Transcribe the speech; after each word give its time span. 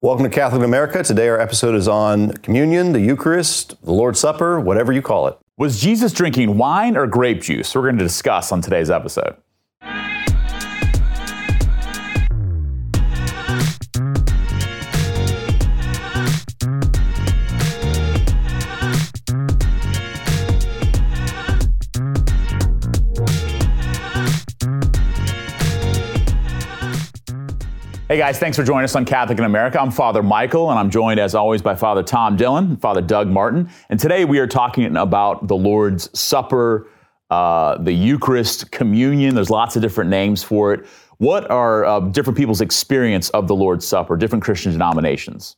Welcome 0.00 0.22
to 0.22 0.30
Catholic 0.30 0.62
America. 0.62 1.02
Today 1.02 1.28
our 1.28 1.40
episode 1.40 1.74
is 1.74 1.88
on 1.88 2.30
communion, 2.34 2.92
the 2.92 3.00
Eucharist, 3.00 3.82
the 3.82 3.90
Lord's 3.90 4.20
Supper, 4.20 4.60
whatever 4.60 4.92
you 4.92 5.02
call 5.02 5.26
it. 5.26 5.36
Was 5.56 5.80
Jesus 5.80 6.12
drinking 6.12 6.56
wine 6.56 6.96
or 6.96 7.08
grape 7.08 7.42
juice? 7.42 7.74
We're 7.74 7.82
going 7.82 7.98
to 7.98 8.04
discuss 8.04 8.52
on 8.52 8.60
today's 8.60 8.90
episode. 8.90 9.34
Hey 28.08 28.16
guys, 28.16 28.38
thanks 28.38 28.56
for 28.56 28.64
joining 28.64 28.84
us 28.84 28.94
on 28.94 29.04
Catholic 29.04 29.38
in 29.38 29.44
America. 29.44 29.78
I'm 29.78 29.90
Father 29.90 30.22
Michael, 30.22 30.70
and 30.70 30.78
I'm 30.78 30.88
joined 30.88 31.20
as 31.20 31.34
always 31.34 31.60
by 31.60 31.74
Father 31.74 32.02
Tom 32.02 32.36
Dillon, 32.38 32.78
Father 32.78 33.02
Doug 33.02 33.28
Martin. 33.28 33.68
And 33.90 34.00
today 34.00 34.24
we 34.24 34.38
are 34.38 34.46
talking 34.46 34.96
about 34.96 35.46
the 35.46 35.54
Lord's 35.54 36.08
Supper, 36.18 36.88
uh, 37.28 37.76
the 37.76 37.92
Eucharist, 37.92 38.70
communion. 38.70 39.34
There's 39.34 39.50
lots 39.50 39.76
of 39.76 39.82
different 39.82 40.08
names 40.08 40.42
for 40.42 40.72
it. 40.72 40.86
What 41.18 41.50
are 41.50 41.84
uh, 41.84 42.00
different 42.00 42.38
people's 42.38 42.62
experience 42.62 43.28
of 43.28 43.46
the 43.46 43.54
Lord's 43.54 43.86
Supper, 43.86 44.16
different 44.16 44.42
Christian 44.42 44.72
denominations? 44.72 45.56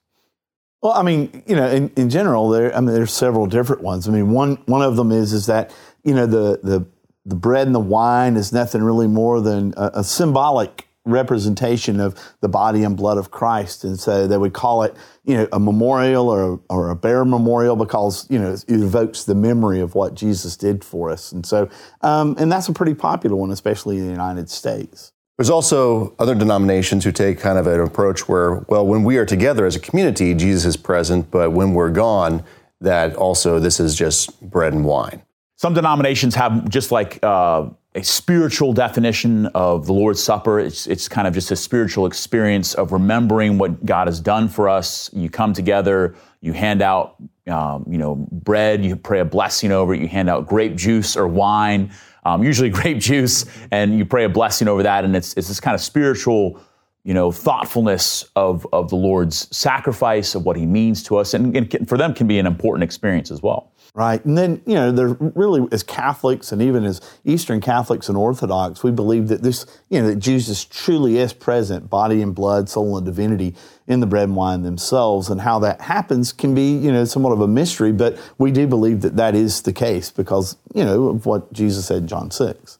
Well, 0.83 0.95
I 0.95 1.05
mean, 1.05 1.45
you 1.47 1.55
know, 1.55 1.69
in, 1.69 1.93
in 1.95 2.11
general, 2.11 2.49
there 2.49 2.77
I 2.77 2.81
mean, 2.81 2.93
there's 2.93 3.13
several 3.13 3.47
different 3.47 3.83
ones. 3.83 4.09
I 4.09 4.11
mean, 4.11 4.33
one 4.33 4.57
one 4.67 4.83
of 4.83 4.97
them 4.97 5.13
is 5.13 5.33
is 5.33 5.47
that 5.47 5.73
you 6.03 6.15
know 6.15 6.27
the 6.27 6.59
the 6.65 6.85
the 7.25 7.37
bread 7.37 7.69
and 7.69 7.77
the 7.77 7.79
wine 7.79 8.35
is 8.35 8.53
nothing 8.53 8.83
really 8.83 9.07
more 9.07 9.41
than 9.41 9.73
a, 9.77 9.91
a 9.95 10.03
symbolic 10.03 10.89
representation 11.05 11.99
of 12.01 12.15
the 12.41 12.49
body 12.49 12.83
and 12.83 12.97
blood 12.97 13.19
of 13.19 13.31
Christ. 13.31 13.85
And 13.85 13.99
so 13.99 14.27
they 14.27 14.37
would 14.37 14.53
call 14.53 14.83
it, 14.83 14.95
you 15.25 15.37
know, 15.37 15.49
a 15.53 15.59
memorial 15.59 16.29
or 16.29 16.55
a, 16.55 16.59
or 16.69 16.91
a 16.91 16.97
bare 16.97 17.25
memorial 17.25 17.77
because, 17.77 18.27
you 18.31 18.39
know, 18.39 18.53
it 18.53 18.69
evokes 18.69 19.25
the 19.25 19.35
memory 19.35 19.81
of 19.81 19.95
what 19.95 20.15
Jesus 20.15 20.57
did 20.57 20.85
for 20.85 21.11
us. 21.11 21.33
And 21.33 21.45
so, 21.47 21.69
um, 22.03 22.37
and 22.39 22.53
that's 22.53 22.69
a 22.69 22.73
pretty 22.73 22.95
popular 22.95 23.37
one, 23.37 23.51
especially 23.51 23.99
in 23.99 24.05
the 24.05 24.11
United 24.11 24.51
States. 24.51 25.13
There's 25.39 25.49
also 25.49 26.15
other 26.19 26.35
denominations 26.35 27.03
who 27.05 27.13
take 27.13 27.41
kind 27.41 27.57
of 27.57 27.67
an 27.67 27.81
approach 27.81 28.29
where, 28.29 28.57
well, 28.69 28.87
when 28.87 29.05
we 29.05 29.17
are 29.17 29.25
together 29.25 29.65
as 29.65 29.75
a 29.75 29.81
community, 29.81 30.35
Jesus 30.35 30.67
is 30.67 30.77
present, 30.77 31.31
but 31.31 31.53
when 31.53 31.73
we're 31.73 31.91
gone, 31.91 32.45
that 32.83 33.17
also 33.17 33.59
this 33.59 33.81
is 33.81 33.95
just 33.95 34.39
bread 34.43 34.75
and 34.75 34.85
wine. 34.85 35.23
Some 35.57 35.73
denominations 35.73 36.35
have 36.35 36.69
just 36.69 36.93
like 36.93 37.19
uh, 37.23 37.71
a 37.95 38.03
spiritual 38.03 38.73
definition 38.73 39.47
of 39.47 39.87
the 39.87 39.93
Lord's 39.93 40.23
Supper. 40.23 40.61
It's, 40.61 40.87
it's 40.87 41.09
kind 41.09 41.27
of 41.27 41.35
just 41.35 41.51
a 41.51 41.57
spiritual 41.57 42.07
experience 42.07 42.75
of 42.75 42.93
remembering 42.93 43.59
what 43.59 43.85
God 43.85 44.07
has 44.07 44.21
done 44.21 44.49
for 44.49 44.69
us. 44.69 45.11
You 45.13 45.29
come 45.29 45.53
together, 45.53 46.15
you 46.41 46.53
hand 46.53 46.83
out, 46.83 47.17
um, 47.49 47.85
you 47.91 47.99
know, 47.99 48.15
bread, 48.31 48.85
you 48.85 48.95
pray 48.95 49.19
a 49.21 49.25
blessing 49.25 49.73
over 49.73 49.93
it, 49.93 50.01
you 50.01 50.07
hand 50.07 50.31
out 50.31 50.47
grape 50.47 50.77
juice 50.77 51.17
or 51.17 51.27
wine, 51.27 51.91
um, 52.25 52.45
usually 52.45 52.71
grape 52.71 52.99
juice, 52.99 53.45
and 53.73 53.99
you 53.99 54.05
pray 54.05 54.25
a 54.25 54.29
blessing 54.29 54.69
over 54.69 54.85
that. 54.85 55.05
And 55.05 55.17
it's, 55.17 55.35
it's 55.35 55.49
this 55.49 55.59
kind 55.59 55.75
of 55.75 55.81
spiritual, 55.81 56.61
you 57.03 57.13
know, 57.13 57.33
thoughtfulness 57.33 58.25
of, 58.37 58.65
of 58.73 58.89
the 58.91 58.97
Lord's 58.97 59.55
sacrifice, 59.57 60.37
of 60.37 60.45
what 60.45 60.57
he 60.57 60.65
means 60.65 61.03
to 61.05 61.17
us. 61.17 61.35
And, 61.35 61.57
and 61.57 61.89
for 61.89 61.99
them 61.99 62.15
can 62.15 62.29
be 62.29 62.39
an 62.39 62.47
important 62.47 62.85
experience 62.85 63.33
as 63.33 63.43
well. 63.43 63.73
Right. 63.93 64.25
And 64.25 64.39
then, 64.39 64.63
you 64.67 64.75
know, 64.75 64.93
there 64.93 65.09
really, 65.09 65.67
as 65.73 65.83
Catholics 65.83 66.53
and 66.53 66.63
even 66.63 66.85
as 66.85 67.01
Eastern 67.25 67.61
Catholics 67.61 68.09
and 68.09 68.17
Orthodox, 68.17 68.85
we 68.85 68.93
believe 68.93 69.29
that 69.29 69.43
this, 69.43 69.67
you 69.89 70.01
know, 70.01 70.09
that 70.09 70.21
Jesus 70.21 70.65
truly 70.65 71.19
is 71.19 71.33
present, 71.33 71.91
body 71.91 72.23
and 72.23 72.33
blood, 72.33 72.69
soul 72.69 72.97
and 72.97 73.05
divinity 73.05 73.57
in 73.89 73.99
the 73.99 74.07
bread 74.07 74.25
and 74.25 74.37
wine 74.37 74.63
themselves. 74.63 75.29
And 75.29 75.41
how 75.41 75.59
that 75.61 75.81
happens 75.81 76.33
can 76.33 76.55
be, 76.55 76.77
you 76.77 76.93
know, 76.93 77.05
somewhat 77.05 77.33
of 77.33 77.41
a 77.41 77.49
mystery, 77.49 77.91
but 77.91 78.17
we 78.39 78.53
do 78.53 78.69
believe 78.69 79.01
that 79.01 79.17
that 79.17 79.35
is 79.35 79.63
the 79.63 79.73
case 79.73 80.11
because, 80.11 80.57
you 80.73 80.85
know, 80.85 81.09
of 81.09 81.27
what 81.27 81.53
Jesus 81.53 81.87
said 81.87 82.03
in 82.03 82.09
John 82.09 82.31
6. 82.31 82.79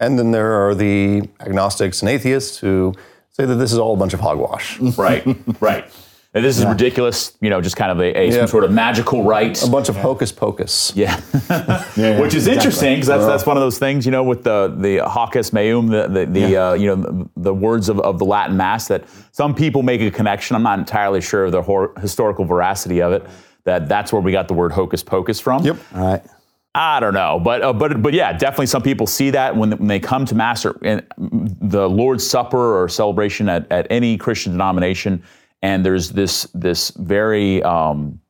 And 0.00 0.18
then 0.18 0.32
there 0.32 0.52
are 0.54 0.74
the 0.74 1.28
agnostics 1.40 2.02
and 2.02 2.08
atheists 2.08 2.58
who 2.58 2.94
say 3.30 3.44
that 3.44 3.54
this 3.54 3.72
is 3.72 3.78
all 3.78 3.94
a 3.94 3.96
bunch 3.96 4.12
of 4.12 4.20
hogwash. 4.20 4.80
right, 4.80 5.24
right. 5.60 5.88
And 6.38 6.44
this 6.44 6.56
is 6.56 6.62
yeah. 6.62 6.70
ridiculous, 6.70 7.36
you 7.40 7.50
know, 7.50 7.60
just 7.60 7.76
kind 7.76 7.90
of 7.90 7.98
a, 7.98 8.16
a 8.16 8.26
yeah. 8.26 8.32
some 8.32 8.46
sort 8.46 8.62
of 8.62 8.70
magical 8.70 9.24
right. 9.24 9.60
A 9.60 9.68
bunch 9.68 9.88
of 9.88 9.96
hocus 9.96 10.30
pocus. 10.30 10.92
Yeah. 10.94 11.20
yeah 11.96 12.20
Which 12.20 12.32
is 12.32 12.46
exactly. 12.46 12.52
interesting 12.52 12.94
because 12.94 13.08
that's, 13.08 13.26
that's 13.26 13.44
one 13.44 13.56
of 13.56 13.60
those 13.60 13.80
things, 13.80 14.06
you 14.06 14.12
know, 14.12 14.22
with 14.22 14.44
the, 14.44 14.72
the 14.78 14.98
hocus 14.98 15.52
meum, 15.52 15.88
the, 15.88 16.06
the, 16.06 16.26
the 16.26 16.56
uh, 16.56 16.72
you 16.74 16.94
know, 16.94 17.28
the 17.36 17.52
words 17.52 17.88
of, 17.88 17.98
of 17.98 18.20
the 18.20 18.24
Latin 18.24 18.56
Mass 18.56 18.86
that 18.86 19.02
some 19.32 19.52
people 19.52 19.82
make 19.82 20.00
a 20.00 20.12
connection. 20.12 20.54
I'm 20.54 20.62
not 20.62 20.78
entirely 20.78 21.20
sure 21.20 21.46
of 21.46 21.50
the 21.50 21.60
hor- 21.60 21.92
historical 22.00 22.44
veracity 22.44 23.02
of 23.02 23.12
it, 23.12 23.26
that 23.64 23.88
that's 23.88 24.12
where 24.12 24.22
we 24.22 24.30
got 24.30 24.46
the 24.46 24.54
word 24.54 24.70
hocus 24.70 25.02
pocus 25.02 25.40
from. 25.40 25.64
Yep. 25.64 25.76
All 25.96 26.06
right. 26.06 26.22
I 26.72 27.00
don't 27.00 27.14
know, 27.14 27.40
but 27.42 27.62
uh, 27.62 27.72
but 27.72 28.00
but 28.00 28.12
yeah, 28.12 28.32
definitely 28.32 28.66
some 28.66 28.82
people 28.82 29.08
see 29.08 29.30
that 29.30 29.56
when, 29.56 29.72
when 29.72 29.88
they 29.88 29.98
come 29.98 30.24
to 30.26 30.36
mass 30.36 30.64
or 30.64 30.78
the 31.16 31.88
Lord's 31.88 32.24
Supper 32.24 32.80
or 32.80 32.88
celebration 32.88 33.48
at, 33.48 33.70
at 33.72 33.88
any 33.90 34.16
Christian 34.16 34.52
denomination 34.52 35.24
and 35.62 35.84
there's 35.84 36.10
this 36.10 36.44
this 36.54 36.90
very 36.90 37.62
um, 37.62 38.20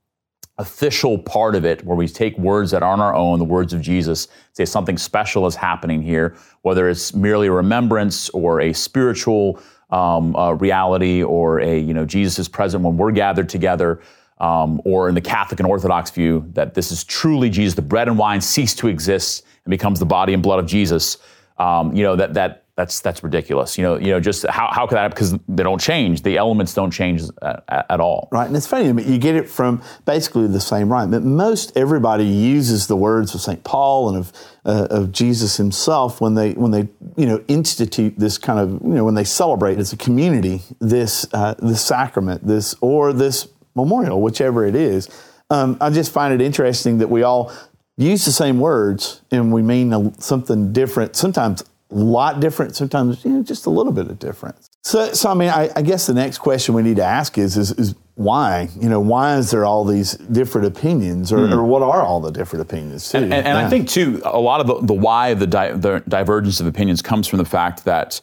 official 0.59 1.19
part 1.19 1.55
of 1.55 1.65
it 1.65 1.85
where 1.85 1.97
we 1.97 2.09
take 2.09 2.37
words 2.39 2.71
that 2.73 2.83
aren't 2.83 3.01
our 3.01 3.15
own, 3.15 3.39
the 3.39 3.45
words 3.45 3.73
of 3.73 3.81
Jesus, 3.81 4.29
say 4.53 4.65
something 4.65 4.99
special 4.99 5.47
is 5.47 5.55
happening 5.55 6.03
here, 6.03 6.37
whether 6.63 6.89
it's 6.89 7.15
merely 7.15 7.47
a 7.47 7.53
remembrance 7.53 8.29
or 8.31 8.61
a 8.61 8.73
spiritual 8.73 9.61
um, 9.91 10.35
uh, 10.37 10.53
reality 10.53 11.23
or 11.23 11.61
a 11.61 11.79
you 11.79 11.95
know 11.95 12.05
Jesus 12.05 12.39
is 12.39 12.49
present 12.49 12.83
when 12.83 12.97
we're 12.97 13.13
gathered 13.13 13.49
together. 13.49 14.01
Um, 14.41 14.81
or 14.85 15.09
in 15.09 15.17
the 15.17 15.21
Catholic 15.21 15.59
and 15.59 15.69
Orthodox 15.69 16.13
view, 16.13 16.49
that 16.53 16.73
this 16.73 16.93
is 16.93 17.03
truly 17.03 17.51
Jesus, 17.51 17.75
the 17.75 17.83
bread 17.83 18.07
and 18.07 18.17
wine 18.17 18.41
cease 18.41 18.73
to 18.77 18.87
exist 18.87 19.45
and 19.65 19.71
becomes 19.73 19.99
the 19.99 20.07
body 20.07 20.33
and 20.33 20.41
blood 20.41 20.61
of 20.61 20.67
Jesus. 20.67 21.19
Um, 21.59 21.93
you 21.93 22.05
know 22.05 22.15
that 22.15 22.35
that 22.35 22.68
that's 22.79 23.01
that's 23.01 23.25
ridiculous. 23.25 23.77
You 23.77 23.83
know, 23.83 23.97
you 23.99 24.13
know, 24.13 24.21
just 24.21 24.47
how, 24.47 24.69
how 24.71 24.87
could 24.87 24.95
that? 24.95 25.03
Happen? 25.03 25.17
Because 25.17 25.33
they 25.49 25.65
don't 25.65 25.81
change. 25.81 26.23
The 26.23 26.37
elements 26.37 26.73
don't 26.75 26.93
change 26.93 27.23
at, 27.43 27.65
at, 27.69 27.99
all. 27.99 28.29
Right, 28.31 28.47
and 28.47 28.57
it's 28.57 28.69
funny. 28.69 28.93
but 28.93 29.05
You 29.05 29.19
get 29.19 29.35
it 29.35 29.49
from 29.49 29.83
basically 30.05 30.47
the 30.47 30.61
same 30.61 30.89
rhyme. 30.89 31.11
But 31.11 31.25
most 31.25 31.77
everybody 31.77 32.25
uses 32.25 32.87
the 32.87 32.95
words 32.95 33.35
of 33.35 33.41
Saint 33.41 33.65
Paul 33.65 34.11
and 34.11 34.19
of 34.19 34.33
uh, 34.65 34.87
of 34.91 35.11
Jesus 35.11 35.57
himself 35.57 36.21
when 36.21 36.37
they 36.37 36.53
when 36.53 36.71
they 36.71 36.89
you 37.17 37.27
know 37.27 37.43
institute 37.49 38.15
this 38.17 38.39
kind 38.39 38.61
of 38.61 38.71
you 38.71 38.95
know 38.95 39.05
when 39.05 39.17
they 39.17 39.25
celebrate 39.25 39.79
as 39.79 39.93
a 39.93 39.97
community 39.97 40.63
this 40.79 41.27
uh, 41.33 41.55
this 41.59 41.85
sacrament 41.85 42.47
this 42.47 42.77
or 42.81 43.13
this 43.13 43.49
memorial, 43.75 44.23
whichever 44.23 44.65
it 44.65 44.77
is. 44.77 45.09
Um, 45.51 45.79
I 45.81 45.91
just 45.91 46.13
find 46.13 46.33
it 46.33 46.41
interesting 46.41 46.99
that 46.99 47.09
we 47.09 47.25
all 47.25 47.53
use 47.97 48.25
the 48.25 48.31
same 48.31 48.61
words 48.61 49.21
and 49.33 49.53
we 49.53 49.63
mean 49.63 50.15
something 50.21 50.73
different. 50.73 51.17
Sometimes 51.17 51.65
lot 51.91 52.41
different, 52.41 52.77
sometimes 52.77 53.25
you 53.25 53.31
know, 53.31 53.43
just 53.43 53.67
a 53.67 53.71
little 53.71 53.93
bit 53.93 54.09
of 54.09 54.19
difference. 54.19 54.69
So, 54.83 55.13
so 55.13 55.31
I 55.31 55.35
mean, 55.35 55.49
I, 55.49 55.71
I 55.75 55.83
guess 55.83 56.07
the 56.07 56.15
next 56.15 56.39
question 56.39 56.75
we 56.75 56.83
need 56.83 56.97
to 56.97 57.05
ask 57.05 57.39
is, 57.39 57.57
is, 57.57 57.73
is, 57.73 57.95
why? 58.15 58.69
You 58.81 58.89
know, 58.89 58.99
why 58.99 59.37
is 59.37 59.53
there 59.53 59.65
all 59.65 59.85
these 59.85 60.15
different 60.15 60.67
opinions, 60.67 61.33
or, 61.33 61.39
mm. 61.39 61.53
or 61.53 61.63
what 61.63 61.83
are 61.83 62.03
all 62.03 62.21
the 62.21 62.33
different 62.33 62.63
opinions? 62.63 63.09
Too? 63.09 63.19
And, 63.19 63.33
and, 63.33 63.47
and 63.47 63.57
yeah. 63.57 63.65
I 63.65 63.71
think 63.71 63.89
too, 63.89 64.21
a 64.25 64.41
lot 64.41 64.61
of 64.61 64.67
the, 64.67 64.87
the 64.87 64.93
why 64.93 65.29
of 65.29 65.39
the, 65.39 65.47
di- 65.47 65.71
the 65.71 66.03
divergence 66.09 66.59
of 66.59 66.67
opinions 66.67 67.01
comes 67.01 67.29
from 67.29 67.39
the 67.39 67.45
fact 67.45 67.85
that 67.85 68.21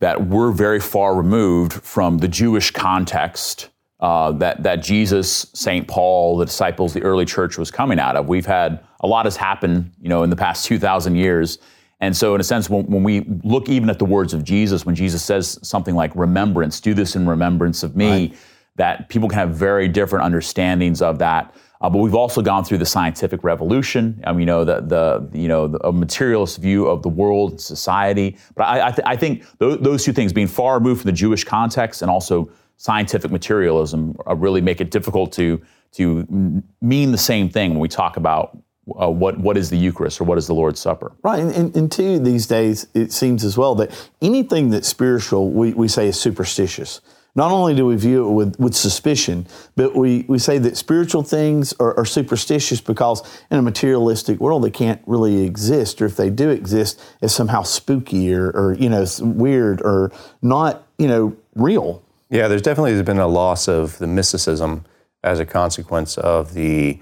that 0.00 0.28
we're 0.28 0.50
very 0.50 0.80
far 0.80 1.14
removed 1.14 1.74
from 1.74 2.18
the 2.18 2.28
Jewish 2.28 2.70
context 2.70 3.68
uh, 4.00 4.32
that 4.32 4.62
that 4.62 4.76
Jesus, 4.76 5.46
Saint 5.52 5.88
Paul, 5.88 6.38
the 6.38 6.46
disciples, 6.46 6.94
the 6.94 7.02
early 7.02 7.26
church 7.26 7.58
was 7.58 7.70
coming 7.70 7.98
out 7.98 8.16
of. 8.16 8.28
We've 8.28 8.46
had 8.46 8.80
a 9.00 9.06
lot 9.06 9.26
has 9.26 9.36
happened, 9.36 9.92
you 10.00 10.08
know, 10.08 10.22
in 10.22 10.30
the 10.30 10.36
past 10.36 10.64
two 10.64 10.78
thousand 10.78 11.16
years 11.16 11.58
and 12.00 12.16
so, 12.16 12.34
in 12.34 12.40
a 12.40 12.44
sense, 12.44 12.70
when, 12.70 12.86
when, 12.86 13.02
we 13.02 13.26
look 13.42 13.68
even 13.68 13.90
at 13.90 13.98
the 13.98 14.04
words 14.04 14.32
of 14.32 14.44
Jesus, 14.44 14.86
when 14.86 14.94
Jesus 14.94 15.24
says 15.24 15.58
something 15.62 15.96
like 15.96 16.14
remembrance, 16.14 16.80
do 16.80 16.94
this 16.94 17.16
in 17.16 17.28
remembrance 17.28 17.82
of 17.82 17.96
me, 17.96 18.10
right. 18.10 18.36
that 18.76 19.08
people 19.08 19.28
can 19.28 19.38
have 19.38 19.50
very 19.50 19.88
different 19.88 20.24
understandings 20.24 21.02
of 21.02 21.18
that. 21.18 21.54
Uh, 21.80 21.90
but 21.90 21.98
we've 21.98 22.14
also 22.14 22.40
gone 22.40 22.64
through 22.64 22.78
the 22.78 22.86
scientific 22.86 23.42
revolution. 23.42 24.20
Um, 24.24 24.38
you 24.38 24.46
know, 24.46 24.64
the, 24.64 24.80
the 24.80 25.28
you 25.36 25.48
know 25.48 25.68
the, 25.68 25.78
a 25.86 25.92
materialist 25.92 26.58
view 26.58 26.86
of 26.86 27.02
the 27.02 27.08
world 27.08 27.52
and 27.52 27.60
society. 27.60 28.36
But 28.54 28.64
I, 28.64 28.88
I, 28.88 28.90
th- 28.90 29.06
I 29.06 29.16
think 29.16 29.44
th- 29.58 29.80
those 29.80 30.04
two 30.04 30.12
things, 30.12 30.32
being 30.32 30.48
far 30.48 30.78
removed 30.78 31.02
from 31.02 31.08
the 31.08 31.16
Jewish 31.16 31.44
context 31.44 32.02
and 32.02 32.10
also 32.10 32.50
scientific 32.76 33.32
materialism, 33.32 34.16
uh, 34.26 34.36
really 34.36 34.60
make 34.60 34.80
it 34.80 34.90
difficult 34.90 35.32
to 35.32 35.60
to 35.90 36.62
mean 36.80 37.12
the 37.12 37.18
same 37.18 37.48
thing 37.48 37.70
when 37.70 37.80
we 37.80 37.88
talk 37.88 38.16
about 38.16 38.56
uh, 39.00 39.10
what 39.10 39.38
what 39.38 39.56
is 39.56 39.70
the 39.70 39.76
Eucharist 39.76 40.20
or 40.20 40.24
what 40.24 40.38
is 40.38 40.46
the 40.46 40.54
Lord's 40.54 40.80
Supper? 40.80 41.12
Right, 41.22 41.40
and, 41.40 41.52
and, 41.52 41.76
and 41.76 41.92
two, 41.92 42.18
these 42.18 42.46
days 42.46 42.86
it 42.94 43.12
seems 43.12 43.44
as 43.44 43.56
well 43.56 43.74
that 43.76 43.90
anything 44.22 44.70
that's 44.70 44.88
spiritual 44.88 45.50
we, 45.50 45.72
we 45.72 45.88
say 45.88 46.08
is 46.08 46.20
superstitious. 46.20 47.00
Not 47.34 47.52
only 47.52 47.74
do 47.74 47.86
we 47.86 47.94
view 47.94 48.28
it 48.28 48.32
with, 48.32 48.58
with 48.58 48.74
suspicion, 48.74 49.46
but 49.76 49.94
we, 49.94 50.24
we 50.28 50.40
say 50.40 50.58
that 50.58 50.76
spiritual 50.76 51.22
things 51.22 51.72
are, 51.78 51.96
are 51.96 52.04
superstitious 52.04 52.80
because 52.80 53.22
in 53.50 53.58
a 53.58 53.62
materialistic 53.62 54.40
world 54.40 54.64
they 54.64 54.70
can't 54.70 55.00
really 55.06 55.44
exist, 55.44 56.02
or 56.02 56.06
if 56.06 56.16
they 56.16 56.30
do 56.30 56.50
exist, 56.50 57.00
it's 57.22 57.32
somehow 57.32 57.62
spooky 57.62 58.34
or, 58.34 58.50
or 58.50 58.74
you 58.74 58.88
know 58.88 59.06
weird 59.20 59.80
or 59.82 60.10
not 60.42 60.86
you 60.98 61.06
know 61.06 61.36
real. 61.54 62.02
Yeah, 62.30 62.48
there's 62.48 62.62
definitely 62.62 63.00
been 63.02 63.18
a 63.18 63.28
loss 63.28 63.68
of 63.68 63.98
the 63.98 64.06
mysticism 64.06 64.84
as 65.22 65.38
a 65.38 65.46
consequence 65.46 66.18
of 66.18 66.54
the 66.54 67.00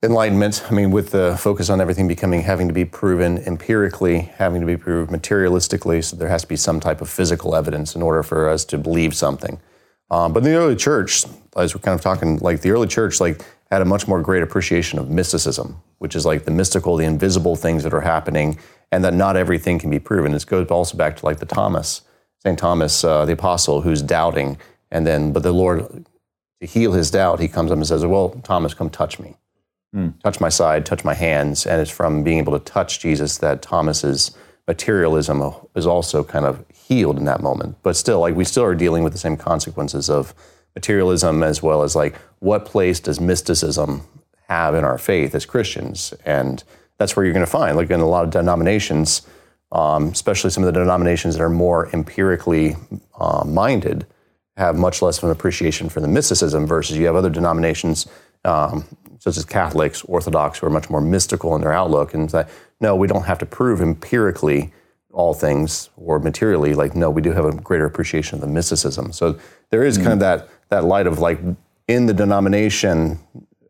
Enlightenment. 0.00 0.64
I 0.70 0.74
mean, 0.74 0.92
with 0.92 1.10
the 1.10 1.36
focus 1.40 1.68
on 1.68 1.80
everything 1.80 2.06
becoming 2.06 2.42
having 2.42 2.68
to 2.68 2.74
be 2.74 2.84
proven 2.84 3.38
empirically, 3.38 4.20
having 4.36 4.60
to 4.60 4.66
be 4.66 4.76
proved 4.76 5.10
materialistically, 5.10 6.04
so 6.04 6.14
there 6.14 6.28
has 6.28 6.42
to 6.42 6.48
be 6.48 6.54
some 6.54 6.78
type 6.78 7.00
of 7.00 7.10
physical 7.10 7.56
evidence 7.56 7.96
in 7.96 8.02
order 8.02 8.22
for 8.22 8.48
us 8.48 8.64
to 8.66 8.78
believe 8.78 9.12
something. 9.16 9.60
Um, 10.08 10.32
but 10.32 10.44
in 10.44 10.52
the 10.52 10.56
early 10.56 10.76
church, 10.76 11.24
as 11.56 11.74
we're 11.74 11.80
kind 11.80 11.96
of 11.96 12.00
talking, 12.00 12.38
like 12.38 12.60
the 12.60 12.70
early 12.70 12.86
church, 12.86 13.20
like 13.20 13.44
had 13.72 13.82
a 13.82 13.84
much 13.84 14.06
more 14.06 14.22
great 14.22 14.44
appreciation 14.44 15.00
of 15.00 15.10
mysticism, 15.10 15.82
which 15.98 16.14
is 16.14 16.24
like 16.24 16.44
the 16.44 16.52
mystical, 16.52 16.96
the 16.96 17.04
invisible 17.04 17.56
things 17.56 17.82
that 17.82 17.92
are 17.92 18.00
happening, 18.00 18.56
and 18.92 19.02
that 19.02 19.14
not 19.14 19.36
everything 19.36 19.80
can 19.80 19.90
be 19.90 19.98
proven. 19.98 20.30
This 20.30 20.44
goes 20.44 20.68
also 20.68 20.96
back 20.96 21.16
to 21.16 21.26
like 21.26 21.40
the 21.40 21.46
Thomas, 21.46 22.02
St. 22.44 22.56
Thomas, 22.56 23.02
uh, 23.02 23.24
the 23.24 23.32
apostle, 23.32 23.80
who's 23.80 24.00
doubting, 24.00 24.58
and 24.92 25.04
then, 25.04 25.32
but 25.32 25.42
the 25.42 25.50
Lord, 25.50 26.06
to 26.60 26.66
heal 26.68 26.92
his 26.92 27.10
doubt, 27.10 27.40
he 27.40 27.48
comes 27.48 27.72
up 27.72 27.78
and 27.78 27.86
says, 27.86 28.06
Well, 28.06 28.28
Thomas, 28.44 28.74
come 28.74 28.90
touch 28.90 29.18
me. 29.18 29.34
Mm. 29.94 30.20
Touch 30.22 30.40
my 30.40 30.48
side, 30.48 30.84
touch 30.84 31.04
my 31.04 31.14
hands. 31.14 31.66
And 31.66 31.80
it's 31.80 31.90
from 31.90 32.22
being 32.22 32.38
able 32.38 32.58
to 32.58 32.64
touch 32.64 33.00
Jesus 33.00 33.38
that 33.38 33.62
Thomas's 33.62 34.36
materialism 34.66 35.42
is 35.74 35.86
also 35.86 36.22
kind 36.22 36.44
of 36.44 36.64
healed 36.74 37.16
in 37.16 37.24
that 37.24 37.40
moment. 37.40 37.76
But 37.82 37.96
still, 37.96 38.20
like 38.20 38.34
we 38.34 38.44
still 38.44 38.64
are 38.64 38.74
dealing 38.74 39.02
with 39.02 39.12
the 39.12 39.18
same 39.18 39.36
consequences 39.36 40.10
of 40.10 40.34
materialism 40.74 41.42
as 41.42 41.62
well 41.62 41.82
as 41.82 41.96
like 41.96 42.16
what 42.40 42.66
place 42.66 43.00
does 43.00 43.18
mysticism 43.18 44.02
have 44.48 44.74
in 44.74 44.84
our 44.84 44.98
faith 44.98 45.34
as 45.34 45.46
Christians? 45.46 46.12
And 46.24 46.62
that's 46.98 47.16
where 47.16 47.24
you're 47.24 47.32
going 47.32 47.46
to 47.46 47.50
find, 47.50 47.76
like 47.76 47.90
in 47.90 48.00
a 48.00 48.08
lot 48.08 48.24
of 48.24 48.30
denominations, 48.30 49.22
um, 49.72 50.08
especially 50.08 50.50
some 50.50 50.62
of 50.62 50.72
the 50.72 50.78
denominations 50.78 51.34
that 51.36 51.42
are 51.42 51.48
more 51.50 51.88
empirically 51.94 52.76
uh, 53.18 53.44
minded, 53.46 54.06
have 54.56 54.76
much 54.76 55.00
less 55.00 55.18
of 55.18 55.24
an 55.24 55.30
appreciation 55.30 55.88
for 55.88 56.00
the 56.00 56.08
mysticism 56.08 56.66
versus 56.66 56.98
you 56.98 57.06
have 57.06 57.16
other 57.16 57.30
denominations 57.30 58.06
um, 58.44 58.84
such 59.28 59.36
as 59.36 59.44
Catholics, 59.44 60.02
Orthodox, 60.04 60.58
who 60.58 60.66
are 60.66 60.70
much 60.70 60.88
more 60.88 61.00
mystical 61.00 61.54
in 61.54 61.60
their 61.60 61.72
outlook 61.72 62.14
and 62.14 62.30
say, 62.30 62.46
no, 62.80 62.96
we 62.96 63.06
don't 63.06 63.24
have 63.24 63.38
to 63.38 63.46
prove 63.46 63.80
empirically 63.80 64.72
all 65.12 65.34
things 65.34 65.90
or 65.96 66.18
materially. 66.18 66.74
Like, 66.74 66.94
no, 66.94 67.10
we 67.10 67.20
do 67.20 67.32
have 67.32 67.44
a 67.44 67.52
greater 67.52 67.84
appreciation 67.84 68.36
of 68.36 68.40
the 68.40 68.46
mysticism. 68.46 69.12
So 69.12 69.38
there 69.70 69.84
is 69.84 69.98
mm 69.98 70.04
kind 70.04 70.12
of 70.14 70.20
that 70.20 70.48
that 70.70 70.84
light 70.84 71.06
of 71.06 71.18
like 71.18 71.40
in 71.88 72.06
the 72.06 72.14
denomination, 72.14 73.18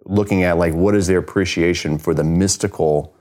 looking 0.04 0.42
at 0.42 0.58
like 0.58 0.74
what 0.74 0.94
is 0.94 1.06
their 1.06 1.18
appreciation 1.18 1.98
for 1.98 2.14
the 2.14 2.24
mystical 2.24 3.14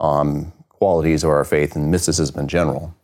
um, 0.00 0.52
qualities 0.68 1.24
of 1.24 1.30
our 1.30 1.44
faith 1.44 1.74
and 1.76 1.90
mysticism 1.90 2.40
in 2.40 2.48
general. 2.48 2.94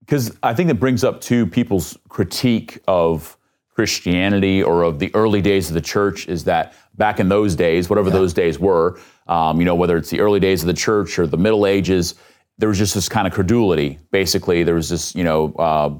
Because 0.00 0.36
I 0.42 0.54
think 0.54 0.68
that 0.68 0.74
brings 0.74 1.02
up 1.04 1.20
too 1.20 1.46
people's 1.46 1.96
critique 2.08 2.80
of 2.86 3.36
Christianity 3.74 4.62
or 4.62 4.82
of 4.82 4.98
the 4.98 5.10
early 5.14 5.40
days 5.40 5.68
of 5.68 5.74
the 5.74 5.80
church 5.80 6.28
is 6.28 6.44
that 6.44 6.74
back 7.00 7.18
in 7.18 7.28
those 7.28 7.56
days, 7.56 7.90
whatever 7.90 8.10
yeah. 8.10 8.18
those 8.20 8.32
days 8.32 8.60
were, 8.60 9.00
um, 9.26 9.58
you 9.58 9.64
know, 9.64 9.74
whether 9.74 9.96
it's 9.96 10.10
the 10.10 10.20
early 10.20 10.38
days 10.38 10.62
of 10.62 10.68
the 10.68 10.80
church 10.88 11.18
or 11.18 11.26
the 11.26 11.36
Middle 11.36 11.66
Ages, 11.66 12.14
there 12.58 12.68
was 12.68 12.78
just 12.78 12.94
this 12.94 13.08
kind 13.08 13.26
of 13.26 13.32
credulity. 13.32 13.98
Basically, 14.12 14.62
there 14.62 14.76
was 14.76 14.88
this, 14.88 15.14
you 15.16 15.24
know, 15.24 15.52
uh, 15.54 15.90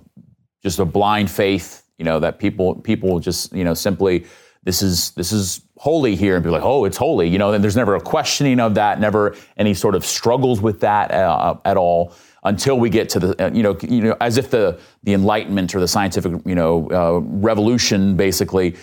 just 0.62 0.79
a 0.79 0.85
blind 0.85 1.29
faith, 1.31 1.82
you 1.99 2.05
know, 2.05 2.20
that 2.20 2.38
people 2.38 2.76
people 2.76 3.19
just, 3.19 3.52
you 3.52 3.64
know, 3.64 3.75
simply 3.75 4.26
this 4.62 4.82
is 4.82 5.11
this 5.12 5.32
is 5.32 5.62
holy 5.79 6.14
here, 6.14 6.35
and 6.37 6.44
be 6.44 6.50
like, 6.50 6.62
oh, 6.62 6.85
it's 6.85 6.99
holy, 6.99 7.29
you 7.29 7.38
know. 7.38 7.53
And 7.53 7.64
there's 7.64 7.76
never 7.76 7.94
a 7.96 8.00
questioning 8.00 8.61
of 8.61 8.75
that, 8.75 9.00
never 9.00 9.35
any 9.56 9.75
sort 9.75 9.94
of 9.94 10.05
struggles 10.05 10.61
with 10.61 10.81
that 10.81 11.11
uh, 11.11 11.56
at 11.64 11.76
all 11.76 12.12
until 12.44 12.79
we 12.79 12.91
get 12.91 13.08
to 13.11 13.19
the, 13.20 13.44
uh, 13.44 13.50
you 13.53 13.62
know, 13.62 13.76
you 13.82 14.03
know, 14.03 14.17
as 14.20 14.37
if 14.37 14.50
the 14.50 14.79
the 15.03 15.14
Enlightenment 15.14 15.75
or 15.75 15.81
the 15.81 15.88
scientific, 15.88 16.32
you 16.44 16.55
know, 16.55 16.91
uh, 16.91 17.20
revolution 17.20 18.17
basically 18.17 18.76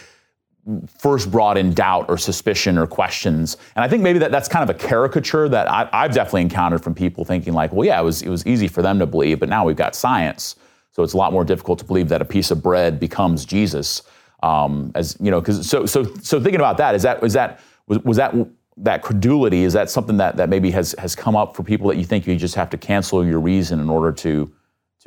first 0.98 1.32
brought 1.32 1.58
in 1.58 1.74
doubt 1.74 2.06
or 2.10 2.18
suspicion 2.18 2.78
or 2.78 2.86
questions. 2.86 3.58
And 3.76 3.84
I 3.84 3.88
think 3.88 4.04
maybe 4.04 4.20
that 4.20 4.32
that's 4.32 4.48
kind 4.48 4.70
of 4.70 4.76
a 4.76 4.78
caricature 4.78 5.48
that 5.50 5.70
I, 5.70 5.88
have 6.04 6.14
definitely 6.14 6.42
encountered 6.42 6.84
from 6.84 6.94
people 6.94 7.24
thinking 7.24 7.54
like, 7.54 7.72
well, 7.72 7.86
yeah, 7.86 8.00
it 8.00 8.04
was 8.04 8.22
it 8.22 8.30
was 8.30 8.46
easy 8.46 8.68
for 8.68 8.82
them 8.82 9.00
to 9.00 9.06
believe, 9.06 9.40
but 9.40 9.50
now 9.50 9.66
we've 9.66 9.76
got 9.76 9.96
science, 9.96 10.56
so 10.92 11.04
it's 11.04 11.14
a 11.14 11.18
lot 11.18 11.32
more 11.32 11.46
difficult 11.46 11.80
to 11.80 11.86
believe 11.86 12.10
that 12.10 12.22
a 12.22 12.26
piece 12.26 12.52
of 12.52 12.62
bread 12.62 13.00
becomes 13.00 13.46
Jesus. 13.46 14.02
Um, 14.44 14.92
as 14.94 15.18
you 15.20 15.32
know, 15.32 15.40
because 15.40 15.68
so 15.68 15.86
so 15.86 16.04
so 16.22 16.40
thinking 16.40 16.60
about 16.60 16.78
that 16.78 16.96
is 16.96 17.04
that 17.04 17.24
is 17.24 17.34
that 17.34 17.60
was, 17.88 18.00
was 18.00 18.18
that 18.18 18.36
that 18.78 19.02
credulity 19.02 19.64
is 19.64 19.74
that 19.74 19.90
something 19.90 20.18
that 20.18 20.38
that 20.38 20.50
maybe 20.50 20.70
has 20.72 20.94
has 21.00 21.16
come 21.16 21.36
up 21.36 21.56
for 21.56 21.64
people 21.64 21.88
that 21.88 21.98
you 21.98 22.04
think 22.04 22.28
you 22.28 22.36
just 22.36 22.56
have 22.56 22.70
to 22.70 22.78
cancel 22.78 23.26
your 23.26 23.40
reason 23.40 23.80
in 23.80 23.90
order 23.90 24.12
to 24.12 24.52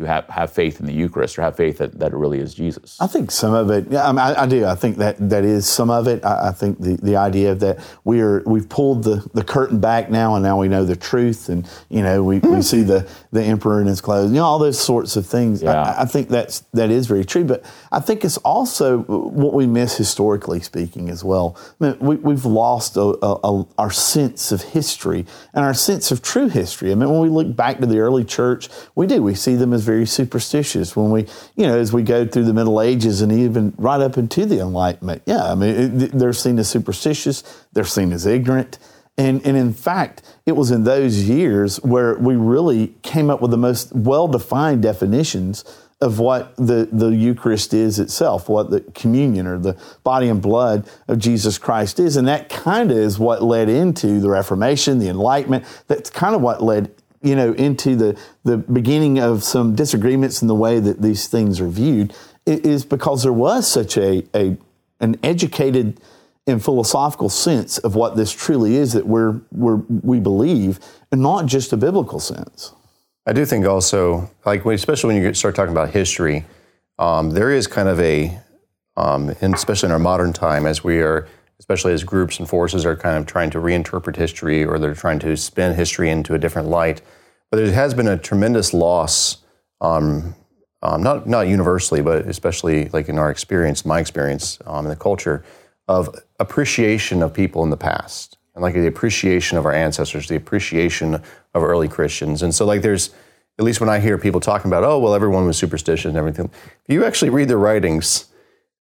to 0.01 0.07
have, 0.07 0.27
have 0.29 0.53
faith 0.53 0.81
in 0.81 0.87
the 0.87 0.93
Eucharist 0.93 1.39
or 1.39 1.43
have 1.43 1.57
faith 1.57 1.79
that, 1.79 1.99
that 1.99 2.13
it 2.13 2.17
really 2.17 2.39
is 2.39 2.55
Jesus? 2.55 2.97
I 3.01 3.07
think 3.07 3.31
some 3.31 3.55
of 3.55 3.71
it, 3.71 3.87
yeah, 3.91 4.09
I, 4.09 4.13
mean, 4.13 4.19
I, 4.19 4.43
I 4.43 4.47
do. 4.47 4.67
I 4.67 4.75
think 4.75 4.97
that 4.97 5.17
that 5.31 5.45
is 5.45 5.69
some 5.69 5.91
of 5.91 6.09
it. 6.09 6.25
I, 6.25 6.49
I, 6.49 6.53
think 6.53 6.81
the, 6.81 6.97
the 6.97 7.17
idea 7.17 7.55
that 7.55 7.79
we're 8.05 8.43
we've 8.45 8.69
pulled 8.69 9.05
the, 9.05 9.29
the 9.35 9.45
curtain 9.45 9.81
back 9.81 10.11
now, 10.11 10.35
and 10.35 10.43
now 10.43 10.59
we 10.59 10.69
know 10.69 10.85
the 10.85 10.97
truth, 10.97 11.49
and 11.49 11.69
you 11.89 12.03
know 12.03 12.23
we, 12.23 12.39
we 12.39 12.63
see 12.63 12.83
the, 12.83 13.09
the 13.33 13.43
emperor 13.43 13.81
in 13.81 13.87
his 13.87 14.01
clothes, 14.01 14.31
you 14.31 14.37
know 14.37 14.45
all 14.45 14.59
those 14.59 14.81
sorts 14.81 15.17
of 15.17 15.27
things. 15.27 15.63
Yeah. 15.63 15.81
I, 15.81 16.03
I 16.03 16.05
think 16.05 16.29
that's 16.29 16.61
that 16.73 16.91
is 16.91 17.07
very 17.07 17.25
true, 17.25 17.45
but 17.45 17.65
I 17.93 18.01
think 18.01 18.25
it's 18.25 18.39
also 18.39 19.01
what 19.01 19.53
we 19.53 19.67
miss 19.67 19.97
historically 19.97 20.61
speaking 20.61 21.09
as 21.09 21.23
well. 21.23 21.57
I 21.81 21.85
mean, 21.85 21.99
we, 22.01 22.17
we've 22.17 22.45
lost 22.45 22.97
a, 22.97 23.17
a, 23.23 23.67
our 23.79 23.91
sense 23.91 24.53
of 24.53 24.63
history 24.63 25.27
and 25.55 25.65
our 25.65 25.75
sense 25.75 26.11
of 26.11 26.23
true 26.23 26.49
history. 26.49 26.93
I 26.93 26.95
mean, 26.95 27.11
when 27.11 27.21
we 27.21 27.29
look 27.29 27.55
back 27.55 27.79
to 27.79 27.87
the 27.87 27.99
early 27.99 28.25
church, 28.25 28.69
we 28.95 29.07
do 29.07 29.23
we 29.23 29.35
see 29.35 29.55
them 29.55 29.73
as 29.73 29.83
very 29.91 30.07
superstitious 30.07 30.95
when 30.95 31.11
we, 31.11 31.27
you 31.57 31.67
know, 31.67 31.77
as 31.77 31.93
we 31.93 32.01
go 32.05 32.25
through 32.25 32.45
the 32.45 32.55
Middle 32.55 32.81
Ages 32.81 33.23
and 33.23 33.33
even 33.33 33.75
right 33.77 34.01
up 34.01 34.17
into 34.17 34.47
the 34.47 34.61
Enlightenment. 34.61 35.23
Yeah, 35.27 35.51
I 35.51 35.57
mean, 35.57 36.03
it, 36.03 36.13
they're 36.13 36.33
seen 36.33 36.61
as 36.61 36.69
superstitious, 36.69 37.43
they're 37.73 37.85
seen 37.85 38.13
as 38.13 38.25
ignorant. 38.25 38.79
And, 39.19 39.45
and 39.45 39.57
in 39.57 39.73
fact, 39.73 40.23
it 40.47 40.53
was 40.53 40.71
in 40.71 40.85
those 40.85 41.29
years 41.29 41.79
where 41.83 42.15
we 42.15 42.37
really 42.37 42.95
came 43.03 43.31
up 43.31 43.43
with 43.43 43.51
the 43.51 43.59
most 43.59 43.93
well 43.93 44.29
defined 44.29 44.83
definitions 44.83 45.65
of 46.01 46.21
what 46.21 46.57
the, 46.57 46.89
the 46.93 47.09
Eucharist 47.09 47.75
is 47.75 47.99
itself, 47.99 48.49
what 48.49 48.71
the 48.71 48.81
communion 48.95 49.47
or 49.47 49.59
the 49.59 49.77
body 50.05 50.29
and 50.29 50.41
blood 50.41 50.89
of 51.09 51.19
Jesus 51.19 51.59
Christ 51.59 51.99
is. 51.99 52.17
And 52.17 52.29
that 52.29 52.49
kind 52.49 52.93
of 52.93 52.97
is 52.97 53.19
what 53.19 53.43
led 53.43 53.69
into 53.69 54.21
the 54.21 54.31
Reformation, 54.31 55.01
the 55.01 55.09
Enlightenment. 55.09 55.65
That's 55.89 56.09
kind 56.11 56.37
of 56.37 56.41
what 56.41 56.63
led 56.63 56.95
you 57.23 57.37
know, 57.37 57.53
into 57.53 57.97
the, 57.97 58.19
the 58.45 58.57
beginning 58.57 59.19
of 59.19 59.45
some 59.45 59.75
disagreements 59.75 60.41
in 60.43 60.49
the 60.49 60.55
way 60.55 60.81
that 60.81 61.03
these 61.03 61.27
things 61.29 61.61
are 61.61 61.69
viewed 61.69 62.15
is 62.47 62.85
because 62.85 63.23
there 63.23 63.33
was 63.33 63.71
such 63.71 63.97
a, 63.97 64.25
a 64.35 64.57
an 65.01 65.17
educated 65.23 66.01
and 66.47 66.63
philosophical 66.65 67.29
sense 67.29 67.79
of 67.79 67.95
what 67.95 68.17
this 68.17 68.33
truly 68.33 68.77
is 68.77 68.93
that 68.93 69.07
we're, 69.07 69.41
we're 69.53 69.77
we 70.03 70.19
believe, 70.19 70.81
and 71.13 71.21
not 71.23 71.47
just 71.47 71.73
a 71.73 71.77
biblical 71.77 72.19
sense. 72.19 72.73
I 73.27 73.33
do 73.33 73.45
think 73.45 73.67
also, 73.67 74.31
like 74.45 74.65
especially 74.65 75.15
when 75.15 75.23
you 75.23 75.35
start 75.35 75.55
talking 75.55 75.73
about 75.73 75.91
history, 75.91 76.45
um, 76.99 77.31
there 77.31 77.51
is 77.51 77.67
kind 77.67 77.89
of 77.89 78.01
a, 78.01 78.39
um, 78.97 79.35
and 79.41 79.55
especially 79.55 79.89
in 79.89 79.93
our 79.93 79.99
modern 79.99 80.33
time, 80.33 80.67
as 80.67 80.83
we 80.83 81.01
are 81.01 81.29
especially 81.61 81.93
as 81.93 82.03
groups 82.03 82.39
and 82.39 82.49
forces 82.49 82.87
are 82.87 82.97
kind 82.97 83.19
of 83.19 83.27
trying 83.27 83.51
to 83.51 83.59
reinterpret 83.59 84.17
history 84.17 84.65
or 84.65 84.79
they're 84.79 84.95
trying 84.95 85.19
to 85.19 85.37
spin 85.37 85.75
history 85.75 86.09
into 86.09 86.35
a 86.35 86.39
different 86.39 86.69
light. 86.69 87.03
But 87.51 87.59
there 87.59 87.73
has 87.73 87.95
been 87.95 88.09
a 88.09 88.17
tremendous 88.17 88.73
loss, 88.73 89.39
um, 89.81 90.35
um, 90.83 91.03
not 91.03 91.27
not 91.27 91.49
universally, 91.49 92.01
but 92.01 92.27
especially 92.27 92.89
like 92.91 93.09
in 93.09 93.19
our 93.19 93.31
experience, 93.31 93.85
my 93.85 94.01
experience 94.01 94.59
um, 94.67 94.87
in 94.87 94.91
the 94.91 94.97
culture, 94.97 95.45
of 95.89 96.15
appreciation 96.39 97.23
of 97.23 97.35
people 97.35 97.65
in 97.65 97.71
the 97.71 97.77
past 97.77 98.39
and 98.55 98.63
like 98.63 98.75
the 98.75 98.87
appreciation 98.87 99.59
of 99.59 99.67
our 99.67 99.73
ancestors, 99.73 100.29
the 100.29 100.37
appreciation 100.37 101.15
of 101.15 101.63
early 101.63 101.89
Christians. 101.89 102.43
And 102.43 102.55
so 102.55 102.65
like 102.65 102.83
there's 102.83 103.11
at 103.59 103.65
least 103.65 103.81
when 103.81 103.91
I 103.91 104.01
hear 104.01 104.17
people 104.17 104.41
talking 104.41 104.71
about, 104.71 104.85
oh 104.85 104.99
well, 104.99 105.15
everyone 105.15 105.47
was 105.47 105.59
superstitious 105.59 106.07
and 106.07 106.17
everything. 106.17 106.51
If 106.87 106.95
you 106.95 107.05
actually 107.05 107.31
read 107.31 107.49
their 107.49 107.59
writings, 107.59 108.30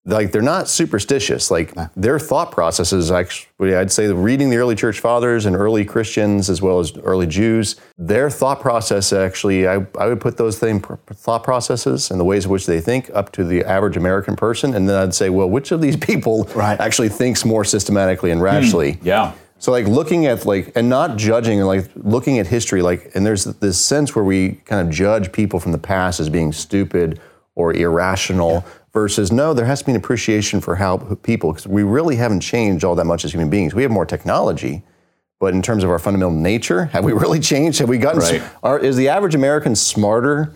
like 0.07 0.33
they're 0.33 0.43
not 0.43 0.69
superstitious. 0.69 1.51
Like 1.51 1.73
their 1.95 2.19
thought 2.19 2.53
processes, 2.53 3.11
actually, 3.11 3.75
I'd 3.75 3.91
say 3.91 4.13
reading 4.13 4.51
the 4.51 4.57
early 4.57 4.75
church 4.75 5.01
fathers 5.01 5.47
and 5.47 5.57
early 5.57 5.85
Christians 5.85 6.51
as 6.51 6.61
well 6.61 6.79
as 6.79 6.97
early 6.99 7.27
Jews, 7.27 7.77
their 7.97 8.29
thought 8.29 8.61
process 8.61 9.13
actually, 9.13 9.67
I, 9.67 9.87
I 9.99 10.07
would 10.07 10.21
put 10.21 10.37
those 10.37 10.59
same 10.59 10.81
thought 10.81 11.43
processes 11.43 12.11
and 12.11 12.21
the 12.21 12.25
ways 12.25 12.45
in 12.45 12.51
which 12.51 12.67
they 12.67 12.81
think 12.81 13.11
up 13.15 13.33
to 13.33 13.45
the 13.45 13.65
average 13.65 13.97
American 13.97 14.37
person, 14.37 14.75
and 14.75 14.89
then 14.89 14.97
I'd 14.97 15.15
say, 15.15 15.31
well, 15.31 15.49
which 15.49 15.73
of 15.73 15.81
these 15.81 15.97
people 16.05 16.45
right. 16.55 16.79
actually 16.79 17.09
thinks 17.09 17.45
more 17.45 17.65
systematically 17.65 18.31
and 18.31 18.43
rationally? 18.43 18.95
Hmm. 18.95 19.07
Yeah. 19.07 19.33
So 19.59 19.73
like 19.73 19.87
looking 19.87 20.27
at 20.27 20.45
like 20.45 20.73
and 20.75 20.91
not 20.91 21.17
judging 21.17 21.59
and 21.59 21.67
like 21.67 21.89
looking 21.97 22.39
at 22.39 22.47
history 22.47 22.83
like 22.83 23.11
and 23.15 23.25
there's 23.25 23.45
this 23.45 23.83
sense 23.83 24.15
where 24.15 24.25
we 24.25 24.57
kind 24.67 24.87
of 24.87 24.93
judge 24.93 25.33
people 25.33 25.59
from 25.59 25.73
the 25.73 25.79
past 25.79 26.21
as 26.21 26.29
being 26.29 26.53
stupid 26.53 27.19
or 27.55 27.73
irrational. 27.73 28.65
Yeah 28.67 28.73
versus 28.95 29.33
no, 29.33 29.53
there 29.53 29.67
has 29.67 29.81
to 29.81 29.85
be 29.85 29.93
an 29.93 29.97
appreciation 29.97 30.61
for 30.61 30.77
how 30.77 30.97
people, 31.23 31.53
because 31.53 31.67
we 31.67 31.83
really 31.83 32.17
haven't 32.17 32.41
changed 32.41 32.85
all 32.85 32.95
that 32.95 33.05
much 33.05 33.25
as 33.25 33.33
human 33.33 33.51
beings. 33.51 33.75
We 33.75 33.83
have 33.83 33.91
more 33.91 34.07
technology, 34.07 34.83
but 35.41 35.53
in 35.53 35.61
terms 35.61 35.85
of 35.85 35.91
our 35.91 35.99
fundamental 35.99 36.33
nature, 36.33 36.85
have 36.93 37.05
we 37.05 37.13
really 37.13 37.41
changed? 37.41 37.81
Have 37.81 37.91
we 37.91 37.99
gotten? 37.99 38.21
Right. 38.21 38.43
Are, 38.63 38.79
is 38.79 38.97
the 38.97 39.09
average 39.11 39.35
American 39.35 39.75
smarter 39.75 40.55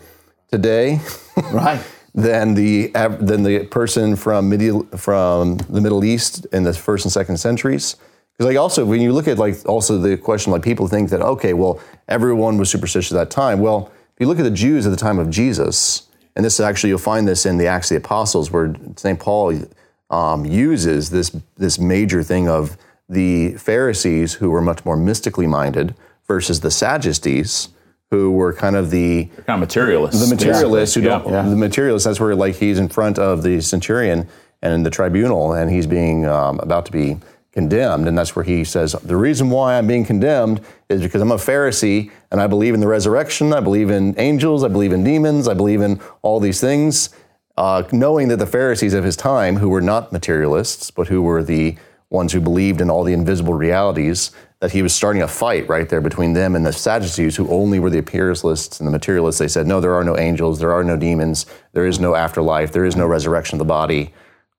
today? 0.51 1.01
right. 1.53 1.85
than 2.15 2.55
the 2.55 2.89
than 3.21 3.43
the 3.43 3.67
person 3.67 4.17
from 4.17 4.49
Middle 4.49 4.85
from 4.97 5.59
the 5.69 5.81
Middle 5.81 6.05
East 6.05 6.47
in 6.53 6.63
the 6.63 6.73
first 6.73 7.05
and 7.05 7.13
second 7.13 7.37
centuries. 7.37 7.97
Because 8.33 8.47
like 8.47 8.57
also 8.57 8.85
when 8.85 9.01
you 9.01 9.13
look 9.13 9.29
at 9.29 9.39
like 9.39 9.57
also 9.67 9.99
the 9.99 10.17
question 10.17 10.53
like 10.53 10.63
people 10.63 10.89
think 10.89 11.11
that 11.11 11.21
okay 11.21 11.53
well 11.53 11.81
everyone 12.09 12.57
was 12.57 12.71
superstitious 12.71 13.13
at 13.13 13.17
that 13.17 13.31
time. 13.31 13.61
Well, 13.61 13.93
if 14.15 14.21
you 14.21 14.27
look 14.27 14.39
at 14.39 14.45
the 14.45 14.51
Jews 14.51 14.87
at 14.87 14.91
the 14.91 14.97
time 14.97 15.19
of 15.19 15.29
Jesus, 15.29 16.08
and 16.39 16.45
this 16.45 16.55
is 16.55 16.61
actually 16.61 16.91
you'll 16.91 16.99
find 16.99 17.27
this 17.27 17.45
in 17.45 17.59
the 17.59 17.67
Acts 17.67 17.91
of 17.91 17.97
the 17.97 18.07
Apostles 18.07 18.51
where 18.53 18.73
St. 18.97 19.19
Paul 19.19 19.61
um, 20.09 20.47
uses 20.47 21.11
this 21.11 21.37
this 21.57 21.79
major 21.81 22.23
thing 22.23 22.49
of 22.49 22.79
the 23.09 23.55
Pharisees 23.55 24.35
who 24.35 24.49
were 24.51 24.63
much 24.63 24.85
more 24.85 24.97
mystically 24.97 25.49
minded 25.49 25.97
versus 26.29 26.61
the 26.61 26.71
Sadducees 26.71 27.71
who 28.11 28.31
were 28.31 28.53
kind 28.53 28.77
of 28.77 28.91
the 28.91 29.25
kind 29.47 29.61
of 29.61 29.61
materialists. 29.61 30.29
the 30.29 30.35
materialists 30.35 30.95
who 30.95 31.03
don't 31.03 31.25
the 31.25 31.57
materialists 31.57 32.07
that's 32.07 32.21
where 32.21 32.37
like 32.37 32.55
he's 32.55 32.79
in 32.79 32.89
front 32.89 33.19
of 33.19 33.43
the 33.43 33.61
centurion 33.61 34.29
and 34.63 34.73
in 34.73 34.85
the 34.85 34.91
tribunal 34.91 35.53
and 35.53 35.73
he's 35.73 35.89
being 35.89 36.25
um, 36.25 36.61
about 36.61 36.87
to 36.87 36.93
be 36.93 37.17
condemned. 37.59 38.07
And 38.07 38.17
that's 38.17 38.37
where 38.37 38.45
he 38.45 38.63
says 38.63 38.93
the 39.03 39.17
reason 39.17 39.51
why 39.51 39.77
i'm 39.77 39.89
being 39.89 40.05
condemned 40.05 40.61
is 40.89 41.03
because 41.03 41.21
i'm 41.21 41.33
a 41.33 41.43
pharisee 41.51 42.13
and 42.31 42.41
i 42.41 42.47
believe 42.47 42.73
in 42.73 42.79
the 42.79 42.87
resurrection. 42.87 43.53
I 43.53 43.59
believe 43.59 43.91
in 43.91 44.15
angels. 44.17 44.63
I 44.63 44.69
believe 44.69 44.93
in 44.93 45.03
demons. 45.03 45.49
I 45.49 45.55
believe 45.55 45.81
in 45.81 46.01
all 46.23 46.39
these 46.39 46.61
things. 46.61 47.11
Uh, 47.57 47.83
knowing 47.91 48.29
that 48.29 48.37
the 48.37 48.47
pharisees 48.47 48.95
of 48.95 49.03
his 49.03 49.17
time 49.17 49.57
who 49.57 49.69
were 49.69 49.81
not 49.81 50.13
materialists 50.13 50.93
but 50.93 51.09
who 51.09 51.21
were 51.21 51.43
the 51.43 51.77
ones 52.11 52.33
who 52.33 52.41
believed 52.41 52.81
in 52.81 52.89
all 52.91 53.03
the 53.03 53.13
invisible 53.13 53.55
realities 53.55 54.31
that 54.61 54.71
he 54.71 54.83
was 54.83 54.95
starting 54.95 55.23
a 55.23 55.29
fight 55.29 55.69
right 55.69 55.89
there 55.89 56.01
between 56.01 56.33
them 56.33 56.57
and 56.57 56.65
the 56.65 56.73
Sadducees, 56.73 57.37
who 57.37 57.49
only 57.49 57.79
were 57.79 57.91
the 57.91 57.99
empiricalists 57.99 58.81
and 58.81 58.87
the 58.87 58.91
materialists. 58.93 59.39
They 59.39 59.49
said, 59.49 59.67
no, 59.67 59.81
there 59.81 59.95
are 59.95 60.05
no 60.05 60.17
angels, 60.17 60.59
there 60.59 60.73
are 60.73 60.83
no 60.83 60.97
demons, 60.97 61.47
there 61.73 61.87
is 61.87 62.01
no 62.01 62.15
afterlife, 62.15 62.73
there 62.73 62.85
is 62.85 62.97
no 62.97 63.07
resurrection 63.07 63.57
of 63.57 63.59
the 63.59 63.73
body. 63.81 64.13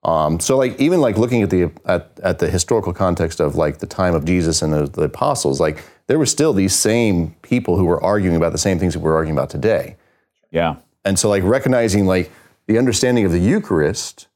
Um, 0.03 0.39
so, 0.39 0.58
like, 0.58 0.79
even 0.79 1.01
like 1.01 1.18
looking 1.18 1.41
at 1.41 1.50
the 1.50 1.72
at, 1.86 2.12
at 2.24 2.39
the 2.39 2.50
historical 2.50 2.94
context 2.94 3.39
of 3.39 3.56
like 3.56 3.79
the 3.79 3.88
time 3.88 4.15
of 4.15 4.25
Jesus 4.25 4.62
and 4.62 4.72
the, 4.72 4.86
the 4.88 5.03
apostles, 5.03 5.60
like 5.60 5.84
there 6.08 6.18
were 6.18 6.25
still 6.25 6.53
these 6.53 6.75
same 6.75 7.36
people 7.41 7.77
who 7.77 7.86
were 7.86 8.01
arguing 8.03 8.38
about 8.38 8.51
the 8.51 8.58
same 8.58 8.79
things 8.79 8.94
that 8.94 9.00
we're 9.00 9.15
arguing 9.15 9.38
about 9.38 9.50
today. 9.50 9.98
Yeah. 10.51 10.77
And 11.03 11.20
so, 11.20 11.29
like, 11.29 11.44
recognizing 11.44 12.06
like 12.06 12.32
the 12.68 12.77
understanding 12.77 13.25
of 13.25 13.32
the 13.32 13.39
Eucharist 13.39 14.27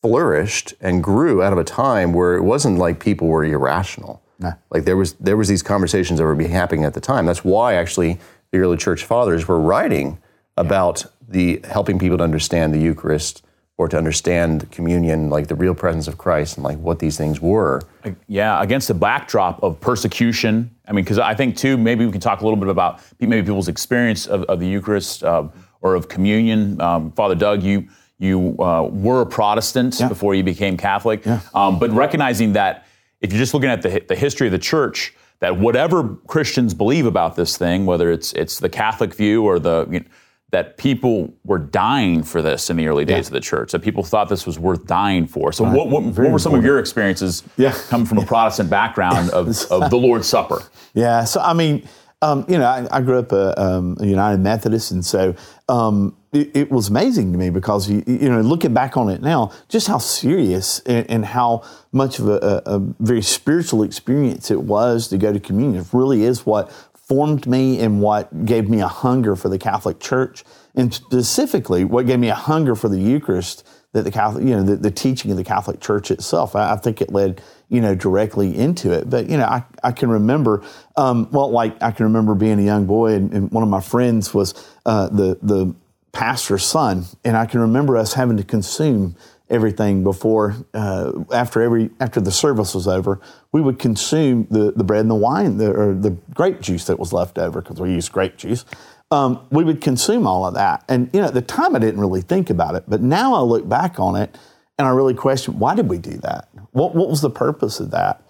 flourished 0.00 0.74
and 0.80 1.04
grew 1.04 1.42
out 1.42 1.52
of 1.52 1.58
a 1.58 1.64
time 1.64 2.12
where 2.12 2.36
it 2.36 2.42
wasn't 2.42 2.78
like 2.78 2.98
people 2.98 3.28
were 3.28 3.44
irrational. 3.44 4.22
Like 4.70 4.84
there 4.84 4.96
was 4.96 5.14
there 5.14 5.36
was 5.36 5.48
these 5.48 5.62
conversations 5.62 6.18
that 6.18 6.24
were 6.24 6.34
being 6.34 6.50
happening 6.50 6.84
at 6.84 6.94
the 6.94 7.00
time. 7.00 7.26
That's 7.26 7.44
why 7.44 7.74
actually 7.74 8.18
the 8.50 8.58
early 8.58 8.76
church 8.76 9.04
fathers 9.04 9.46
were 9.46 9.60
writing 9.60 10.18
about 10.56 11.06
the 11.26 11.60
helping 11.64 11.98
people 11.98 12.18
to 12.18 12.24
understand 12.24 12.74
the 12.74 12.80
Eucharist 12.80 13.44
or 13.78 13.88
to 13.88 13.96
understand 13.96 14.70
communion, 14.70 15.30
like 15.30 15.48
the 15.48 15.54
real 15.54 15.74
presence 15.74 16.06
of 16.06 16.18
Christ 16.18 16.56
and 16.56 16.64
like 16.64 16.78
what 16.78 16.98
these 16.98 17.16
things 17.16 17.40
were. 17.40 17.80
Yeah, 18.28 18.62
against 18.62 18.88
the 18.88 18.94
backdrop 18.94 19.62
of 19.62 19.80
persecution. 19.80 20.74
I 20.86 20.92
mean, 20.92 21.04
because 21.04 21.18
I 21.18 21.34
think 21.34 21.56
too, 21.56 21.76
maybe 21.78 22.04
we 22.04 22.12
can 22.12 22.20
talk 22.20 22.42
a 22.42 22.44
little 22.44 22.58
bit 22.58 22.68
about 22.68 23.00
maybe 23.18 23.42
people's 23.42 23.68
experience 23.68 24.26
of, 24.26 24.44
of 24.44 24.60
the 24.60 24.66
Eucharist 24.68 25.24
uh, 25.24 25.48
or 25.80 25.94
of 25.94 26.08
communion. 26.08 26.80
Um, 26.80 27.12
Father 27.12 27.34
Doug, 27.34 27.62
you 27.62 27.88
you 28.18 28.56
uh, 28.60 28.82
were 28.84 29.22
a 29.22 29.26
Protestant 29.26 29.98
before 30.08 30.34
you 30.34 30.44
became 30.44 30.76
Catholic, 30.76 31.26
um, 31.54 31.78
but 31.80 31.90
recognizing 31.90 32.52
that 32.52 32.86
if 33.20 33.32
you're 33.32 33.40
just 33.40 33.54
looking 33.54 33.70
at 33.70 33.82
the 33.82 34.04
the 34.06 34.14
history 34.14 34.46
of 34.46 34.52
the 34.52 34.58
Church, 34.58 35.14
that 35.40 35.58
whatever 35.58 36.16
Christians 36.28 36.72
believe 36.74 37.06
about 37.06 37.34
this 37.34 37.56
thing, 37.56 37.86
whether 37.86 38.12
it's 38.12 38.32
it's 38.34 38.60
the 38.60 38.68
Catholic 38.68 39.14
view 39.14 39.44
or 39.44 39.58
the 39.58 39.88
you 39.90 40.00
know, 40.00 40.06
that 40.52 40.76
people 40.76 41.32
were 41.44 41.58
dying 41.58 42.22
for 42.22 42.40
this 42.42 42.70
in 42.70 42.76
the 42.76 42.86
early 42.86 43.04
days 43.06 43.26
of 43.26 43.32
the 43.32 43.40
church, 43.40 43.72
that 43.72 43.80
people 43.80 44.04
thought 44.04 44.28
this 44.28 44.46
was 44.46 44.58
worth 44.58 44.86
dying 44.86 45.26
for. 45.26 45.50
So, 45.50 45.64
what, 45.64 45.88
what, 45.88 46.02
what 46.04 46.30
were 46.30 46.38
some 46.38 46.54
of 46.54 46.62
your 46.62 46.78
experiences 46.78 47.42
Yeah. 47.56 47.72
coming 47.88 48.06
from 48.06 48.18
a 48.18 48.26
Protestant 48.26 48.68
background 48.70 49.30
of, 49.30 49.48
of 49.70 49.90
the 49.90 49.96
Lord's 49.96 50.28
Supper? 50.28 50.62
Yeah. 50.94 51.24
So 51.24 51.40
I 51.40 51.54
mean, 51.54 51.88
um, 52.20 52.44
you 52.48 52.58
know, 52.58 52.66
I, 52.66 52.86
I 52.90 53.00
grew 53.00 53.18
up 53.18 53.32
a, 53.32 53.60
um, 53.60 53.96
a 53.98 54.06
United 54.06 54.38
Methodist, 54.40 54.92
and 54.92 55.04
so 55.04 55.34
um, 55.68 56.14
it, 56.32 56.54
it 56.54 56.70
was 56.70 56.88
amazing 56.88 57.32
to 57.32 57.38
me 57.38 57.50
because 57.50 57.90
you, 57.90 58.04
you 58.06 58.28
know, 58.28 58.40
looking 58.42 58.72
back 58.74 58.96
on 58.96 59.08
it 59.08 59.22
now, 59.22 59.50
just 59.68 59.88
how 59.88 59.98
serious 59.98 60.80
and, 60.80 61.10
and 61.10 61.24
how 61.24 61.62
much 61.92 62.18
of 62.18 62.28
a, 62.28 62.62
a, 62.66 62.76
a 62.76 62.78
very 63.00 63.22
spiritual 63.22 63.82
experience 63.82 64.50
it 64.50 64.62
was 64.62 65.08
to 65.08 65.18
go 65.18 65.32
to 65.32 65.40
communion. 65.40 65.82
It 65.82 65.88
really 65.92 66.22
is 66.22 66.46
what 66.46 66.70
formed 67.12 67.46
me 67.46 67.78
and 67.78 68.00
what 68.00 68.46
gave 68.46 68.70
me 68.70 68.80
a 68.80 68.88
hunger 68.88 69.36
for 69.36 69.50
the 69.50 69.58
Catholic 69.58 70.00
Church, 70.00 70.44
and 70.74 70.94
specifically 70.94 71.84
what 71.84 72.06
gave 72.06 72.18
me 72.18 72.30
a 72.30 72.34
hunger 72.34 72.74
for 72.74 72.88
the 72.88 72.98
Eucharist 72.98 73.68
that 73.92 74.04
the 74.04 74.10
Catholic, 74.10 74.44
you 74.44 74.56
know, 74.56 74.62
the, 74.62 74.76
the 74.76 74.90
teaching 74.90 75.30
of 75.30 75.36
the 75.36 75.44
Catholic 75.44 75.78
Church 75.78 76.10
itself. 76.10 76.56
I, 76.56 76.72
I 76.72 76.76
think 76.76 77.02
it 77.02 77.12
led, 77.12 77.42
you 77.68 77.82
know, 77.82 77.94
directly 77.94 78.56
into 78.56 78.92
it. 78.92 79.10
But 79.10 79.28
you 79.28 79.36
know, 79.36 79.44
I, 79.44 79.62
I 79.84 79.92
can 79.92 80.08
remember, 80.08 80.64
um, 80.96 81.28
well, 81.32 81.50
like 81.50 81.82
I 81.82 81.90
can 81.90 82.06
remember 82.06 82.34
being 82.34 82.58
a 82.58 82.62
young 82.62 82.86
boy, 82.86 83.12
and, 83.12 83.30
and 83.34 83.50
one 83.50 83.62
of 83.62 83.68
my 83.68 83.82
friends 83.82 84.32
was 84.32 84.54
uh, 84.86 85.08
the 85.08 85.38
the 85.42 85.74
pastor's 86.12 86.64
son, 86.64 87.04
and 87.26 87.36
I 87.36 87.44
can 87.44 87.60
remember 87.60 87.98
us 87.98 88.14
having 88.14 88.38
to 88.38 88.44
consume 88.44 89.16
everything 89.52 90.02
before 90.02 90.56
uh, 90.74 91.12
after 91.32 91.62
every 91.62 91.90
after 92.00 92.20
the 92.20 92.32
service 92.32 92.74
was 92.74 92.88
over 92.88 93.20
we 93.52 93.60
would 93.60 93.78
consume 93.78 94.46
the, 94.50 94.72
the 94.72 94.82
bread 94.82 95.02
and 95.02 95.10
the 95.10 95.14
wine 95.14 95.58
the, 95.58 95.70
or 95.70 95.94
the 95.94 96.10
grape 96.34 96.60
juice 96.60 96.86
that 96.86 96.98
was 96.98 97.12
left 97.12 97.38
over 97.38 97.60
because 97.60 97.80
we 97.80 97.90
used 97.90 98.10
grape 98.10 98.36
juice. 98.36 98.64
Um, 99.10 99.46
we 99.50 99.62
would 99.62 99.82
consume 99.82 100.26
all 100.26 100.46
of 100.46 100.54
that. 100.54 100.84
And 100.88 101.10
you 101.12 101.20
know 101.20 101.28
at 101.28 101.34
the 101.34 101.42
time 101.42 101.76
i 101.76 101.78
didn't 101.78 102.00
really 102.00 102.22
think 102.22 102.50
about 102.50 102.74
it 102.74 102.84
but 102.88 103.02
now 103.02 103.34
i 103.34 103.40
look 103.40 103.68
back 103.68 104.00
on 104.00 104.16
it 104.16 104.36
and 104.78 104.88
i 104.88 104.90
really 104.90 105.14
question 105.14 105.58
why 105.58 105.74
did 105.74 105.88
we 105.88 105.98
do 105.98 106.16
that? 106.18 106.48
What, 106.72 106.94
what 106.94 107.10
was 107.10 107.20
the 107.20 107.30
purpose 107.30 107.78
of 107.78 107.90
that? 107.90 108.22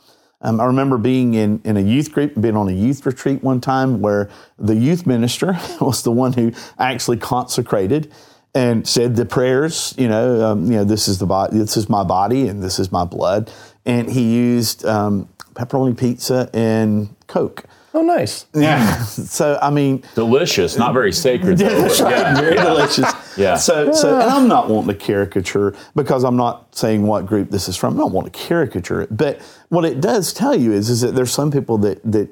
Um, 0.43 0.61
I 0.61 0.64
remember 0.64 0.99
being 0.99 1.35
in, 1.35 1.61
in 1.64 1.76
a 1.76 1.81
youth 1.81 2.11
group, 2.11 2.41
being 2.41 2.57
on 2.57 2.69
a 2.69 2.73
youth 2.73 3.07
retreat 3.07 3.45
one 3.45 3.61
time 3.61 4.00
where 4.00 4.29
the 4.59 4.75
youth 4.75 5.07
minister 5.07 5.57
was 5.81 6.02
the 6.02 6.11
one 6.11 6.33
who 6.33 6.52
actually 6.79 7.19
consecrated 7.19 8.12
and 8.55 8.87
said 8.87 9.17
the 9.17 9.25
prayers. 9.25 9.95
You 9.97 10.09
know, 10.09 10.45
um, 10.45 10.67
you 10.67 10.79
know, 10.79 10.85
this 10.85 11.09
is 11.09 11.19
the 11.19 11.27
body, 11.27 11.59
this 11.59 11.77
is 11.77 11.89
my 11.89 12.05
body, 12.05 12.49
and 12.49 12.63
this 12.63 12.79
is 12.79 12.93
my 12.93 13.05
blood. 13.05 13.51
And 13.85 14.11
he 14.11 14.35
used 14.35 14.85
um, 14.85 15.29
pepperoni 15.55 15.97
pizza 15.97 16.51
and 16.53 17.15
Coke. 17.27 17.65
Oh, 17.95 18.01
nice. 18.01 18.47
Yeah. 18.55 19.03
so 19.05 19.59
I 19.61 19.71
mean, 19.71 20.03
Delicious, 20.15 20.79
not 20.79 20.95
very 20.95 21.13
sacred. 21.13 21.59
though. 21.59 21.69
that's 21.83 22.01
right. 22.01 22.35
Very 22.37 22.57
delicious. 22.57 23.11
Yeah. 23.37 23.57
So, 23.57 23.93
so, 23.93 24.19
and 24.19 24.31
I'm 24.31 24.49
not 24.49 24.71
wanting 24.71 24.89
to 24.89 24.95
caricature 24.95 25.75
because 25.95 26.25
I'm 26.25 26.37
not 26.37 26.75
saying 26.75 27.07
what 27.07 27.27
group 27.27 27.51
this 27.51 27.69
is 27.69 27.77
from. 27.77 27.95
I 27.95 27.99
don't 27.99 28.13
want 28.13 28.33
to 28.33 28.39
caricature 28.39 29.03
it, 29.03 29.15
but 29.15 29.41
what 29.69 29.85
it 29.85 30.01
does 30.01 30.33
tell 30.33 30.55
you 30.55 30.73
is, 30.73 30.89
is 30.89 31.03
that 31.03 31.15
there's 31.15 31.33
some 31.33 31.51
people 31.51 31.77
that 31.79 32.01
that 32.11 32.31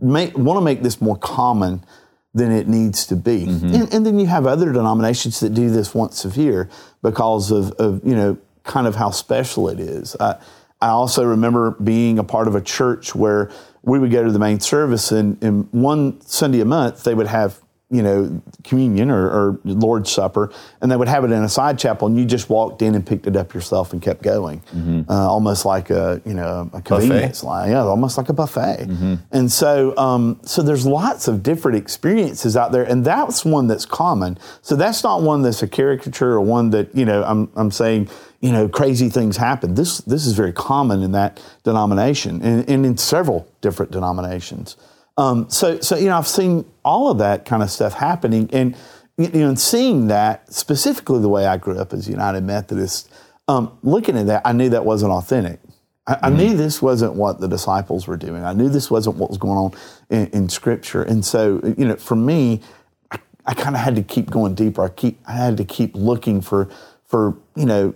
make, 0.00 0.36
want 0.36 0.56
to 0.56 0.62
make 0.64 0.82
this 0.82 1.00
more 1.00 1.16
common 1.16 1.84
than 2.34 2.52
it 2.52 2.68
needs 2.68 3.06
to 3.06 3.16
be, 3.16 3.46
mm-hmm. 3.46 3.74
and, 3.74 3.94
and 3.94 4.06
then 4.06 4.18
you 4.18 4.26
have 4.26 4.46
other 4.46 4.72
denominations 4.72 5.40
that 5.40 5.52
do 5.52 5.68
this 5.70 5.94
once 5.94 6.24
a 6.24 6.28
year 6.28 6.68
because 7.02 7.50
of, 7.50 7.72
of 7.72 8.06
you 8.06 8.14
know 8.14 8.38
kind 8.62 8.86
of 8.86 8.94
how 8.94 9.10
special 9.10 9.68
it 9.68 9.80
is. 9.80 10.16
I, 10.20 10.36
I 10.80 10.88
also 10.88 11.24
remember 11.24 11.72
being 11.72 12.18
a 12.18 12.24
part 12.24 12.48
of 12.48 12.54
a 12.54 12.60
church 12.60 13.14
where 13.14 13.50
we 13.82 13.98
would 13.98 14.10
go 14.10 14.24
to 14.24 14.30
the 14.30 14.38
main 14.38 14.60
service, 14.60 15.10
and, 15.10 15.42
and 15.42 15.68
one 15.72 16.20
Sunday 16.22 16.60
a 16.60 16.64
month 16.64 17.04
they 17.04 17.14
would 17.14 17.26
have 17.26 17.60
you 17.90 18.02
know 18.02 18.42
communion 18.64 19.10
or, 19.10 19.26
or 19.28 19.60
Lord's 19.64 20.10
Supper, 20.10 20.52
and 20.80 20.90
they 20.90 20.96
would 20.96 21.08
have 21.08 21.24
it 21.24 21.32
in 21.32 21.42
a 21.42 21.48
side 21.48 21.78
chapel, 21.78 22.06
and 22.08 22.16
you 22.18 22.24
just 22.24 22.48
walked 22.48 22.82
in 22.82 22.94
and 22.94 23.04
picked 23.06 23.26
it 23.26 23.36
up 23.36 23.52
yourself 23.52 23.92
and 23.92 24.00
kept 24.00 24.22
going, 24.22 24.62
uh, 25.08 25.28
almost 25.28 25.64
like 25.64 25.90
a 25.90 26.22
you 26.24 26.34
know 26.34 26.70
a 26.72 26.80
convenience 26.80 27.42
line, 27.42 27.70
yeah, 27.70 27.82
almost 27.82 28.16
like 28.16 28.28
a 28.28 28.32
buffet. 28.32 28.86
And 29.32 29.50
so 29.50 29.96
um, 29.96 30.40
so 30.42 30.62
there's 30.62 30.86
lots 30.86 31.28
of 31.28 31.42
different 31.42 31.78
experiences 31.78 32.56
out 32.56 32.72
there, 32.72 32.84
and 32.84 33.04
that's 33.04 33.44
one 33.44 33.66
that's 33.66 33.86
common. 33.86 34.38
So 34.62 34.76
that's 34.76 35.02
not 35.02 35.22
one 35.22 35.42
that's 35.42 35.62
a 35.62 35.68
caricature 35.68 36.32
or 36.32 36.40
one 36.40 36.70
that 36.70 36.94
you 36.94 37.04
know 37.04 37.24
I'm 37.24 37.50
I'm 37.56 37.70
saying 37.70 38.08
you 38.40 38.52
know, 38.52 38.68
crazy 38.68 39.10
things 39.10 39.36
happen. 39.36 39.74
This 39.74 39.98
this 39.98 40.26
is 40.26 40.32
very 40.32 40.52
common 40.52 41.02
in 41.02 41.12
that 41.12 41.42
denomination 41.62 42.40
and, 42.42 42.68
and 42.68 42.86
in 42.86 42.96
several 42.96 43.46
different 43.60 43.92
denominations. 43.92 44.76
Um, 45.20 45.50
so 45.50 45.78
so 45.80 45.96
you 45.96 46.06
know, 46.06 46.16
I've 46.16 46.26
seen 46.26 46.64
all 46.82 47.10
of 47.10 47.18
that 47.18 47.44
kind 47.44 47.62
of 47.62 47.70
stuff 47.70 47.92
happening, 47.92 48.48
and 48.54 48.74
you 49.18 49.28
know, 49.28 49.48
and 49.48 49.60
seeing 49.60 50.06
that 50.06 50.50
specifically 50.50 51.20
the 51.20 51.28
way 51.28 51.44
I 51.44 51.58
grew 51.58 51.78
up 51.78 51.92
as 51.92 52.08
a 52.08 52.10
United 52.10 52.42
Methodist, 52.42 53.12
um, 53.46 53.76
looking 53.82 54.16
at 54.16 54.28
that, 54.28 54.40
I 54.46 54.52
knew 54.52 54.70
that 54.70 54.86
wasn't 54.86 55.12
authentic. 55.12 55.60
I, 56.06 56.16
I 56.22 56.30
knew 56.30 56.56
this 56.56 56.80
wasn't 56.80 57.14
what 57.16 57.38
the 57.38 57.48
disciples 57.48 58.06
were 58.06 58.16
doing. 58.16 58.44
I 58.44 58.54
knew 58.54 58.70
this 58.70 58.90
wasn't 58.90 59.16
what 59.16 59.28
was 59.28 59.36
going 59.36 59.58
on 59.58 59.72
in, 60.08 60.26
in 60.28 60.48
Scripture, 60.48 61.02
and 61.02 61.22
so 61.22 61.60
you 61.76 61.86
know, 61.86 61.96
for 61.96 62.16
me, 62.16 62.62
I, 63.10 63.18
I 63.44 63.52
kind 63.52 63.76
of 63.76 63.82
had 63.82 63.96
to 63.96 64.02
keep 64.02 64.30
going 64.30 64.54
deeper. 64.54 64.82
I 64.82 64.88
keep 64.88 65.20
I 65.26 65.32
had 65.32 65.58
to 65.58 65.64
keep 65.66 65.94
looking 65.94 66.40
for 66.40 66.70
for 67.08 67.36
you 67.56 67.66
know 67.66 67.92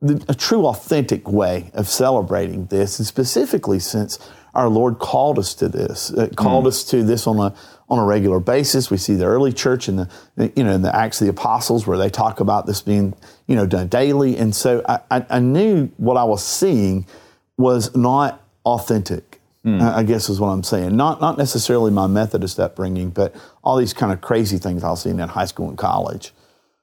the, 0.00 0.24
a 0.28 0.34
true, 0.34 0.66
authentic 0.66 1.30
way 1.30 1.70
of 1.74 1.88
celebrating 1.88 2.66
this, 2.66 2.98
and 2.98 3.06
specifically 3.06 3.78
since 3.78 4.18
our 4.54 4.68
Lord 4.68 4.98
called 4.98 5.38
us 5.38 5.54
to 5.54 5.68
this, 5.68 6.12
uh, 6.12 6.28
called 6.36 6.64
mm. 6.64 6.68
us 6.68 6.84
to 6.84 7.02
this 7.02 7.26
on 7.26 7.38
a 7.38 7.54
on 7.88 7.98
a 7.98 8.04
regular 8.04 8.40
basis. 8.40 8.90
We 8.90 8.96
see 8.96 9.14
the 9.14 9.26
early 9.26 9.52
church 9.52 9.88
in 9.88 9.96
the 9.96 10.08
you 10.56 10.64
know 10.64 10.72
in 10.72 10.82
the 10.82 10.94
Acts 10.94 11.20
of 11.20 11.26
the 11.26 11.30
Apostles 11.30 11.86
where 11.86 11.98
they 11.98 12.10
talk 12.10 12.40
about 12.40 12.66
this 12.66 12.82
being 12.82 13.14
you 13.46 13.56
know 13.56 13.66
done 13.66 13.88
daily, 13.88 14.36
and 14.36 14.54
so 14.54 14.82
I, 14.88 15.00
I, 15.10 15.26
I 15.30 15.38
knew 15.38 15.86
what 15.96 16.16
I 16.16 16.24
was 16.24 16.44
seeing 16.44 17.06
was 17.56 17.94
not 17.96 18.42
authentic. 18.64 19.40
Mm. 19.64 19.80
I 19.80 20.02
guess 20.02 20.28
is 20.28 20.40
what 20.40 20.48
I'm 20.48 20.64
saying. 20.64 20.96
Not 20.96 21.20
not 21.20 21.38
necessarily 21.38 21.92
my 21.92 22.08
Methodist 22.08 22.58
upbringing, 22.58 23.10
but 23.10 23.34
all 23.62 23.76
these 23.76 23.94
kind 23.94 24.12
of 24.12 24.20
crazy 24.20 24.58
things 24.58 24.82
I 24.82 24.90
was 24.90 25.02
seeing 25.02 25.20
in 25.20 25.28
high 25.28 25.44
school 25.44 25.68
and 25.68 25.78
college. 25.78 26.32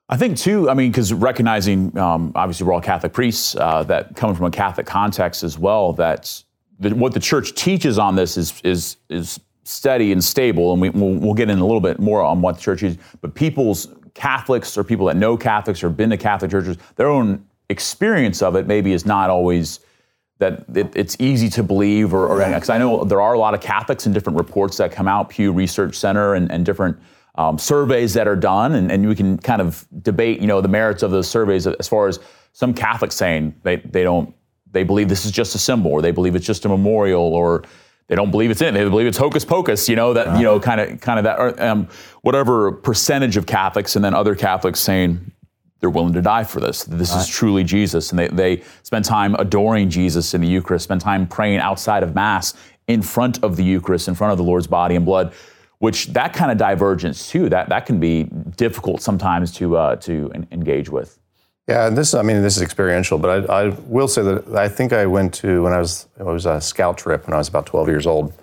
I 0.07 0.17
think 0.17 0.37
too. 0.37 0.69
I 0.69 0.73
mean, 0.73 0.89
because 0.89 1.13
recognizing 1.13 1.95
um, 1.97 2.31
obviously 2.35 2.65
we're 2.65 2.73
all 2.73 2.81
Catholic 2.81 3.13
priests 3.13 3.55
uh, 3.55 3.83
that 3.83 4.15
come 4.15 4.33
from 4.33 4.45
a 4.45 4.51
Catholic 4.51 4.87
context 4.87 5.43
as 5.43 5.59
well. 5.59 5.93
That 6.79 6.93
what 6.93 7.13
the 7.13 7.19
church 7.19 7.53
teaches 7.55 7.97
on 7.97 8.15
this 8.15 8.37
is 8.37 8.59
is 8.63 8.97
is 9.09 9.39
steady 9.63 10.11
and 10.11 10.23
stable, 10.23 10.71
and 10.71 10.81
we, 10.81 10.89
will 10.89 11.13
we'll 11.13 11.33
get 11.33 11.49
in 11.49 11.59
a 11.59 11.65
little 11.65 11.81
bit 11.81 11.99
more 11.99 12.21
on 12.21 12.41
what 12.41 12.55
the 12.55 12.61
church 12.61 12.83
is. 12.83 12.97
But 13.21 13.35
people's 13.35 13.87
Catholics 14.13 14.77
or 14.77 14.83
people 14.83 15.05
that 15.07 15.15
know 15.15 15.37
Catholics 15.37 15.83
or 15.83 15.89
been 15.89 16.09
to 16.09 16.17
Catholic 16.17 16.51
churches, 16.51 16.77
their 16.95 17.07
own 17.07 17.45
experience 17.69 18.41
of 18.41 18.55
it 18.55 18.65
maybe 18.65 18.93
is 18.93 19.05
not 19.05 19.29
always 19.29 19.79
that 20.39 20.65
it, 20.73 20.91
it's 20.95 21.15
easy 21.19 21.49
to 21.49 21.61
believe 21.61 22.13
or 22.13 22.37
because 22.37 22.69
I 22.69 22.77
know 22.77 23.03
there 23.03 23.21
are 23.21 23.33
a 23.33 23.39
lot 23.39 23.53
of 23.53 23.61
Catholics 23.61 24.05
and 24.05 24.15
different 24.15 24.37
reports 24.37 24.77
that 24.77 24.91
come 24.91 25.07
out, 25.07 25.29
Pew 25.29 25.51
Research 25.51 25.95
Center 25.95 26.33
and, 26.33 26.51
and 26.51 26.65
different 26.65 26.97
um, 27.35 27.57
surveys 27.57 28.13
that 28.15 28.27
are 28.27 28.35
done, 28.35 28.75
and, 28.75 28.91
and 28.91 29.07
we 29.07 29.15
can 29.15 29.37
kind 29.37 29.61
of 29.61 29.85
debate, 30.01 30.41
you 30.41 30.47
know, 30.47 30.61
the 30.61 30.67
merits 30.67 31.03
of 31.03 31.11
those 31.11 31.29
surveys 31.29 31.67
as 31.67 31.87
far 31.87 32.07
as 32.07 32.19
some 32.53 32.73
Catholics 32.73 33.15
saying 33.15 33.53
they, 33.63 33.77
they 33.77 34.03
don't 34.03 34.33
they 34.71 34.83
believe 34.83 35.09
this 35.09 35.25
is 35.25 35.31
just 35.31 35.55
a 35.55 35.59
symbol, 35.59 35.91
or 35.91 36.01
they 36.01 36.11
believe 36.11 36.35
it's 36.35 36.45
just 36.45 36.65
a 36.65 36.69
memorial, 36.69 37.33
or 37.33 37.63
they 38.07 38.15
don't 38.15 38.31
believe 38.31 38.51
it's 38.51 38.61
in. 38.61 38.73
They 38.73 38.83
believe 38.83 39.07
it's 39.07 39.17
hocus 39.17 39.45
pocus, 39.45 39.87
you 39.87 39.95
know 39.95 40.13
that 40.13 40.37
you 40.37 40.43
know 40.43 40.59
kind 40.59 40.81
of 40.81 41.01
kind 41.01 41.19
of 41.19 41.25
that 41.25 41.61
um, 41.61 41.87
whatever 42.21 42.71
percentage 42.71 43.37
of 43.37 43.45
Catholics, 43.45 43.95
and 43.95 44.03
then 44.03 44.13
other 44.13 44.35
Catholics 44.35 44.79
saying 44.79 45.31
they're 45.79 45.89
willing 45.89 46.13
to 46.13 46.21
die 46.21 46.43
for 46.43 46.59
this. 46.59 46.83
This 46.83 47.11
right. 47.11 47.21
is 47.21 47.27
truly 47.27 47.63
Jesus. 47.63 48.09
And 48.09 48.19
they, 48.19 48.27
they 48.27 48.63
spend 48.83 49.05
time 49.05 49.35
adoring 49.35 49.89
Jesus 49.89 50.33
in 50.33 50.41
the 50.41 50.47
Eucharist, 50.47 50.83
spend 50.83 51.01
time 51.01 51.27
praying 51.27 51.59
outside 51.59 52.03
of 52.03 52.13
Mass 52.13 52.53
in 52.87 53.01
front 53.01 53.43
of 53.43 53.55
the 53.55 53.63
Eucharist, 53.63 54.07
in 54.07 54.15
front 54.15 54.31
of 54.31 54.37
the 54.37 54.43
Lord's 54.43 54.67
body 54.67 54.95
and 54.95 55.05
blood, 55.05 55.33
which 55.77 56.07
that 56.07 56.33
kind 56.33 56.51
of 56.51 56.57
divergence 56.57 57.29
too, 57.29 57.47
that, 57.49 57.69
that 57.69 57.85
can 57.85 57.99
be 57.99 58.23
difficult 58.57 59.01
sometimes 59.01 59.51
to, 59.53 59.77
uh, 59.77 59.95
to 59.97 60.31
engage 60.51 60.89
with. 60.89 61.17
Yeah, 61.69 61.85
and 61.85 61.95
this 61.95 62.15
I 62.15 62.23
mean 62.23 62.41
this 62.41 62.57
is 62.57 62.63
experiential, 62.63 63.19
but 63.19 63.47
I, 63.47 63.65
I, 63.65 63.69
will 63.85 64.07
say 64.07 64.23
that 64.23 64.55
I 64.55 64.67
think 64.67 64.91
I 64.91 65.05
went 65.05 65.35
to 65.35 65.61
when 65.61 65.71
I 65.71 65.77
was 65.77 66.07
it 66.19 66.25
was 66.25 66.47
a 66.47 66.59
scout 66.59 66.97
trip 66.97 67.27
when 67.27 67.35
I 67.35 67.37
was 67.37 67.47
about 67.47 67.67
12 67.67 67.87
years 67.87 68.07
old. 68.07 68.33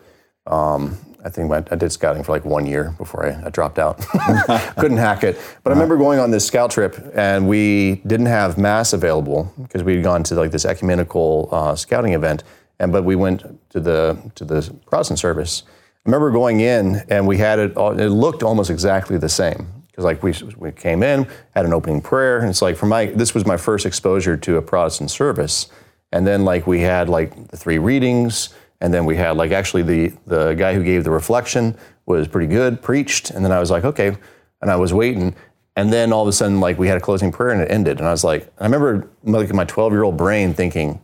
Um, 0.47 0.97
I 1.25 1.28
think 1.28 1.50
I 1.50 1.75
did 1.75 1.90
scouting 1.90 2.23
for 2.23 2.30
like 2.30 2.45
one 2.45 2.66
year 2.66 2.95
before 2.99 3.26
I, 3.26 3.47
I 3.47 3.50
dropped 3.50 3.80
out. 3.80 3.99
Couldn't 4.78 4.99
hack 4.99 5.25
it. 5.25 5.40
But 5.64 5.71
I 5.71 5.75
remember 5.75 5.97
going 5.97 6.21
on 6.21 6.30
this 6.30 6.47
scout 6.47 6.71
trip 6.71 6.95
and 7.16 7.49
we 7.49 7.97
didn't 8.06 8.26
have 8.26 8.59
mass 8.59 8.92
available 8.92 9.52
because 9.61 9.83
we'd 9.83 10.04
gone 10.04 10.23
to 10.23 10.37
like 10.37 10.52
this 10.52 10.64
ecumenical 10.64 11.49
uh, 11.50 11.75
scouting 11.75 12.12
event. 12.12 12.45
And 12.78 12.92
but 12.92 13.02
we 13.02 13.16
went 13.16 13.42
to 13.71 13.80
the 13.80 14.16
to 14.37 14.45
the 14.45 14.73
Protestant 14.87 15.18
service. 15.18 15.64
I 15.66 16.09
remember 16.09 16.30
going 16.30 16.61
in 16.61 17.02
and 17.09 17.26
we 17.26 17.38
had 17.38 17.59
it. 17.59 17.73
It 17.76 18.11
looked 18.11 18.45
almost 18.45 18.71
exactly 18.71 19.18
the 19.18 19.28
same 19.28 19.66
because 19.96 20.04
like 20.04 20.22
we 20.22 20.34
we 20.58 20.72
came 20.72 21.02
in, 21.02 21.26
had 21.54 21.64
an 21.64 21.72
opening 21.72 22.02
prayer, 22.02 22.40
and 22.40 22.50
it's 22.50 22.60
like 22.60 22.76
for 22.76 22.84
my 22.84 23.06
this 23.06 23.32
was 23.32 23.46
my 23.46 23.56
first 23.56 23.86
exposure 23.86 24.36
to 24.36 24.58
a 24.58 24.62
Protestant 24.62 25.10
service. 25.10 25.68
And 26.12 26.26
then 26.26 26.44
like 26.44 26.66
we 26.66 26.80
had 26.80 27.08
like 27.08 27.48
the 27.48 27.56
three 27.56 27.78
readings 27.78 28.50
and 28.80 28.92
then 28.92 29.04
we 29.04 29.16
had 29.16 29.36
like 29.36 29.52
actually 29.52 29.82
the 29.82 30.12
the 30.26 30.54
guy 30.54 30.74
who 30.74 30.84
gave 30.84 31.04
the 31.04 31.10
reflection 31.10 31.76
was 32.04 32.28
pretty 32.28 32.46
good, 32.46 32.82
preached, 32.82 33.30
and 33.30 33.44
then 33.44 33.52
I 33.52 33.58
was 33.58 33.70
like, 33.70 33.84
okay, 33.84 34.16
and 34.60 34.70
I 34.70 34.76
was 34.76 34.92
waiting, 34.92 35.34
and 35.76 35.92
then 35.92 36.12
all 36.12 36.22
of 36.22 36.28
a 36.28 36.32
sudden 36.32 36.60
like 36.60 36.78
we 36.78 36.88
had 36.88 36.96
a 36.98 37.00
closing 37.00 37.32
prayer 37.32 37.50
and 37.50 37.62
it 37.62 37.70
ended, 37.70 37.98
and 37.98 38.06
I 38.06 38.10
was 38.10 38.22
like, 38.22 38.52
I 38.58 38.64
remember 38.64 39.08
like 39.22 39.52
my 39.52 39.64
12 39.64 39.92
year 39.92 40.02
old 40.02 40.16
brain 40.16 40.52
thinking, 40.52 41.00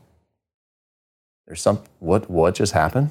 there's 1.47 1.63
some 1.63 1.83
what 1.99 2.31
what 2.31 2.55
just 2.55 2.73
happened. 2.73 3.11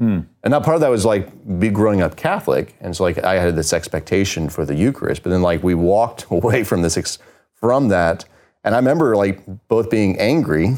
Hmm. 0.00 0.20
And 0.42 0.52
now 0.52 0.60
part 0.60 0.76
of 0.76 0.80
that 0.80 0.88
was 0.88 1.04
like 1.04 1.28
be 1.58 1.68
growing 1.68 2.00
up 2.00 2.16
Catholic, 2.16 2.74
and 2.80 2.96
so 2.96 3.04
like 3.04 3.22
I 3.22 3.34
had 3.34 3.54
this 3.54 3.74
expectation 3.74 4.48
for 4.48 4.64
the 4.64 4.74
Eucharist, 4.74 5.22
but 5.22 5.28
then 5.28 5.42
like 5.42 5.62
we 5.62 5.74
walked 5.74 6.26
away 6.30 6.64
from 6.64 6.80
this 6.80 6.96
ex- 6.96 7.18
from 7.54 7.88
that, 7.88 8.24
and 8.64 8.74
I 8.74 8.78
remember 8.78 9.14
like 9.14 9.42
both 9.68 9.90
being 9.90 10.18
angry 10.18 10.76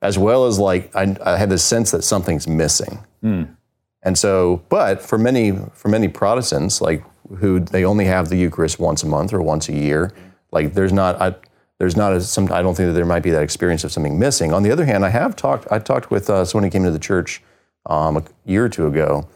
as 0.00 0.16
well 0.16 0.46
as 0.46 0.60
like 0.60 0.94
I, 0.94 1.16
I 1.24 1.38
had 1.38 1.50
this 1.50 1.64
sense 1.64 1.90
that 1.90 2.04
something's 2.04 2.46
missing. 2.46 3.04
Mm. 3.24 3.56
And 4.04 4.16
so, 4.16 4.62
but 4.68 5.02
for 5.02 5.18
many 5.18 5.58
for 5.72 5.88
many 5.88 6.06
Protestants, 6.06 6.80
like 6.80 7.04
who 7.38 7.58
they 7.58 7.84
only 7.84 8.04
have 8.04 8.28
the 8.28 8.36
Eucharist 8.36 8.78
once 8.78 9.02
a 9.02 9.08
month 9.08 9.32
or 9.32 9.42
once 9.42 9.68
a 9.68 9.72
year, 9.72 10.12
like 10.52 10.74
there's 10.74 10.92
not 10.92 11.20
I, 11.20 11.34
there's 11.78 11.96
not 11.96 12.12
a, 12.12 12.20
some 12.20 12.44
I 12.52 12.62
don't 12.62 12.76
think 12.76 12.88
that 12.88 12.94
there 12.94 13.04
might 13.04 13.24
be 13.24 13.30
that 13.30 13.42
experience 13.42 13.82
of 13.82 13.90
something 13.90 14.20
missing. 14.20 14.52
On 14.52 14.62
the 14.62 14.70
other 14.70 14.84
hand, 14.84 15.04
I 15.04 15.08
have 15.08 15.34
talked 15.34 15.66
I 15.72 15.80
talked 15.80 16.12
with 16.12 16.30
uh, 16.30 16.44
someone 16.44 16.62
who 16.62 16.70
came 16.70 16.84
to 16.84 16.92
the 16.92 17.00
church 17.00 17.42
um, 17.86 18.16
a 18.16 18.24
year 18.44 18.64
or 18.64 18.68
two 18.68 18.86
ago, 18.86 19.28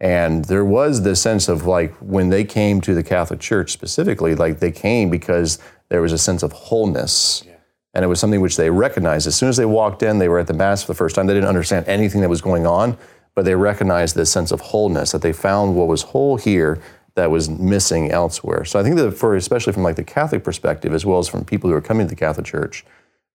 and 0.00 0.44
there 0.46 0.64
was 0.64 1.02
this 1.02 1.20
sense 1.20 1.48
of 1.48 1.66
like 1.66 1.94
when 1.96 2.30
they 2.30 2.44
came 2.44 2.80
to 2.82 2.94
the 2.94 3.02
Catholic 3.02 3.40
Church 3.40 3.72
specifically, 3.72 4.34
like 4.34 4.60
they 4.60 4.72
came 4.72 5.10
because 5.10 5.58
there 5.88 6.02
was 6.02 6.12
a 6.12 6.18
sense 6.18 6.42
of 6.42 6.52
wholeness. 6.52 7.42
Yeah 7.46 7.54
and 7.94 8.04
it 8.04 8.08
was 8.08 8.20
something 8.20 8.40
which 8.40 8.56
they 8.56 8.70
recognized. 8.70 9.26
As 9.26 9.36
soon 9.36 9.48
as 9.48 9.56
they 9.56 9.64
walked 9.64 10.02
in, 10.02 10.18
they 10.18 10.28
were 10.28 10.40
at 10.40 10.48
the 10.48 10.52
Mass 10.52 10.82
for 10.82 10.92
the 10.92 10.96
first 10.96 11.14
time. 11.14 11.26
They 11.26 11.34
didn't 11.34 11.48
understand 11.48 11.86
anything 11.86 12.20
that 12.22 12.28
was 12.28 12.40
going 12.40 12.66
on, 12.66 12.98
but 13.34 13.44
they 13.44 13.54
recognized 13.54 14.16
this 14.16 14.30
sense 14.30 14.50
of 14.50 14.60
wholeness, 14.60 15.12
that 15.12 15.22
they 15.22 15.32
found 15.32 15.76
what 15.76 15.86
was 15.86 16.02
whole 16.02 16.36
here 16.36 16.80
that 17.14 17.30
was 17.30 17.48
missing 17.48 18.10
elsewhere. 18.10 18.64
So 18.64 18.80
I 18.80 18.82
think 18.82 18.96
that 18.96 19.12
for, 19.12 19.36
especially 19.36 19.72
from 19.72 19.84
like 19.84 19.94
the 19.94 20.04
Catholic 20.04 20.42
perspective, 20.42 20.92
as 20.92 21.06
well 21.06 21.20
as 21.20 21.28
from 21.28 21.44
people 21.44 21.70
who 21.70 21.76
are 21.76 21.80
coming 21.80 22.06
to 22.06 22.10
the 22.10 22.18
Catholic 22.18 22.46
Church, 22.46 22.84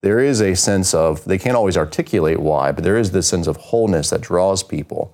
there 0.02 0.20
is 0.20 0.42
a 0.42 0.56
sense 0.56 0.94
of, 0.94 1.24
they 1.26 1.38
can't 1.38 1.56
always 1.56 1.78
articulate 1.78 2.40
why, 2.40 2.72
but 2.72 2.84
there 2.84 2.98
is 2.98 3.12
this 3.12 3.28
sense 3.28 3.48
of 3.48 3.58
wholeness 3.58 4.10
that 4.12 4.22
draws 4.22 4.64
people. 4.64 5.14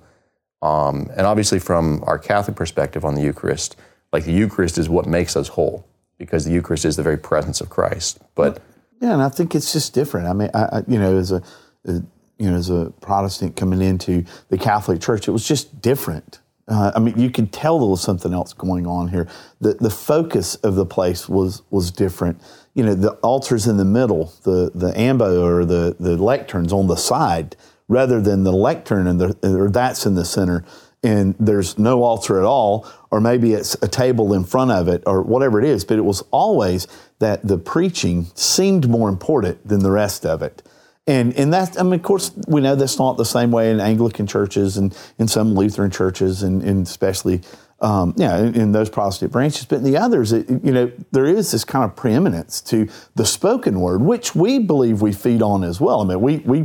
Um, 0.62 1.10
and 1.16 1.26
obviously 1.26 1.58
from 1.58 2.02
our 2.06 2.18
Catholic 2.18 2.56
perspective 2.56 3.04
on 3.04 3.14
the 3.14 3.22
Eucharist, 3.22 3.76
like 4.12 4.24
the 4.24 4.32
Eucharist 4.32 4.78
is 4.78 4.88
what 4.88 5.06
makes 5.06 5.36
us 5.36 5.48
whole, 5.48 5.86
because 6.18 6.44
the 6.44 6.52
Eucharist 6.52 6.84
is 6.84 6.96
the 6.96 7.02
very 7.02 7.18
presence 7.18 7.60
of 7.60 7.68
Christ. 7.68 8.20
But 8.34 8.62
yeah, 9.00 9.12
and 9.12 9.22
I 9.22 9.28
think 9.28 9.54
it's 9.54 9.72
just 9.72 9.92
different. 9.92 10.28
I 10.28 10.32
mean, 10.32 10.50
I, 10.54 10.62
I, 10.64 10.82
you 10.86 10.98
know, 10.98 11.16
as 11.18 11.32
a, 11.32 11.42
a, 11.84 11.92
you 12.38 12.50
know, 12.50 12.56
as 12.56 12.70
a 12.70 12.92
Protestant 13.00 13.56
coming 13.56 13.82
into 13.82 14.24
the 14.48 14.56
Catholic 14.56 15.00
Church, 15.00 15.28
it 15.28 15.32
was 15.32 15.46
just 15.46 15.82
different. 15.82 16.40
Uh, 16.68 16.92
I 16.94 16.98
mean, 16.98 17.18
you 17.18 17.30
could 17.30 17.52
tell 17.52 17.78
there 17.78 17.88
was 17.88 18.00
something 18.00 18.32
else 18.32 18.52
going 18.52 18.86
on 18.86 19.08
here. 19.08 19.28
The 19.60 19.74
the 19.74 19.90
focus 19.90 20.56
of 20.56 20.74
the 20.74 20.86
place 20.86 21.28
was 21.28 21.62
was 21.70 21.90
different. 21.90 22.40
You 22.76 22.84
know, 22.84 22.94
the 22.94 23.12
altars 23.22 23.66
in 23.66 23.76
the 23.76 23.84
middle, 23.84 24.32
the 24.44 24.70
the 24.72 24.92
ambo 24.98 25.44
or 25.44 25.64
the 25.64 25.96
the 25.98 26.16
lecterns 26.16 26.72
on 26.72 26.86
the 26.86 26.96
side, 26.96 27.56
rather 27.88 28.20
than 28.20 28.44
the 28.44 28.52
lectern 28.52 29.08
and 29.08 29.20
the 29.20 29.36
or 29.42 29.68
that's 29.68 30.06
in 30.06 30.14
the 30.14 30.24
center 30.24 30.64
and 31.06 31.36
there's 31.38 31.78
no 31.78 32.02
altar 32.02 32.38
at 32.38 32.44
all, 32.44 32.84
or 33.12 33.20
maybe 33.20 33.52
it's 33.52 33.76
a 33.80 33.86
table 33.86 34.34
in 34.34 34.42
front 34.42 34.72
of 34.72 34.88
it, 34.88 35.04
or 35.06 35.22
whatever 35.22 35.60
it 35.60 35.64
is. 35.64 35.84
But 35.84 35.98
it 35.98 36.04
was 36.04 36.22
always 36.32 36.88
that 37.20 37.46
the 37.46 37.58
preaching 37.58 38.26
seemed 38.34 38.88
more 38.88 39.08
important 39.08 39.66
than 39.66 39.84
the 39.84 39.92
rest 39.92 40.26
of 40.26 40.42
it. 40.42 40.62
And, 41.06 41.32
and 41.34 41.52
that, 41.52 41.78
I 41.78 41.84
mean, 41.84 41.94
of 41.94 42.02
course, 42.02 42.32
we 42.48 42.60
know 42.60 42.74
that's 42.74 42.98
not 42.98 43.16
the 43.16 43.24
same 43.24 43.52
way 43.52 43.70
in 43.70 43.78
Anglican 43.78 44.26
churches 44.26 44.76
and 44.76 44.96
in 45.16 45.28
some 45.28 45.54
Lutheran 45.54 45.92
churches, 45.92 46.42
and, 46.42 46.60
and 46.62 46.84
especially, 46.84 47.42
um, 47.86 48.14
yeah, 48.16 48.38
in, 48.38 48.54
in, 48.56 48.72
those 48.72 48.90
Protestant 48.90 49.30
branches. 49.30 49.64
But 49.64 49.76
in 49.76 49.84
the 49.84 49.96
others, 49.96 50.32
it, 50.32 50.48
you 50.48 50.72
know, 50.72 50.90
there 51.12 51.24
is 51.24 51.52
this 51.52 51.64
kind 51.64 51.84
of 51.84 51.94
preeminence 51.94 52.60
to 52.62 52.88
the 53.14 53.24
spoken 53.24 53.80
word, 53.80 54.02
which 54.02 54.34
we 54.34 54.58
believe 54.58 55.02
we 55.02 55.12
feed 55.12 55.40
on 55.40 55.62
as 55.62 55.80
well. 55.80 56.00
I 56.00 56.04
mean, 56.04 56.20
we, 56.20 56.38
we 56.38 56.58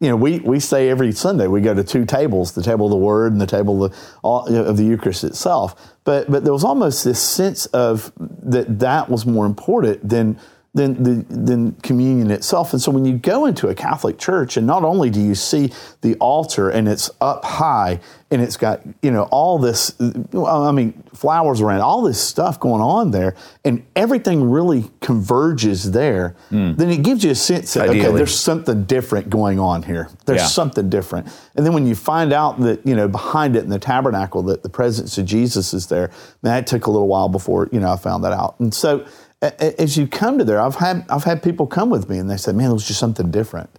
you 0.00 0.10
know, 0.10 0.16
we, 0.16 0.40
we 0.40 0.60
say 0.60 0.90
every 0.90 1.12
Sunday 1.12 1.46
we 1.46 1.62
go 1.62 1.72
to 1.72 1.82
two 1.82 2.04
tables, 2.04 2.52
the 2.52 2.62
table 2.62 2.84
of 2.84 2.90
the 2.90 2.98
Word 2.98 3.32
and 3.32 3.40
the 3.40 3.46
table 3.46 3.84
of 3.84 3.92
the, 4.22 4.64
of 4.64 4.76
the 4.76 4.84
Eucharist 4.84 5.24
itself. 5.24 5.94
But, 6.04 6.30
but 6.30 6.44
there 6.44 6.52
was 6.52 6.64
almost 6.64 7.02
this 7.02 7.22
sense 7.22 7.64
of 7.66 8.12
that 8.18 8.78
that 8.80 9.08
was 9.08 9.24
more 9.24 9.46
important 9.46 10.06
than 10.06 10.38
than, 10.76 11.02
the, 11.02 11.34
than 11.34 11.72
communion 11.76 12.30
itself. 12.30 12.74
And 12.74 12.82
so 12.82 12.92
when 12.92 13.06
you 13.06 13.16
go 13.16 13.46
into 13.46 13.68
a 13.68 13.74
Catholic 13.74 14.18
church, 14.18 14.58
and 14.58 14.66
not 14.66 14.84
only 14.84 15.08
do 15.08 15.20
you 15.20 15.34
see 15.34 15.72
the 16.02 16.16
altar 16.16 16.68
and 16.68 16.86
it's 16.86 17.10
up 17.18 17.46
high 17.46 17.98
and 18.30 18.42
it's 18.42 18.58
got, 18.58 18.82
you 19.00 19.10
know, 19.10 19.22
all 19.30 19.58
this, 19.58 19.96
I 20.00 20.72
mean, 20.72 21.02
flowers 21.14 21.62
around, 21.62 21.80
all 21.80 22.02
this 22.02 22.20
stuff 22.20 22.60
going 22.60 22.82
on 22.82 23.10
there, 23.10 23.36
and 23.64 23.86
everything 23.94 24.50
really 24.50 24.90
converges 25.00 25.92
there, 25.92 26.36
mm. 26.50 26.76
then 26.76 26.90
it 26.90 27.02
gives 27.02 27.24
you 27.24 27.30
a 27.30 27.36
sense 27.36 27.72
that, 27.74 27.88
Ideally. 27.88 28.08
okay, 28.08 28.16
there's 28.16 28.38
something 28.38 28.84
different 28.84 29.30
going 29.30 29.58
on 29.58 29.82
here. 29.82 30.10
There's 30.26 30.40
yeah. 30.40 30.46
something 30.46 30.90
different. 30.90 31.28
And 31.54 31.64
then 31.64 31.72
when 31.72 31.86
you 31.86 31.94
find 31.94 32.32
out 32.32 32.60
that, 32.60 32.86
you 32.86 32.96
know, 32.96 33.08
behind 33.08 33.56
it 33.56 33.64
in 33.64 33.70
the 33.70 33.78
tabernacle 33.78 34.42
that 34.42 34.62
the 34.62 34.68
presence 34.68 35.16
of 35.16 35.24
Jesus 35.24 35.72
is 35.72 35.86
there, 35.86 36.10
man, 36.42 36.52
that 36.52 36.66
took 36.66 36.86
a 36.86 36.90
little 36.90 37.08
while 37.08 37.30
before, 37.30 37.68
you 37.72 37.80
know, 37.80 37.92
I 37.92 37.96
found 37.96 38.24
that 38.24 38.32
out. 38.32 38.60
And 38.60 38.74
so, 38.74 39.06
as 39.58 39.96
you 39.96 40.06
come 40.06 40.38
to 40.38 40.44
there, 40.44 40.60
I've 40.60 40.76
had 40.76 41.04
I've 41.08 41.24
had 41.24 41.42
people 41.42 41.66
come 41.66 41.90
with 41.90 42.08
me 42.08 42.18
and 42.18 42.30
they 42.30 42.36
said, 42.36 42.54
"Man, 42.54 42.70
it 42.70 42.74
was 42.74 42.86
just 42.86 43.00
something 43.00 43.30
different." 43.30 43.70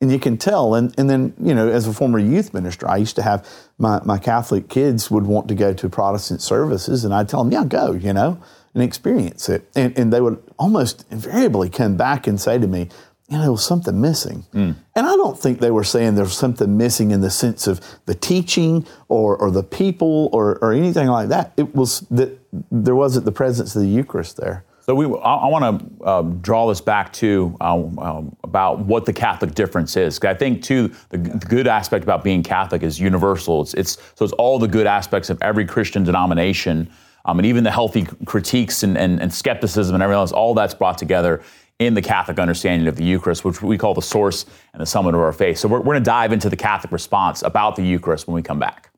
And 0.00 0.10
you 0.10 0.18
can 0.18 0.38
tell. 0.38 0.74
And 0.74 0.94
and 0.98 1.10
then 1.10 1.34
you 1.42 1.54
know, 1.54 1.68
as 1.68 1.86
a 1.86 1.92
former 1.92 2.18
youth 2.18 2.54
minister, 2.54 2.88
I 2.88 2.96
used 2.96 3.16
to 3.16 3.22
have 3.22 3.46
my 3.78 4.00
my 4.04 4.18
Catholic 4.18 4.68
kids 4.68 5.10
would 5.10 5.26
want 5.26 5.48
to 5.48 5.54
go 5.54 5.72
to 5.72 5.88
Protestant 5.88 6.42
services, 6.42 7.04
and 7.04 7.14
I'd 7.14 7.28
tell 7.28 7.44
them, 7.44 7.52
"Yeah, 7.52 7.64
go," 7.64 7.92
you 7.92 8.12
know, 8.12 8.38
and 8.74 8.82
experience 8.82 9.48
it. 9.48 9.68
And 9.74 9.96
and 9.98 10.12
they 10.12 10.20
would 10.20 10.42
almost 10.58 11.04
invariably 11.10 11.68
come 11.68 11.96
back 11.96 12.26
and 12.26 12.40
say 12.40 12.58
to 12.58 12.66
me, 12.66 12.88
you 13.30 13.36
know, 13.36 13.42
there 13.42 13.52
was 13.52 13.64
something 13.64 14.00
missing. 14.00 14.44
Mm. 14.52 14.74
And 14.96 15.06
I 15.06 15.14
don't 15.14 15.38
think 15.38 15.60
they 15.60 15.70
were 15.70 15.84
saying 15.84 16.16
there's 16.16 16.36
something 16.36 16.76
missing 16.76 17.12
in 17.12 17.20
the 17.20 17.30
sense 17.30 17.68
of 17.68 17.80
the 18.06 18.14
teaching 18.14 18.84
or, 19.08 19.36
or 19.36 19.52
the 19.52 19.62
people 19.62 20.28
or, 20.32 20.58
or 20.60 20.72
anything 20.72 21.06
like 21.06 21.28
that. 21.28 21.52
It 21.56 21.72
was 21.72 22.00
that 22.10 22.36
there 22.72 22.96
wasn't 22.96 23.26
the 23.26 23.32
presence 23.32 23.76
of 23.76 23.82
the 23.82 23.88
Eucharist 23.88 24.36
there. 24.36 24.64
So 24.82 24.94
we, 24.94 25.06
I, 25.06 25.34
I 25.34 25.46
want 25.48 25.98
to 25.98 26.04
uh, 26.04 26.22
draw 26.22 26.68
this 26.68 26.80
back 26.80 27.12
to 27.14 27.56
uh, 27.60 27.74
um, 27.74 28.36
about 28.44 28.80
what 28.80 29.06
the 29.06 29.12
Catholic 29.12 29.54
difference 29.54 29.96
is. 29.96 30.18
I 30.20 30.34
think 30.34 30.62
too 30.62 30.88
the, 31.10 31.18
the, 31.18 31.46
good 31.46 31.66
aspect 31.66 32.02
about 32.02 32.24
being 32.24 32.42
Catholic 32.42 32.82
is 32.82 32.98
universal. 32.98 33.62
It's, 33.62 33.74
it's, 33.74 33.98
so 34.14 34.24
it's 34.24 34.34
all 34.34 34.58
the 34.58 34.68
good 34.68 34.86
aspects 34.86 35.30
of 35.30 35.40
every 35.42 35.64
Christian 35.64 36.02
denomination, 36.04 36.90
um, 37.24 37.38
and 37.38 37.46
even 37.46 37.64
the 37.64 37.70
healthy 37.70 38.06
critiques 38.24 38.82
and, 38.82 38.96
and, 38.96 39.20
and 39.20 39.32
skepticism 39.32 39.94
and 39.94 40.02
everything 40.02 40.20
else. 40.20 40.32
All 40.32 40.54
that's 40.54 40.74
brought 40.74 40.98
together 40.98 41.42
in 41.78 41.94
the 41.94 42.02
Catholic 42.02 42.38
understanding 42.38 42.88
of 42.88 42.96
the 42.96 43.04
Eucharist, 43.04 43.44
which 43.44 43.62
we 43.62 43.78
call 43.78 43.94
the 43.94 44.02
source 44.02 44.44
and 44.72 44.82
the 44.82 44.86
summit 44.86 45.14
of 45.14 45.20
our 45.20 45.32
faith. 45.32 45.58
So 45.58 45.68
we're, 45.68 45.78
we're 45.78 45.84
going 45.84 46.00
to 46.00 46.04
dive 46.04 46.32
into 46.32 46.50
the 46.50 46.56
Catholic 46.56 46.92
response 46.92 47.42
about 47.42 47.76
the 47.76 47.82
Eucharist 47.82 48.26
when 48.26 48.34
we 48.34 48.42
come 48.42 48.58
back. 48.58 48.89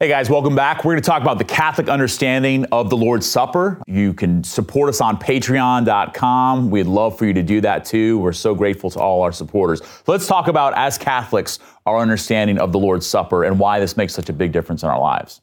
Hey 0.00 0.06
guys, 0.06 0.30
welcome 0.30 0.54
back. 0.54 0.84
We're 0.84 0.92
going 0.92 1.02
to 1.02 1.06
talk 1.08 1.22
about 1.22 1.38
the 1.38 1.44
Catholic 1.44 1.88
understanding 1.88 2.64
of 2.66 2.88
the 2.88 2.96
Lord's 2.96 3.28
Supper. 3.28 3.82
You 3.88 4.14
can 4.14 4.44
support 4.44 4.88
us 4.88 5.00
on 5.00 5.16
patreon.com. 5.16 6.70
We'd 6.70 6.86
love 6.86 7.18
for 7.18 7.26
you 7.26 7.32
to 7.32 7.42
do 7.42 7.60
that 7.62 7.84
too. 7.84 8.20
We're 8.20 8.32
so 8.32 8.54
grateful 8.54 8.90
to 8.90 9.00
all 9.00 9.22
our 9.22 9.32
supporters. 9.32 9.82
Let's 10.06 10.28
talk 10.28 10.46
about, 10.46 10.72
as 10.76 10.98
Catholics, 10.98 11.58
our 11.84 11.98
understanding 11.98 12.60
of 12.60 12.70
the 12.70 12.78
Lord's 12.78 13.08
Supper 13.08 13.42
and 13.42 13.58
why 13.58 13.80
this 13.80 13.96
makes 13.96 14.14
such 14.14 14.28
a 14.28 14.32
big 14.32 14.52
difference 14.52 14.84
in 14.84 14.88
our 14.88 15.00
lives. 15.00 15.40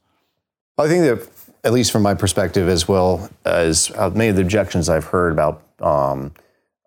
I 0.78 0.88
think 0.88 1.04
that, 1.04 1.30
at 1.66 1.74
least 1.74 1.92
from 1.92 2.04
my 2.04 2.14
perspective, 2.14 2.70
as 2.70 2.88
well 2.88 3.30
as 3.44 3.92
uh, 3.96 4.10
many 4.12 4.30
of 4.30 4.38
the 4.38 4.42
objections 4.42 4.88
I've 4.88 5.04
heard 5.04 5.34
about 5.34 5.64
um, 5.82 6.32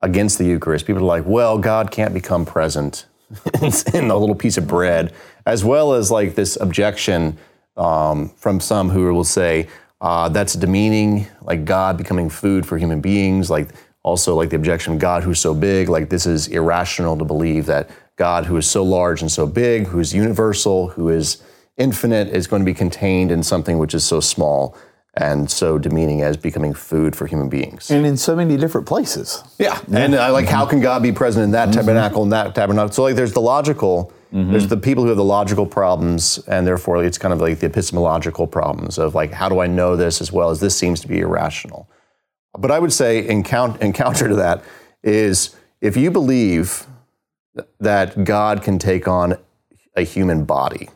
against 0.01 0.39
the 0.39 0.47
Eucharist. 0.47 0.87
People 0.87 1.03
are 1.03 1.05
like, 1.05 1.27
well, 1.27 1.59
God 1.59 1.91
can't 1.91 2.15
become 2.15 2.47
present 2.47 3.05
in 3.93 4.11
a 4.11 4.17
little 4.17 4.35
piece 4.35 4.57
of 4.57 4.67
bread, 4.67 5.13
as 5.45 5.67
well 5.67 5.93
as 5.93 6.11
like 6.11 6.35
this 6.35 6.57
objection 6.63 7.37
um, 7.79 8.29
from 8.31 8.61
some 8.61 8.91
who 8.91 9.13
will 9.15 9.25
say 9.25 9.69
uh, 10.01 10.29
that's 10.29 10.55
demeaning, 10.55 11.27
like 11.43 11.65
God 11.65 11.97
becoming 11.97 12.29
food 12.29 12.67
for 12.67 12.79
human 12.79 13.01
beings. 13.01 13.51
Like 13.51 13.71
also 14.03 14.35
like 14.35 14.51
the 14.51 14.57
objection, 14.57 14.99
God 14.99 15.23
who's 15.23 15.41
so 15.41 15.55
big, 15.55 15.89
like 15.89 16.09
this 16.09 16.27
is 16.27 16.49
irrational 16.49 17.17
to 17.17 17.25
believe 17.25 17.67
that 17.67 17.91
God 18.17 18.47
who 18.47 18.57
is 18.57 18.69
so 18.69 18.83
large 18.83 19.23
and 19.23 19.31
so 19.31 19.47
big, 19.47 19.87
who 19.87 20.01
is 20.01 20.13
universal, 20.13 20.89
who 20.89 21.09
is 21.09 21.43
infinite, 21.77 22.29
is 22.29 22.47
going 22.47 22.61
to 22.61 22.67
be 22.67 22.75
contained 22.75 23.31
in 23.31 23.43
something 23.43 23.79
which 23.79 23.95
is 23.95 24.05
so 24.05 24.21
small 24.21 24.77
and 25.19 25.51
so 25.51 25.79
demeaning 25.79 26.23
as 26.23 26.37
becoming 26.37 26.73
food 26.73 27.17
for 27.17 27.27
human 27.27 27.49
beings. 27.49 27.91
And 27.91 28.07
in 28.07 28.17
so 28.17 28.37
many 28.37 28.57
different 28.57 28.87
places. 28.87 29.43
Yeah. 29.59 29.81
And 29.93 30.15
I 30.15 30.31
like, 30.31 30.47
mm-hmm. 30.47 30.55
how 30.55 30.65
can 30.65 30.81
God 30.81 31.03
be 31.03 31.11
present 31.11 31.43
in 31.45 31.51
that 31.51 31.71
mm-hmm. 31.71 31.81
tabernacle 31.81 32.23
and 32.23 32.33
that 32.33 32.55
tabernacle? 32.55 32.93
So, 32.93 33.03
like, 33.03 33.17
there's 33.17 33.33
the 33.33 33.41
logical, 33.41 34.13
mm-hmm. 34.33 34.53
there's 34.53 34.69
the 34.69 34.77
people 34.77 35.03
who 35.03 35.09
have 35.09 35.17
the 35.17 35.25
logical 35.25 35.67
problems, 35.67 36.39
and 36.47 36.65
therefore 36.65 37.05
it's 37.05 37.19
kind 37.19 37.35
of 37.35 37.41
like 37.41 37.59
the 37.59 37.67
epistemological 37.67 38.47
problems 38.47 38.97
of, 38.97 39.17
like, 39.17 39.33
how 39.33 39.49
do 39.49 39.59
I 39.59 39.67
know 39.67 39.97
this 39.97 40.21
as 40.21 40.31
well 40.31 40.51
as 40.51 40.61
this 40.61 40.77
seems 40.77 41.01
to 41.01 41.09
be 41.09 41.19
irrational? 41.19 41.89
But 42.57 42.71
I 42.71 42.79
would 42.79 42.93
say, 42.93 43.27
in, 43.27 43.43
count, 43.43 43.83
in 43.83 43.93
counter 43.93 44.29
to 44.29 44.37
that, 44.37 44.63
is 45.03 45.57
if 45.81 45.97
you 45.97 46.13
believe 46.13 46.87
that 47.81 48.23
God 48.23 48.63
can 48.63 48.79
take 48.79 49.09
on 49.09 49.37
a 49.97 50.03
human 50.03 50.45
body, 50.45 50.89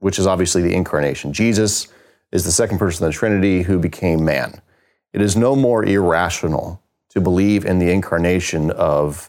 which 0.00 0.18
is 0.18 0.26
obviously 0.26 0.60
the 0.60 0.74
incarnation, 0.74 1.32
Jesus 1.32 1.88
is 2.32 2.44
the 2.44 2.52
second 2.52 2.78
person 2.78 3.04
of 3.04 3.12
the 3.12 3.18
Trinity 3.18 3.62
who 3.62 3.78
became 3.78 4.24
man. 4.24 4.60
It 5.12 5.20
is 5.20 5.36
no 5.36 5.54
more 5.54 5.84
irrational 5.84 6.82
to 7.10 7.20
believe 7.20 7.64
in 7.64 7.78
the 7.78 7.90
incarnation 7.90 8.70
of 8.70 9.28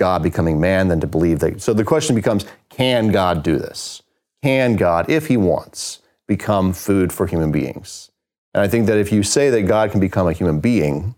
God 0.00 0.22
becoming 0.22 0.58
man 0.58 0.88
than 0.88 1.00
to 1.00 1.06
believe 1.06 1.40
that. 1.40 1.60
So 1.60 1.74
the 1.74 1.84
question 1.84 2.16
becomes 2.16 2.46
can 2.70 3.12
God 3.12 3.42
do 3.42 3.58
this? 3.58 4.02
Can 4.42 4.76
God, 4.76 5.08
if 5.08 5.28
he 5.28 5.36
wants, 5.36 6.00
become 6.26 6.72
food 6.72 7.12
for 7.12 7.26
human 7.26 7.52
beings? 7.52 8.10
And 8.54 8.62
I 8.62 8.68
think 8.68 8.86
that 8.86 8.98
if 8.98 9.12
you 9.12 9.22
say 9.22 9.50
that 9.50 9.62
God 9.62 9.90
can 9.90 10.00
become 10.00 10.26
a 10.26 10.32
human 10.32 10.60
being, 10.60 11.14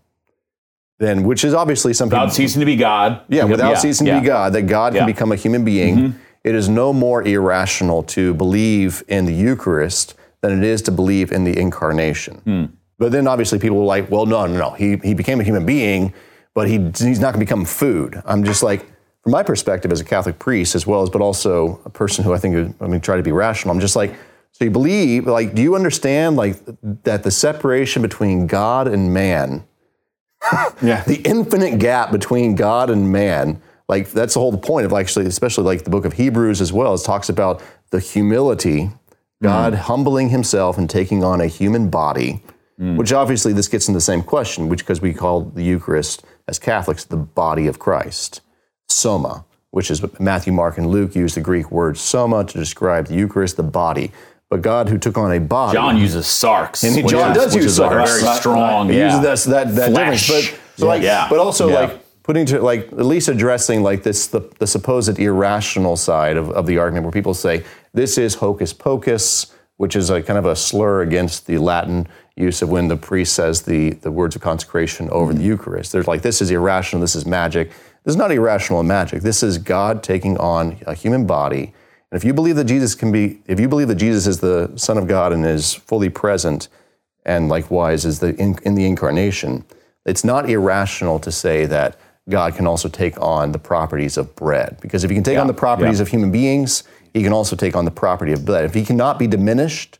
then 0.99 1.23
which 1.23 1.43
is 1.43 1.53
obviously 1.53 1.93
something 1.93 2.17
without 2.17 2.33
ceasing 2.33 2.59
to 2.59 2.65
be 2.65 2.75
God. 2.75 3.21
Yeah, 3.27 3.45
without 3.45 3.71
yeah, 3.71 3.77
ceasing 3.77 4.07
yeah. 4.07 4.15
to 4.15 4.21
be 4.21 4.27
God, 4.27 4.53
that 4.53 4.63
God 4.63 4.93
can 4.93 5.05
become 5.05 5.31
a 5.31 5.35
human 5.35 5.65
being. 5.65 5.97
Mm-hmm. 5.97 6.19
It 6.43 6.55
is 6.55 6.69
no 6.69 6.93
more 6.93 7.23
irrational 7.23 8.03
to 8.03 8.33
believe 8.33 9.03
in 9.07 9.25
the 9.25 9.33
Eucharist 9.33 10.13
than 10.49 10.63
it 10.63 10.67
is 10.67 10.81
to 10.83 10.91
believe 10.91 11.31
in 11.31 11.43
the 11.43 11.57
incarnation. 11.57 12.41
Mm. 12.45 12.71
But 12.97 13.11
then 13.11 13.27
obviously 13.27 13.59
people 13.59 13.79
are 13.81 13.85
like, 13.85 14.09
well, 14.09 14.25
no, 14.25 14.45
no, 14.45 14.57
no. 14.57 14.71
He, 14.71 14.97
he 14.97 15.13
became 15.13 15.39
a 15.39 15.43
human 15.43 15.65
being, 15.65 16.13
but 16.53 16.67
he, 16.67 16.77
he's 16.77 17.19
not 17.19 17.33
going 17.33 17.45
to 17.45 17.45
become 17.45 17.65
food. 17.65 18.21
I'm 18.25 18.43
just 18.43 18.63
like, 18.63 18.85
from 19.23 19.31
my 19.31 19.43
perspective 19.43 19.91
as 19.91 19.99
a 19.99 20.05
Catholic 20.05 20.39
priest, 20.39 20.75
as 20.75 20.87
well 20.87 21.01
as, 21.01 21.09
but 21.09 21.21
also 21.21 21.81
a 21.83 21.89
person 21.89 22.23
who 22.23 22.33
I 22.33 22.37
think, 22.37 22.75
I 22.79 22.87
mean, 22.87 23.01
try 23.01 23.17
to 23.17 23.23
be 23.23 23.31
rational, 23.31 23.73
I'm 23.73 23.81
just 23.81 23.95
like, 23.95 24.15
so 24.51 24.63
you 24.63 24.71
believe, 24.71 25.27
like, 25.27 25.53
do 25.53 25.61
you 25.61 25.75
understand, 25.75 26.37
like, 26.37 26.57
that 27.03 27.23
the 27.23 27.31
separation 27.31 28.01
between 28.01 28.47
God 28.47 28.87
and 28.87 29.13
man, 29.13 29.65
yeah. 30.81 31.03
the 31.03 31.21
infinite 31.25 31.79
gap 31.79 32.11
between 32.11 32.55
God 32.55 32.89
and 32.89 33.11
man, 33.11 33.61
like, 33.89 34.11
that's 34.11 34.35
the 34.35 34.39
whole 34.39 34.57
point 34.57 34.85
of 34.85 34.93
actually, 34.93 35.25
especially 35.25 35.65
like 35.65 35.83
the 35.83 35.89
book 35.89 36.05
of 36.05 36.13
Hebrews 36.13 36.61
as 36.61 36.71
well, 36.71 36.93
it 36.93 37.03
talks 37.03 37.27
about 37.27 37.61
the 37.89 37.99
humility 37.99 38.91
God 39.41 39.73
mm. 39.73 39.77
humbling 39.77 40.29
himself 40.29 40.77
and 40.77 40.89
taking 40.89 41.23
on 41.23 41.41
a 41.41 41.47
human 41.47 41.89
body, 41.89 42.41
mm. 42.79 42.95
which 42.97 43.11
obviously 43.11 43.53
this 43.53 43.67
gets 43.67 43.87
in 43.87 43.93
the 43.93 44.01
same 44.01 44.23
question, 44.23 44.69
which 44.69 44.79
because 44.79 45.01
we 45.01 45.13
call 45.13 45.41
the 45.41 45.63
Eucharist 45.63 46.23
as 46.47 46.59
Catholics 46.59 47.03
the 47.03 47.17
body 47.17 47.67
of 47.67 47.79
Christ, 47.79 48.41
soma, 48.87 49.45
which 49.71 49.91
is 49.91 50.01
what 50.01 50.19
Matthew, 50.19 50.53
Mark, 50.53 50.77
and 50.77 50.87
Luke 50.87 51.15
use 51.15 51.35
the 51.35 51.41
Greek 51.41 51.71
word 51.71 51.97
soma 51.97 52.45
to 52.45 52.57
describe 52.57 53.07
the 53.07 53.15
Eucharist, 53.15 53.57
the 53.57 53.63
body. 53.63 54.11
But 54.49 54.61
God, 54.61 54.89
who 54.89 54.97
took 54.97 55.17
on 55.17 55.31
a 55.31 55.39
body, 55.39 55.75
John 55.75 55.97
uses 55.97 56.25
sarx, 56.25 56.83
and 56.83 57.09
John 57.09 57.31
is, 57.31 57.37
does 57.37 57.55
use 57.55 57.79
sarx, 57.79 57.91
like 57.91 58.07
very 58.07 58.35
strong. 58.35 58.89
He 58.89 58.97
yeah. 58.97 59.19
uses 59.21 59.45
that 59.45 59.65
that, 59.65 59.75
that 59.75 59.89
difference, 59.89 60.27
but 60.27 60.59
so 60.77 60.87
like, 60.87 61.01
yeah. 61.01 61.27
but 61.29 61.39
also 61.39 61.67
yeah. 61.67 61.79
like 61.79 62.04
putting 62.25 62.43
to 62.43 62.59
like 62.59 62.91
at 62.93 63.05
least 63.05 63.27
addressing 63.27 63.83
like 63.83 64.01
this 64.01 64.25
the, 64.25 64.39
the 64.57 64.65
supposed 64.65 65.19
irrational 65.19 65.95
side 65.95 66.37
of, 66.37 66.49
of 66.49 66.65
the 66.65 66.75
argument 66.75 67.03
where 67.03 67.11
people 67.11 67.35
say 67.35 67.63
this 67.93 68.17
is 68.17 68.33
hocus 68.33 68.73
pocus, 68.73 69.53
which 69.77 69.95
is 69.95 70.09
a 70.09 70.23
kind 70.23 70.39
of 70.39 70.45
a 70.45 70.55
slur 70.55 71.03
against 71.03 71.45
the 71.45 71.59
Latin 71.59 72.07
use 72.35 72.63
of 72.63 72.69
when 72.69 72.87
the 72.87 72.97
priest 72.97 73.35
says 73.35 73.61
the, 73.61 73.91
the 73.91 74.11
words 74.11 74.35
of 74.35 74.41
consecration 74.41 75.07
over 75.11 75.31
mm-hmm. 75.31 75.39
the 75.39 75.47
Eucharist. 75.47 75.91
There's 75.91 76.07
like, 76.07 76.23
this 76.23 76.41
is 76.41 76.49
irrational, 76.49 76.99
this 76.99 77.15
is 77.15 77.27
magic. 77.27 77.69
This 78.03 78.13
is 78.13 78.17
not 78.17 78.31
irrational 78.31 78.79
and 78.79 78.87
magic. 78.87 79.21
This 79.21 79.43
is 79.43 79.59
God 79.59 80.01
taking 80.01 80.35
on 80.37 80.79
a 80.87 80.95
human 80.95 81.27
body. 81.27 81.75
And 82.11 82.17
if 82.17 82.23
you 82.23 82.33
believe 82.33 82.55
that 82.55 82.65
Jesus 82.65 82.95
can 82.95 83.11
be, 83.11 83.39
if 83.45 83.59
you 83.59 83.67
believe 83.67 83.87
that 83.89 83.95
Jesus 83.95 84.25
is 84.25 84.39
the 84.39 84.71
Son 84.77 84.97
of 84.97 85.07
God 85.07 85.31
and 85.31 85.45
is 85.45 85.75
fully 85.75 86.09
present, 86.09 86.69
and 87.23 87.49
likewise 87.49 88.03
is 88.03 88.19
the 88.19 88.35
in, 88.35 88.57
in 88.63 88.73
the 88.73 88.85
incarnation, 88.85 89.63
it's 90.07 90.23
not 90.23 90.49
irrational 90.49 91.19
to 91.19 91.31
say 91.31 91.65
that 91.65 91.99
God 92.29 92.55
can 92.55 92.65
also 92.65 92.89
take 92.89 93.19
on 93.21 93.51
the 93.51 93.59
properties 93.59 94.17
of 94.17 94.35
bread. 94.35 94.77
Because 94.81 95.03
if 95.03 95.09
he 95.09 95.15
can 95.15 95.23
take 95.23 95.35
yeah. 95.35 95.41
on 95.41 95.47
the 95.47 95.53
properties 95.53 95.99
yeah. 95.99 96.03
of 96.03 96.07
human 96.07 96.31
beings, 96.31 96.83
he 97.13 97.21
can 97.23 97.33
also 97.33 97.55
take 97.55 97.75
on 97.75 97.85
the 97.85 97.91
property 97.91 98.33
of 98.33 98.45
bread. 98.45 98.65
If 98.65 98.73
he 98.73 98.83
cannot 98.83 99.19
be 99.19 99.27
diminished 99.27 99.99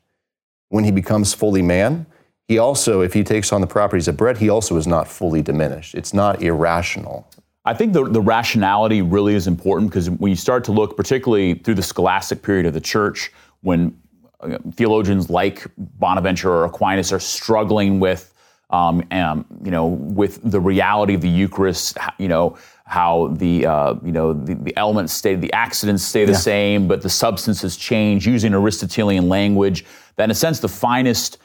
when 0.69 0.83
he 0.83 0.91
becomes 0.91 1.33
fully 1.33 1.61
man, 1.61 2.07
he 2.47 2.57
also, 2.57 3.01
if 3.01 3.13
he 3.13 3.23
takes 3.23 3.51
on 3.51 3.61
the 3.61 3.67
properties 3.67 4.07
of 4.07 4.17
bread, 4.17 4.37
he 4.37 4.49
also 4.49 4.77
is 4.77 4.85
not 4.85 5.07
fully 5.07 5.41
diminished. 5.41 5.95
It's 5.95 6.13
not 6.13 6.41
irrational. 6.41 7.27
I 7.63 7.73
think 7.73 7.93
the, 7.93 8.07
the 8.07 8.21
rationality 8.21 9.01
really 9.01 9.33
is 9.33 9.47
important 9.47 9.89
because 9.89 10.09
when 10.09 10.29
you 10.29 10.35
start 10.35 10.63
to 10.65 10.71
look, 10.71 10.95
particularly 10.95 11.55
through 11.55 11.73
the 11.75 11.83
scholastic 11.83 12.43
period 12.43 12.67
of 12.67 12.73
the 12.73 12.81
church, 12.81 13.31
when 13.61 13.99
uh, 14.41 14.59
theologians 14.73 15.31
like 15.31 15.65
Bonaventure 15.77 16.51
or 16.51 16.65
Aquinas 16.65 17.11
are 17.11 17.19
struggling 17.19 17.99
with, 17.99 18.34
um, 18.69 19.03
um, 19.11 19.45
you 19.63 19.71
know, 19.71 19.87
with 19.87 20.39
the 20.49 20.59
reality 20.59 21.13
of 21.13 21.21
the 21.21 21.29
Eucharist, 21.29 21.97
you 22.17 22.27
know, 22.27 22.57
how 22.85 23.29
the 23.33 23.65
uh, 23.65 23.95
you 24.03 24.11
know 24.11 24.33
the, 24.33 24.55
the, 24.55 24.75
elements 24.77 25.13
stay, 25.13 25.35
the 25.35 25.51
accidents 25.53 26.03
stay 26.03 26.25
the 26.25 26.31
yeah. 26.31 26.37
same, 26.37 26.87
but 26.87 27.01
the 27.01 27.09
substances 27.09 27.77
change 27.77 28.25
using 28.27 28.53
Aristotelian 28.53 29.29
language. 29.29 29.85
That 30.15 30.25
in 30.25 30.31
a 30.31 30.35
sense, 30.35 30.59
the 30.59 30.69
finest, 30.69 31.37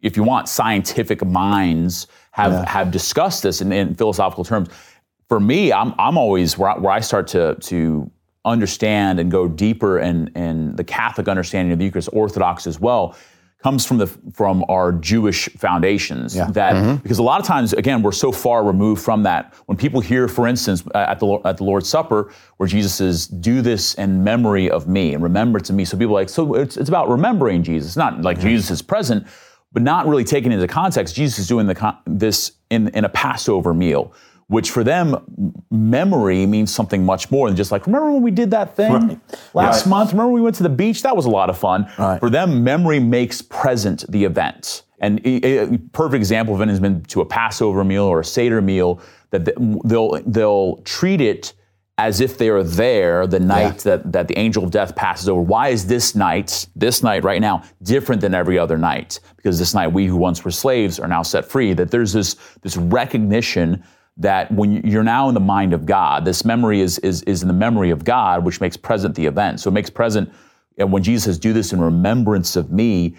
if 0.00 0.16
you 0.16 0.22
want, 0.22 0.48
scientific 0.48 1.24
minds 1.24 2.06
have 2.32 2.52
yeah. 2.52 2.68
have 2.68 2.90
discussed 2.90 3.42
this 3.42 3.60
in, 3.60 3.72
in, 3.72 3.94
philosophical 3.94 4.44
terms. 4.44 4.68
For 5.28 5.40
me, 5.40 5.72
I'm 5.72 5.94
I'm 5.98 6.16
always 6.16 6.56
where 6.56 6.70
I, 6.70 6.78
where 6.78 6.92
I 6.92 7.00
start 7.00 7.26
to 7.28 7.54
to 7.54 8.10
understand 8.44 9.20
and 9.20 9.30
go 9.30 9.46
deeper 9.46 9.98
in 9.98 10.28
in 10.28 10.74
the 10.76 10.84
Catholic 10.84 11.28
understanding 11.28 11.72
of 11.72 11.78
the 11.78 11.84
Eucharist, 11.84 12.08
Orthodox 12.12 12.66
as 12.66 12.80
well 12.80 13.14
comes 13.62 13.86
from 13.86 13.98
the 13.98 14.06
from 14.34 14.64
our 14.68 14.92
Jewish 14.92 15.48
foundations. 15.50 16.34
Yeah. 16.34 16.50
That 16.50 16.74
mm-hmm. 16.74 16.96
because 16.96 17.18
a 17.18 17.22
lot 17.22 17.40
of 17.40 17.46
times, 17.46 17.72
again, 17.72 18.02
we're 18.02 18.12
so 18.12 18.32
far 18.32 18.64
removed 18.64 19.02
from 19.02 19.22
that. 19.22 19.54
When 19.66 19.78
people 19.78 20.00
hear, 20.00 20.28
for 20.28 20.46
instance, 20.46 20.82
uh, 20.94 20.98
at 20.98 21.20
the 21.20 21.40
at 21.44 21.56
the 21.58 21.64
Lord's 21.64 21.88
Supper, 21.88 22.32
where 22.56 22.66
Jesus 22.66 22.94
says, 22.94 23.26
"Do 23.26 23.62
this 23.62 23.94
in 23.94 24.24
memory 24.24 24.70
of 24.70 24.88
me," 24.88 25.14
and 25.14 25.22
remember 25.22 25.60
to 25.60 25.72
me. 25.72 25.84
So 25.84 25.96
people 25.96 26.16
are 26.16 26.20
like, 26.20 26.28
so 26.28 26.54
it's 26.54 26.76
it's 26.76 26.88
about 26.88 27.08
remembering 27.08 27.62
Jesus. 27.62 27.96
Not 27.96 28.22
like 28.22 28.40
Jesus 28.40 28.70
is 28.70 28.82
present, 28.82 29.26
but 29.72 29.82
not 29.82 30.06
really 30.06 30.24
taken 30.24 30.52
into 30.52 30.66
context. 30.66 31.14
Jesus 31.14 31.40
is 31.40 31.48
doing 31.48 31.66
the 31.66 31.74
con- 31.74 31.98
this 32.06 32.52
in 32.70 32.88
in 32.88 33.04
a 33.04 33.08
Passover 33.08 33.72
meal. 33.74 34.12
Which 34.48 34.70
for 34.70 34.84
them, 34.84 35.54
memory 35.70 36.44
means 36.46 36.74
something 36.74 37.04
much 37.06 37.30
more 37.30 37.48
than 37.48 37.56
just 37.56 37.72
like, 37.72 37.86
remember 37.86 38.12
when 38.12 38.22
we 38.22 38.30
did 38.30 38.50
that 38.50 38.76
thing 38.76 38.92
Right. 38.92 39.18
last 39.54 39.86
Right. 39.86 39.90
month? 39.90 40.12
Remember 40.12 40.32
we 40.32 40.40
went 40.42 40.56
to 40.56 40.62
the 40.62 40.68
beach? 40.68 41.02
That 41.02 41.16
was 41.16 41.24
a 41.26 41.30
lot 41.30 41.48
of 41.48 41.56
fun. 41.56 41.86
Right. 41.98 42.20
For 42.20 42.28
them, 42.28 42.62
memory 42.62 43.00
makes 43.00 43.40
present 43.40 44.04
the 44.10 44.24
event. 44.24 44.82
And 45.00 45.20
a, 45.24 45.78
perfect 45.92 46.16
example 46.18 46.54
of 46.54 46.60
it 46.60 46.68
has 46.68 46.78
been 46.80 47.02
to 47.08 47.20
a 47.22 47.26
Passover 47.26 47.82
meal 47.82 48.04
or 48.04 48.20
a 48.20 48.24
Seder 48.24 48.60
meal 48.62 49.00
that 49.30 49.44
they'll 49.84 50.20
they'll 50.26 50.76
treat 50.84 51.20
it 51.20 51.54
as 51.98 52.20
if 52.20 52.38
they 52.38 52.48
are 52.48 52.62
there 52.62 53.26
the 53.26 53.38
night 53.40 53.78
that, 53.80 54.12
that 54.12 54.26
the 54.28 54.38
angel 54.38 54.64
of 54.64 54.70
death 54.70 54.94
passes 54.96 55.28
over. 55.28 55.40
Why 55.40 55.68
is 55.68 55.86
this 55.86 56.14
night, 56.14 56.66
this 56.74 57.02
night 57.02 57.22
right 57.22 57.40
now, 57.40 57.62
different 57.82 58.20
than 58.22 58.32
every 58.34 58.58
other 58.58 58.78
night? 58.78 59.20
Because 59.36 59.58
this 59.58 59.74
night 59.74 59.88
we 59.88 60.06
who 60.06 60.16
once 60.16 60.44
were 60.44 60.50
slaves 60.50 60.98
are 61.00 61.08
now 61.08 61.22
set 61.22 61.44
free. 61.44 61.72
That 61.74 61.90
there's 61.90 62.12
this 62.12 62.36
this 62.62 62.76
recognition 62.76 63.82
that 64.18 64.52
when 64.52 64.86
you're 64.86 65.02
now 65.02 65.28
in 65.28 65.34
the 65.34 65.40
mind 65.40 65.72
of 65.72 65.86
God, 65.86 66.24
this 66.24 66.44
memory 66.44 66.80
is 66.80 66.98
is 67.00 67.22
is 67.22 67.42
in 67.42 67.48
the 67.48 67.54
memory 67.54 67.90
of 67.90 68.04
God, 68.04 68.44
which 68.44 68.60
makes 68.60 68.76
present 68.76 69.14
the 69.14 69.26
event. 69.26 69.60
So 69.60 69.68
it 69.68 69.72
makes 69.72 69.90
present. 69.90 70.32
And 70.78 70.92
when 70.92 71.02
Jesus 71.02 71.24
says, 71.24 71.38
"Do 71.38 71.52
this 71.52 71.72
in 71.72 71.80
remembrance 71.80 72.56
of 72.56 72.70
me," 72.70 73.16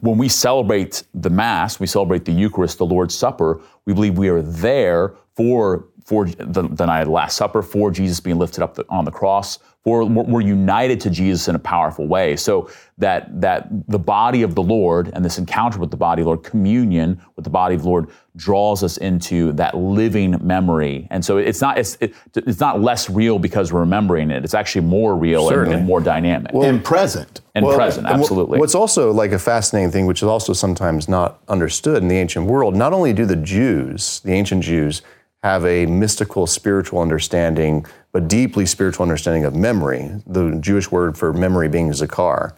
when 0.00 0.18
we 0.18 0.28
celebrate 0.28 1.04
the 1.14 1.30
Mass, 1.30 1.78
we 1.78 1.86
celebrate 1.86 2.24
the 2.24 2.32
Eucharist, 2.32 2.78
the 2.78 2.86
Lord's 2.86 3.14
Supper, 3.14 3.60
we 3.84 3.92
believe 3.92 4.18
we 4.18 4.28
are 4.28 4.42
there 4.42 5.14
for, 5.34 5.86
for 6.06 6.26
the, 6.26 6.62
the 6.62 6.86
night 6.86 7.00
of 7.00 7.06
the 7.06 7.12
Last 7.12 7.36
Supper, 7.36 7.62
for 7.62 7.90
Jesus 7.90 8.20
being 8.20 8.38
lifted 8.38 8.62
up 8.62 8.76
the, 8.76 8.84
on 8.88 9.04
the 9.04 9.10
cross, 9.10 9.58
for 9.82 10.04
we're, 10.04 10.22
we're 10.22 10.40
united 10.40 11.00
to 11.00 11.10
Jesus 11.10 11.48
in 11.48 11.56
a 11.56 11.58
powerful 11.58 12.06
way. 12.06 12.36
So 12.36 12.70
that, 12.98 13.40
that 13.40 13.66
the 13.88 13.98
body 13.98 14.42
of 14.42 14.54
the 14.54 14.62
Lord 14.62 15.10
and 15.14 15.24
this 15.24 15.36
encounter 15.36 15.80
with 15.80 15.90
the 15.90 15.96
body 15.96 16.22
of 16.22 16.26
the 16.26 16.28
Lord, 16.28 16.44
communion 16.44 17.20
with 17.34 17.42
the 17.42 17.50
body 17.50 17.74
of 17.74 17.82
the 17.82 17.88
Lord, 17.88 18.08
draws 18.36 18.84
us 18.84 18.98
into 18.98 19.50
that 19.54 19.76
living 19.76 20.36
memory. 20.46 21.08
And 21.10 21.24
so 21.24 21.38
it's 21.38 21.60
not, 21.60 21.76
it's, 21.76 21.98
it, 22.00 22.14
it's 22.36 22.60
not 22.60 22.80
less 22.80 23.10
real 23.10 23.40
because 23.40 23.72
we're 23.72 23.80
remembering 23.80 24.30
it. 24.30 24.44
It's 24.44 24.54
actually 24.54 24.86
more 24.86 25.16
real 25.16 25.48
and, 25.48 25.72
and 25.72 25.86
more 25.86 26.00
dynamic 26.00 26.52
well, 26.52 26.68
and 26.68 26.84
present. 26.84 27.40
and 27.56 27.66
Well, 27.66 27.76
present. 27.76 28.06
Absolutely. 28.06 28.60
What's 28.60 28.76
also 28.76 29.12
like 29.12 29.32
a 29.32 29.40
fascinating 29.40 29.90
thing, 29.90 30.06
which 30.06 30.22
is 30.22 30.28
also 30.28 30.52
sometimes 30.52 31.08
not 31.08 31.40
understood 31.48 32.00
in 32.00 32.06
the 32.06 32.16
ancient 32.16 32.46
world, 32.46 32.76
not 32.76 32.92
only 32.92 33.12
do 33.12 33.26
the 33.26 33.34
Jews, 33.34 34.20
the 34.20 34.32
ancient 34.32 34.62
Jews, 34.62 35.02
have 35.46 35.64
a 35.64 35.86
mystical 35.86 36.44
spiritual 36.44 36.98
understanding, 36.98 37.86
but 38.10 38.26
deeply 38.26 38.66
spiritual 38.66 39.04
understanding 39.04 39.44
of 39.44 39.54
memory. 39.54 40.10
The 40.26 40.58
Jewish 40.60 40.90
word 40.90 41.16
for 41.16 41.32
memory 41.32 41.68
being 41.68 41.90
zakar. 41.90 42.54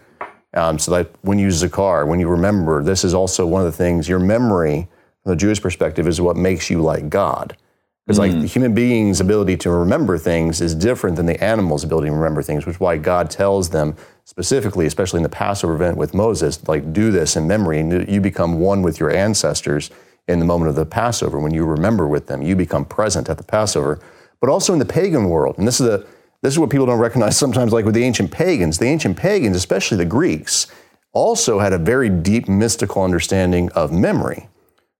Um, 0.54 0.78
so 0.78 0.92
that 0.92 1.10
when 1.20 1.38
you 1.38 1.44
use 1.44 1.62
zakar, 1.62 2.06
when 2.06 2.18
you 2.18 2.28
remember, 2.28 2.82
this 2.82 3.04
is 3.04 3.12
also 3.12 3.46
one 3.46 3.60
of 3.60 3.70
the 3.70 3.76
things, 3.76 4.08
your 4.08 4.18
memory, 4.18 4.88
from 5.22 5.30
the 5.32 5.36
Jewish 5.36 5.60
perspective, 5.60 6.08
is 6.08 6.18
what 6.18 6.36
makes 6.36 6.70
you 6.70 6.80
like 6.80 7.10
God. 7.10 7.58
Because 8.06 8.18
like 8.18 8.32
the 8.32 8.46
human 8.46 8.72
being's 8.72 9.20
ability 9.20 9.58
to 9.58 9.70
remember 9.70 10.16
things 10.16 10.62
is 10.62 10.74
different 10.74 11.16
than 11.16 11.26
the 11.26 11.44
animal's 11.44 11.84
ability 11.84 12.08
to 12.08 12.14
remember 12.14 12.42
things, 12.42 12.64
which 12.64 12.76
is 12.76 12.80
why 12.80 12.96
God 12.96 13.28
tells 13.28 13.68
them 13.68 13.96
specifically, 14.24 14.86
especially 14.86 15.18
in 15.18 15.24
the 15.24 15.28
Passover 15.28 15.74
event 15.74 15.98
with 15.98 16.14
Moses, 16.14 16.66
like 16.66 16.94
do 16.94 17.10
this 17.10 17.36
in 17.36 17.46
memory, 17.46 17.80
and 17.80 18.08
you 18.08 18.22
become 18.22 18.60
one 18.60 18.80
with 18.80 18.98
your 18.98 19.10
ancestors 19.10 19.90
in 20.28 20.38
the 20.38 20.44
moment 20.44 20.68
of 20.68 20.74
the 20.74 20.86
Passover. 20.86 21.40
When 21.40 21.54
you 21.54 21.64
remember 21.64 22.06
with 22.06 22.26
them, 22.26 22.42
you 22.42 22.54
become 22.54 22.84
present 22.84 23.28
at 23.28 23.38
the 23.38 23.44
Passover. 23.44 24.00
But 24.40 24.50
also 24.50 24.72
in 24.72 24.78
the 24.78 24.84
pagan 24.84 25.28
world, 25.28 25.58
and 25.58 25.66
this 25.66 25.80
is 25.80 25.86
the 25.86 26.06
this 26.40 26.54
is 26.54 26.58
what 26.58 26.70
people 26.70 26.86
don't 26.86 27.00
recognize 27.00 27.36
sometimes, 27.44 27.72
like 27.72 27.84
with 27.84 27.94
the 27.94 28.04
ancient 28.04 28.30
pagans. 28.30 28.78
The 28.78 28.86
ancient 28.86 29.16
pagans, 29.16 29.56
especially 29.56 29.96
the 29.96 30.04
Greeks, 30.04 30.68
also 31.12 31.58
had 31.58 31.72
a 31.72 31.78
very 31.78 32.08
deep 32.08 32.48
mystical 32.48 33.02
understanding 33.02 33.70
of 33.72 33.90
memory. 33.90 34.48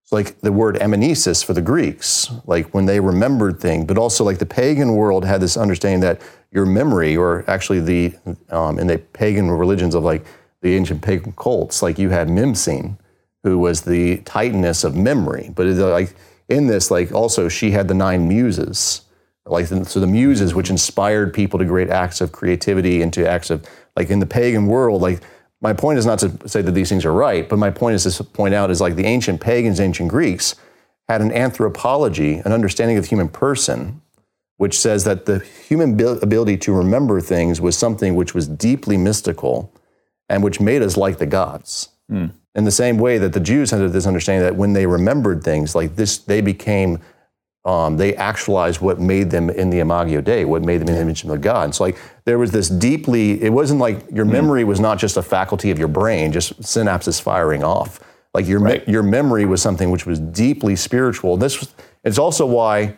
It's 0.03 0.13
like 0.13 0.41
the 0.41 0.53
word 0.53 0.77
amnesis 0.77 1.45
for 1.45 1.53
the 1.53 1.61
Greeks, 1.61 2.31
like 2.47 2.73
when 2.73 2.87
they 2.87 2.99
remembered 2.99 3.61
things, 3.61 3.85
but 3.85 3.99
also 3.99 4.25
like 4.25 4.39
the 4.39 4.47
pagan 4.47 4.95
world 4.95 5.25
had 5.25 5.43
this 5.43 5.57
understanding 5.57 6.01
that 6.01 6.23
your 6.51 6.65
memory, 6.65 7.15
or 7.15 7.45
actually 7.47 7.81
the 7.81 8.15
um, 8.49 8.79
in 8.79 8.87
the 8.87 8.99
pagan 8.99 9.51
religions 9.51 9.95
of 9.95 10.03
like 10.03 10.25
the 10.63 10.75
ancient 10.75 11.03
pagan 11.03 11.33
cults, 11.33 11.83
like 11.83 11.99
you 11.99 12.09
had 12.09 12.29
Mnemosyne, 12.29 12.97
who 13.43 13.59
was 13.59 13.83
the 13.83 14.19
titaness 14.19 14.85
of 14.85 14.97
memory. 14.97 15.51
But 15.55 15.67
like 15.67 16.15
in 16.49 16.67
this, 16.67 16.91
like 16.91 17.13
also 17.13 17.49
she 17.49 17.71
had 17.71 17.89
the 17.89 17.95
nine 17.95 18.29
muses, 18.29 19.03
like 19.47 19.67
so 19.67 20.01
the 20.01 20.07
muses 20.07 20.55
which 20.55 20.71
inspired 20.71 21.33
people 21.33 21.59
to 21.59 21.65
great 21.65 21.91
acts 21.91 22.21
of 22.21 22.33
creativity 22.33 23.03
and 23.03 23.13
to 23.15 23.29
acts 23.29 23.51
of 23.51 23.65
like 23.97 24.11
in 24.11 24.19
the 24.19 24.27
pagan 24.27 24.67
world, 24.67 25.03
like 25.03 25.21
my 25.61 25.73
point 25.73 25.99
is 25.99 26.07
not 26.07 26.19
to 26.21 26.49
say 26.49 26.63
that 26.63 26.73
these 26.73 26.89
things 26.89 27.05
are 27.05 27.13
right, 27.13 27.49
but 27.49 27.59
my 27.59 27.71
point 27.71 27.95
is 27.95 28.17
to 28.17 28.25
point 28.25 28.55
out 28.55 28.71
is 28.71 28.81
like 28.81 28.95
the 28.95 29.07
ancient 29.07 29.41
pagans, 29.41 29.81
ancient 29.81 30.09
Greeks 30.09 30.55
had 31.09 31.21
an 31.21 31.33
anthropology, 31.33 32.35
an 32.35 32.53
understanding 32.53 32.97
of 32.99 33.05
the 33.05 33.09
human 33.09 33.29
person, 33.29 34.03
which 34.59 34.79
says 34.79 35.05
that 35.05 35.27
the 35.27 35.41
human 35.41 35.99
ability 36.01 36.57
to 36.59 36.73
remember 36.73 37.21
things 37.21 37.61
was 37.61 37.77
something 37.77 38.15
which 38.15 38.35
was 38.35 38.47
deeply 38.47 38.97
mystical 38.97 39.73
and 40.29 40.43
which 40.43 40.61
made 40.61 40.83
us 40.83 40.97
like 40.97 41.19
the 41.19 41.27
gods. 41.27 41.89
Hmm. 42.09 42.27
In 42.59 42.65
the 42.65 42.73
same 42.73 42.99
way 42.99 43.19
that 43.19 43.33
the 43.33 43.39
Jews 43.39 43.71
had 43.71 43.81
this 43.93 44.05
understanding 44.05 44.43
that 44.43 44.57
when 44.57 44.73
they 44.73 44.85
remembered 44.85 45.45
things 45.45 45.77
like 45.77 45.95
this, 45.95 46.19
they 46.19 46.41
became, 46.41 46.99
um, 47.65 47.97
they 47.97 48.17
actualized 48.17 48.81
what 48.81 48.99
made 48.99 49.31
them 49.31 49.49
in 49.49 49.71
the 49.71 49.79
Imago 49.79 50.21
Dei, 50.21 50.45
what 50.45 50.63
made 50.65 50.81
them 50.81 50.89
in 50.89 50.97
the 50.97 51.01
image 51.01 51.23
of 51.23 51.41
God. 51.41 51.67
And 51.67 51.75
so, 51.77 51.85
like, 51.85 51.97
there 52.25 52.37
was 52.37 52.51
this 52.51 52.69
deeply, 52.69 53.41
it 53.41 53.51
wasn't 53.51 53.79
like 53.79 54.11
your 54.11 54.25
memory 54.25 54.65
was 54.65 54.81
not 54.81 54.99
just 54.99 55.17
a 55.17 55.23
faculty 55.23 55.71
of 55.71 55.79
your 55.79 55.87
brain, 55.87 56.33
just 56.33 56.61
synapses 56.61 57.23
firing 57.23 57.63
off. 57.63 58.01
Like, 58.35 58.49
your, 58.49 58.59
me- 58.59 58.83
your 58.89 59.05
memory 59.05 59.45
was 59.47 59.63
something 59.63 59.93
which 59.93 60.05
was 60.05 60.19
deeply 60.19 60.75
spiritual. 60.75 61.37
This 61.37 61.61
was, 61.61 61.73
it's 62.03 62.19
also 62.19 62.45
why 62.45 62.97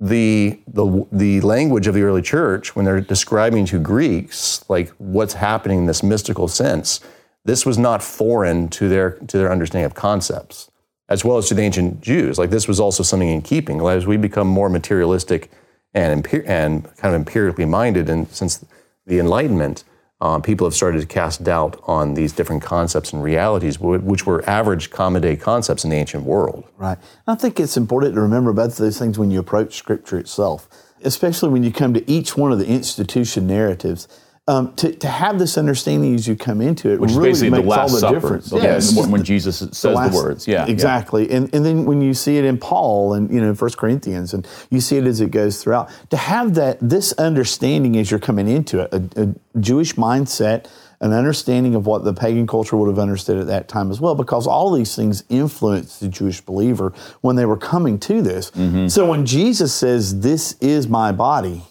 the, 0.00 0.58
the, 0.66 1.06
the 1.12 1.42
language 1.42 1.88
of 1.88 1.94
the 1.94 2.02
early 2.04 2.22
church, 2.22 2.74
when 2.74 2.86
they're 2.86 3.02
describing 3.02 3.66
to 3.66 3.78
Greeks, 3.78 4.64
like 4.70 4.88
what's 4.96 5.34
happening 5.34 5.80
in 5.80 5.86
this 5.86 6.02
mystical 6.02 6.48
sense, 6.48 7.00
this 7.48 7.64
was 7.64 7.78
not 7.78 8.02
foreign 8.02 8.68
to 8.68 8.90
their, 8.90 9.12
to 9.12 9.38
their 9.38 9.50
understanding 9.50 9.86
of 9.86 9.94
concepts, 9.94 10.70
as 11.08 11.24
well 11.24 11.38
as 11.38 11.48
to 11.48 11.54
the 11.54 11.62
ancient 11.62 12.02
Jews. 12.02 12.38
Like 12.38 12.50
this 12.50 12.68
was 12.68 12.78
also 12.78 13.02
something 13.02 13.28
in 13.28 13.40
keeping. 13.40 13.80
As 13.80 14.06
we 14.06 14.18
become 14.18 14.46
more 14.46 14.68
materialistic 14.68 15.50
and, 15.94 16.26
and 16.46 16.84
kind 16.96 17.14
of 17.14 17.14
empirically 17.14 17.64
minded, 17.64 18.10
and 18.10 18.28
since 18.28 18.62
the 19.06 19.18
Enlightenment, 19.18 19.84
uh, 20.20 20.38
people 20.40 20.66
have 20.66 20.74
started 20.74 21.00
to 21.00 21.06
cast 21.06 21.42
doubt 21.42 21.80
on 21.84 22.12
these 22.12 22.32
different 22.32 22.62
concepts 22.62 23.14
and 23.14 23.22
realities, 23.22 23.80
which 23.80 24.26
were 24.26 24.46
average 24.46 24.90
common 24.90 25.22
day 25.22 25.34
concepts 25.34 25.84
in 25.84 25.90
the 25.90 25.96
ancient 25.96 26.24
world. 26.24 26.64
Right. 26.76 26.98
I 27.26 27.34
think 27.34 27.58
it's 27.58 27.78
important 27.78 28.14
to 28.14 28.20
remember 28.20 28.52
both 28.52 28.72
of 28.72 28.78
those 28.78 28.98
things 28.98 29.18
when 29.18 29.30
you 29.30 29.40
approach 29.40 29.76
Scripture 29.76 30.18
itself, 30.18 30.68
especially 31.02 31.48
when 31.48 31.62
you 31.62 31.72
come 31.72 31.94
to 31.94 32.10
each 32.10 32.36
one 32.36 32.52
of 32.52 32.58
the 32.58 32.66
institution 32.66 33.46
narratives. 33.46 34.06
Um, 34.48 34.72
to, 34.76 34.90
to 34.94 35.08
have 35.08 35.38
this 35.38 35.58
understanding 35.58 36.14
as 36.14 36.26
you 36.26 36.34
come 36.34 36.62
into 36.62 36.90
it 36.90 36.98
Which 37.00 37.10
really 37.12 37.50
makes 37.50 37.62
the 37.62 37.68
Last 37.68 37.80
all 37.80 37.88
the 37.90 37.98
Supper. 38.00 38.14
difference. 38.14 38.48
The- 38.48 38.56
Yes. 38.56 38.96
when, 38.96 39.10
when 39.10 39.22
Jesus 39.22 39.58
says 39.58 39.82
the, 39.82 39.90
last- 39.90 40.14
words. 40.14 40.48
Yeah. 40.48 40.64
yeah. 40.64 40.72
exactly. 40.72 41.30
And 41.30 41.54
and 41.54 41.64
then 41.66 41.84
when 41.84 42.00
you 42.00 42.14
see 42.14 42.38
it 42.38 42.44
in 42.46 42.56
Paul 42.56 43.12
and 43.12 43.30
you 43.30 43.40
know 43.42 43.54
First 43.54 43.76
Corinthians, 43.76 44.32
and 44.32 44.48
you 44.70 44.80
see 44.80 44.96
it 44.96 45.04
as 45.04 45.20
it 45.20 45.30
goes 45.30 45.62
throughout, 45.62 45.90
to 46.10 46.16
have 46.16 46.54
that 46.54 46.78
this 46.80 47.12
understanding 47.18 47.96
as 47.98 48.10
you're 48.10 48.18
coming 48.20 48.48
into 48.48 48.80
it, 48.80 48.88
a, 48.94 49.02
a 49.24 49.60
Jewish 49.60 49.96
mindset, 49.96 50.66
an 51.00 51.12
understanding 51.12 51.74
of 51.74 51.86
what 51.86 52.04
the 52.04 52.14
pagan 52.14 52.46
culture 52.46 52.76
would 52.78 52.88
have 52.88 52.98
understood 52.98 53.36
at 53.38 53.46
that 53.48 53.68
time 53.68 53.90
as 53.90 54.00
well, 54.00 54.14
because 54.14 54.46
all 54.46 54.72
these 54.72 54.96
things 54.96 55.24
influenced 55.28 56.00
the 56.00 56.08
Jewish 56.08 56.40
believer 56.40 56.92
when 57.20 57.36
they 57.36 57.44
were 57.44 57.58
coming 57.58 57.98
to 58.00 58.22
this. 58.22 58.50
Mm-hmm. 58.52 58.88
So 58.88 59.06
when 59.06 59.26
Jesus 59.26 59.74
says, 59.74 60.20
"This 60.20 60.56
is 60.60 60.88
my 60.88 61.12
body," 61.12 61.64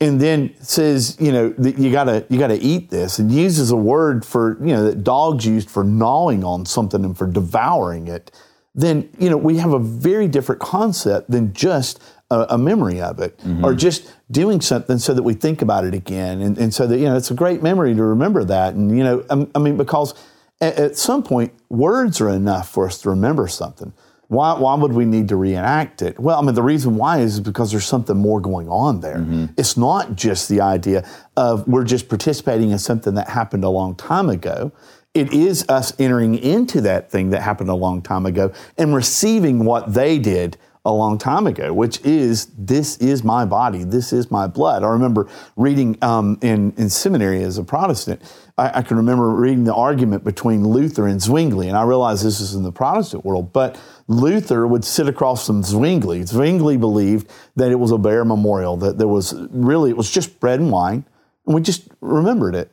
and 0.00 0.20
then 0.20 0.54
says, 0.60 1.16
you 1.18 1.32
know, 1.32 1.50
that 1.50 1.78
you 1.78 1.90
gotta 1.90 2.24
you 2.28 2.38
gotta 2.38 2.58
eat 2.64 2.90
this, 2.90 3.18
and 3.18 3.32
uses 3.32 3.70
a 3.70 3.76
word 3.76 4.24
for 4.24 4.56
you 4.60 4.74
know 4.74 4.84
that 4.84 5.02
dogs 5.02 5.44
used 5.44 5.68
for 5.68 5.82
gnawing 5.82 6.44
on 6.44 6.66
something 6.66 7.04
and 7.04 7.16
for 7.18 7.26
devouring 7.26 8.06
it, 8.06 8.30
then 8.74 9.08
you 9.18 9.28
know 9.28 9.36
we 9.36 9.56
have 9.56 9.72
a 9.72 9.78
very 9.78 10.28
different 10.28 10.60
concept 10.60 11.30
than 11.30 11.52
just 11.52 12.00
a, 12.30 12.46
a 12.50 12.58
memory 12.58 13.00
of 13.00 13.18
it, 13.18 13.36
mm-hmm. 13.38 13.64
or 13.64 13.74
just 13.74 14.14
doing 14.30 14.60
something 14.60 14.98
so 14.98 15.12
that 15.14 15.22
we 15.22 15.34
think 15.34 15.62
about 15.62 15.84
it 15.84 15.94
again, 15.94 16.40
and, 16.40 16.58
and 16.58 16.72
so 16.72 16.86
that 16.86 16.98
you 16.98 17.06
know 17.06 17.16
it's 17.16 17.32
a 17.32 17.34
great 17.34 17.62
memory 17.62 17.94
to 17.94 18.02
remember 18.02 18.44
that, 18.44 18.74
and 18.74 18.96
you 18.96 19.02
know, 19.02 19.24
I, 19.30 19.48
I 19.56 19.58
mean 19.58 19.76
because 19.76 20.14
at, 20.60 20.78
at 20.78 20.96
some 20.96 21.24
point 21.24 21.52
words 21.68 22.20
are 22.20 22.28
enough 22.28 22.68
for 22.68 22.86
us 22.86 23.00
to 23.02 23.10
remember 23.10 23.48
something. 23.48 23.92
Why, 24.28 24.58
why 24.58 24.74
would 24.74 24.92
we 24.92 25.06
need 25.06 25.28
to 25.28 25.36
reenact 25.36 26.02
it? 26.02 26.20
Well, 26.20 26.38
I 26.38 26.42
mean, 26.42 26.54
the 26.54 26.62
reason 26.62 26.96
why 26.96 27.20
is 27.20 27.40
because 27.40 27.70
there's 27.70 27.86
something 27.86 28.16
more 28.16 28.40
going 28.40 28.68
on 28.68 29.00
there. 29.00 29.18
It's 29.56 29.76
not 29.76 30.16
just 30.16 30.50
the 30.50 30.60
idea 30.60 31.08
of 31.36 31.66
we're 31.66 31.84
just 31.84 32.10
participating 32.10 32.70
in 32.70 32.78
something 32.78 33.14
that 33.14 33.30
happened 33.30 33.64
a 33.64 33.70
long 33.70 33.94
time 33.94 34.28
ago. 34.28 34.70
it 35.14 35.32
is 35.32 35.64
us 35.70 35.98
entering 35.98 36.34
into 36.36 36.82
that 36.82 37.10
thing 37.10 37.30
that 37.30 37.40
happened 37.40 37.70
a 37.70 37.74
long 37.74 38.02
time 38.02 38.26
ago 38.26 38.52
and 38.76 38.94
receiving 38.94 39.64
what 39.64 39.94
they 39.94 40.18
did 40.18 40.58
a 40.84 40.92
long 40.92 41.18
time 41.18 41.46
ago, 41.46 41.72
which 41.72 42.00
is 42.04 42.46
this 42.56 42.96
is 42.98 43.22
my 43.22 43.44
body, 43.44 43.84
this 43.84 44.12
is 44.12 44.30
my 44.30 44.46
blood. 44.46 44.82
I 44.82 44.88
remember 44.88 45.28
reading 45.56 45.98
um, 46.02 46.38
in, 46.40 46.72
in 46.76 46.88
seminary 46.88 47.42
as 47.42 47.58
a 47.58 47.64
Protestant, 47.64 48.22
I, 48.56 48.78
I, 48.78 48.82
can 48.82 48.96
remember 48.96 49.28
reading 49.28 49.64
the 49.64 49.74
argument 49.74 50.24
between 50.24 50.66
Luther 50.66 51.06
and 51.06 51.20
Zwingli, 51.20 51.68
and 51.68 51.76
I 51.76 51.82
realize 51.82 52.22
this 52.22 52.40
is 52.40 52.54
in 52.54 52.62
the 52.62 52.72
Protestant 52.72 53.24
world, 53.24 53.52
but 53.52 53.78
Luther 54.08 54.66
would 54.66 54.84
sit 54.84 55.06
across 55.06 55.46
from 55.46 55.62
Zwingli. 55.62 56.24
Zwingli 56.24 56.78
believed 56.78 57.30
that 57.56 57.70
it 57.70 57.76
was 57.76 57.90
a 57.90 57.98
bare 57.98 58.24
memorial, 58.24 58.76
that 58.78 58.98
there 58.98 59.06
was 59.06 59.34
really, 59.50 59.90
it 59.90 59.96
was 59.96 60.10
just 60.10 60.40
bread 60.40 60.60
and 60.60 60.70
wine, 60.72 61.04
and 61.46 61.54
we 61.54 61.60
just 61.60 61.88
remembered 62.00 62.54
it. 62.54 62.70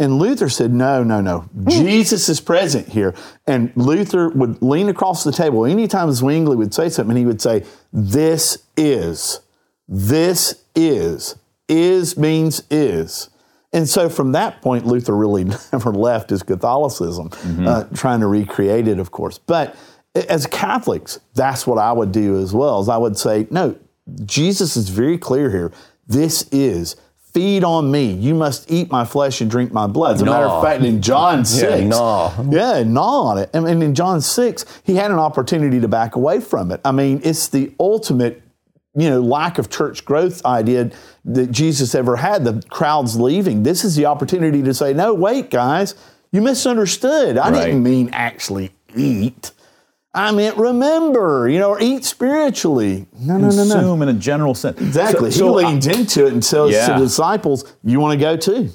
And 0.00 0.18
Luther 0.18 0.48
said, 0.48 0.72
no, 0.72 1.02
no, 1.02 1.20
no. 1.20 1.50
Jesus 1.66 2.28
is 2.28 2.40
present 2.40 2.88
here. 2.88 3.14
And 3.46 3.72
Luther 3.74 4.28
would 4.28 4.62
lean 4.62 4.88
across 4.88 5.24
the 5.24 5.32
table. 5.32 5.66
Anytime 5.66 6.10
Zwingli 6.12 6.56
would 6.56 6.72
say 6.72 6.88
something, 6.88 7.16
he 7.16 7.26
would 7.26 7.42
say, 7.42 7.64
This 7.92 8.58
is. 8.76 9.40
This 9.88 10.62
is. 10.76 11.34
Is 11.68 12.16
means 12.16 12.62
is. 12.70 13.28
And 13.72 13.88
so 13.88 14.08
from 14.08 14.32
that 14.32 14.62
point, 14.62 14.86
Luther 14.86 15.16
really 15.16 15.44
never 15.72 15.92
left 15.92 16.30
his 16.30 16.44
Catholicism, 16.44 17.30
mm-hmm. 17.30 17.66
uh, 17.66 17.84
trying 17.94 18.20
to 18.20 18.28
recreate 18.28 18.86
it, 18.86 19.00
of 19.00 19.10
course. 19.10 19.38
But 19.38 19.76
as 20.14 20.46
Catholics, 20.46 21.20
that's 21.34 21.66
what 21.66 21.78
I 21.78 21.92
would 21.92 22.12
do 22.12 22.40
as 22.40 22.52
well. 22.52 22.80
As 22.80 22.88
I 22.88 22.96
would 22.96 23.16
say, 23.16 23.46
no, 23.50 23.76
Jesus 24.24 24.76
is 24.76 24.88
very 24.88 25.18
clear 25.18 25.50
here. 25.50 25.72
This 26.06 26.48
is 26.50 26.96
feed 27.32 27.62
on 27.62 27.90
me. 27.90 28.12
You 28.12 28.34
must 28.34 28.70
eat 28.70 28.90
my 28.90 29.04
flesh 29.04 29.40
and 29.40 29.50
drink 29.50 29.72
my 29.72 29.86
blood. 29.86 30.16
As 30.16 30.22
a 30.22 30.24
no. 30.24 30.32
matter 30.32 30.46
of 30.46 30.62
fact, 30.62 30.82
in 30.82 31.02
John 31.02 31.44
6, 31.44 31.62
yeah, 31.62 31.86
no. 31.86 32.32
yeah, 32.50 32.82
gnaw 32.82 33.22
on 33.28 33.38
it. 33.38 33.50
I 33.52 33.60
mean, 33.60 33.82
in 33.82 33.94
John 33.94 34.20
6, 34.20 34.64
he 34.84 34.96
had 34.96 35.10
an 35.10 35.18
opportunity 35.18 35.80
to 35.80 35.88
back 35.88 36.16
away 36.16 36.40
from 36.40 36.72
it. 36.72 36.80
I 36.84 36.92
mean, 36.92 37.20
it's 37.22 37.48
the 37.48 37.72
ultimate, 37.78 38.42
you 38.96 39.10
know, 39.10 39.20
lack 39.20 39.58
of 39.58 39.68
church 39.68 40.04
growth 40.04 40.44
idea 40.44 40.90
that 41.26 41.50
Jesus 41.50 41.94
ever 41.94 42.16
had, 42.16 42.44
the 42.44 42.62
crowds 42.70 43.20
leaving. 43.20 43.62
This 43.62 43.84
is 43.84 43.94
the 43.94 44.06
opportunity 44.06 44.62
to 44.62 44.72
say, 44.72 44.94
no, 44.94 45.12
wait, 45.12 45.50
guys, 45.50 45.94
you 46.32 46.40
misunderstood. 46.40 47.36
I 47.36 47.50
right. 47.50 47.66
didn't 47.66 47.82
mean 47.82 48.08
actually 48.12 48.70
eat. 48.96 49.52
I 50.18 50.32
meant 50.32 50.56
remember, 50.56 51.48
you 51.48 51.58
know, 51.58 51.70
or 51.70 51.80
eat 51.80 52.04
spiritually. 52.04 53.06
No, 53.18 53.38
no, 53.38 53.50
no, 53.50 53.64
no. 53.64 53.74
Consume 53.74 54.02
in 54.02 54.08
a 54.08 54.12
general 54.14 54.54
sense. 54.54 54.80
Exactly. 54.80 55.30
So, 55.30 55.34
he 55.34 55.38
so 55.38 55.48
uh, 55.50 55.68
leans 55.68 55.86
I, 55.86 55.92
into 55.92 56.26
it 56.26 56.32
and 56.32 56.42
tells 56.42 56.72
yeah. 56.72 56.98
the 56.98 57.04
disciples, 57.04 57.72
you 57.84 58.00
want 58.00 58.18
to 58.18 58.24
go 58.24 58.36
too. 58.36 58.70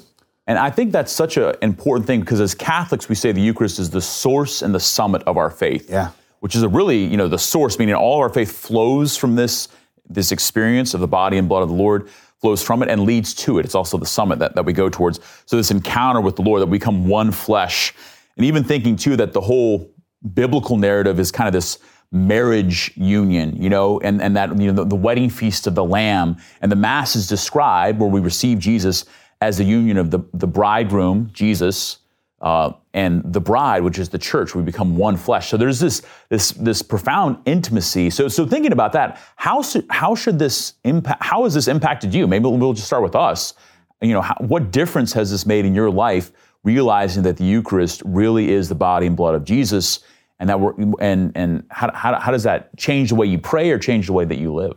And 0.46 0.58
I 0.58 0.70
think 0.70 0.92
that's 0.92 1.12
such 1.12 1.36
an 1.36 1.54
important 1.62 2.06
thing 2.06 2.20
because 2.20 2.40
as 2.40 2.54
Catholics, 2.54 3.08
we 3.08 3.14
say 3.14 3.32
the 3.32 3.40
Eucharist 3.40 3.78
is 3.78 3.90
the 3.90 4.00
source 4.00 4.62
and 4.62 4.74
the 4.74 4.80
summit 4.80 5.22
of 5.24 5.36
our 5.36 5.50
faith. 5.50 5.90
Yeah. 5.90 6.10
Which 6.40 6.54
is 6.54 6.62
a 6.62 6.68
really, 6.68 7.04
you 7.04 7.16
know, 7.16 7.28
the 7.28 7.38
source, 7.38 7.78
meaning 7.78 7.94
all 7.94 8.16
of 8.16 8.20
our 8.20 8.28
faith 8.28 8.52
flows 8.52 9.16
from 9.16 9.34
this, 9.34 9.68
this 10.08 10.32
experience 10.32 10.92
of 10.92 11.00
the 11.00 11.08
body 11.08 11.38
and 11.38 11.48
blood 11.48 11.62
of 11.62 11.68
the 11.68 11.74
Lord, 11.74 12.08
flows 12.40 12.62
from 12.62 12.82
it 12.82 12.90
and 12.90 13.04
leads 13.04 13.32
to 13.34 13.58
it. 13.58 13.64
It's 13.64 13.74
also 13.74 13.96
the 13.96 14.06
summit 14.06 14.38
that, 14.40 14.54
that 14.54 14.64
we 14.64 14.74
go 14.74 14.90
towards. 14.90 15.20
So 15.46 15.56
this 15.56 15.70
encounter 15.70 16.20
with 16.20 16.36
the 16.36 16.42
Lord 16.42 16.60
that 16.60 16.66
we 16.66 16.78
become 16.78 17.06
one 17.06 17.32
flesh. 17.32 17.94
And 18.36 18.44
even 18.44 18.64
thinking 18.64 18.96
too 18.96 19.16
that 19.16 19.32
the 19.32 19.40
whole 19.40 19.93
biblical 20.32 20.76
narrative 20.76 21.20
is 21.20 21.30
kind 21.30 21.48
of 21.48 21.52
this 21.52 21.78
marriage 22.14 22.92
union, 22.96 23.60
you 23.60 23.68
know, 23.68 24.00
and, 24.00 24.22
and 24.22 24.36
that, 24.36 24.56
you 24.58 24.68
know, 24.68 24.72
the, 24.72 24.84
the, 24.84 24.96
wedding 24.96 25.28
feast 25.28 25.66
of 25.66 25.74
the 25.74 25.84
Lamb. 25.84 26.36
And 26.62 26.70
the 26.70 26.76
Mass 26.76 27.16
is 27.16 27.26
described 27.26 27.98
where 27.98 28.08
we 28.08 28.20
receive 28.20 28.60
Jesus 28.60 29.04
as 29.40 29.58
the 29.58 29.64
union 29.64 29.96
of 29.96 30.10
the, 30.10 30.20
the 30.32 30.46
bridegroom, 30.46 31.30
Jesus, 31.32 31.98
uh, 32.40 32.72
and 32.92 33.22
the 33.32 33.40
bride, 33.40 33.82
which 33.82 33.98
is 33.98 34.10
the 34.10 34.18
church. 34.18 34.54
We 34.54 34.62
become 34.62 34.96
one 34.96 35.16
flesh. 35.16 35.48
So 35.48 35.56
there's 35.56 35.80
this, 35.80 36.02
this, 36.28 36.52
this 36.52 36.82
profound 36.82 37.38
intimacy. 37.46 38.10
So, 38.10 38.28
so 38.28 38.46
thinking 38.46 38.72
about 38.72 38.92
that, 38.92 39.20
how, 39.36 39.64
how 39.90 40.14
should 40.14 40.38
this 40.38 40.74
impact, 40.84 41.22
how 41.22 41.44
has 41.44 41.54
this 41.54 41.66
impacted 41.66 42.14
you? 42.14 42.26
Maybe 42.28 42.46
we'll 42.48 42.74
just 42.74 42.86
start 42.86 43.02
with 43.02 43.16
us. 43.16 43.54
You 44.00 44.12
know, 44.12 44.20
how, 44.20 44.36
what 44.38 44.70
difference 44.70 45.12
has 45.14 45.30
this 45.30 45.46
made 45.46 45.64
in 45.64 45.74
your 45.74 45.90
life, 45.90 46.30
realizing 46.62 47.22
that 47.24 47.38
the 47.38 47.44
Eucharist 47.44 48.02
really 48.04 48.52
is 48.52 48.68
the 48.68 48.74
body 48.74 49.06
and 49.06 49.16
blood 49.16 49.34
of 49.34 49.44
Jesus? 49.44 50.00
And 50.38 50.48
that 50.48 50.60
we're 50.60 50.74
and 51.00 51.32
and 51.34 51.64
how, 51.70 51.92
how, 51.92 52.18
how 52.18 52.30
does 52.30 52.42
that 52.42 52.76
change 52.76 53.10
the 53.10 53.14
way 53.14 53.26
you 53.26 53.38
pray 53.38 53.70
or 53.70 53.78
change 53.78 54.06
the 54.06 54.12
way 54.12 54.24
that 54.24 54.38
you 54.38 54.52
live? 54.52 54.76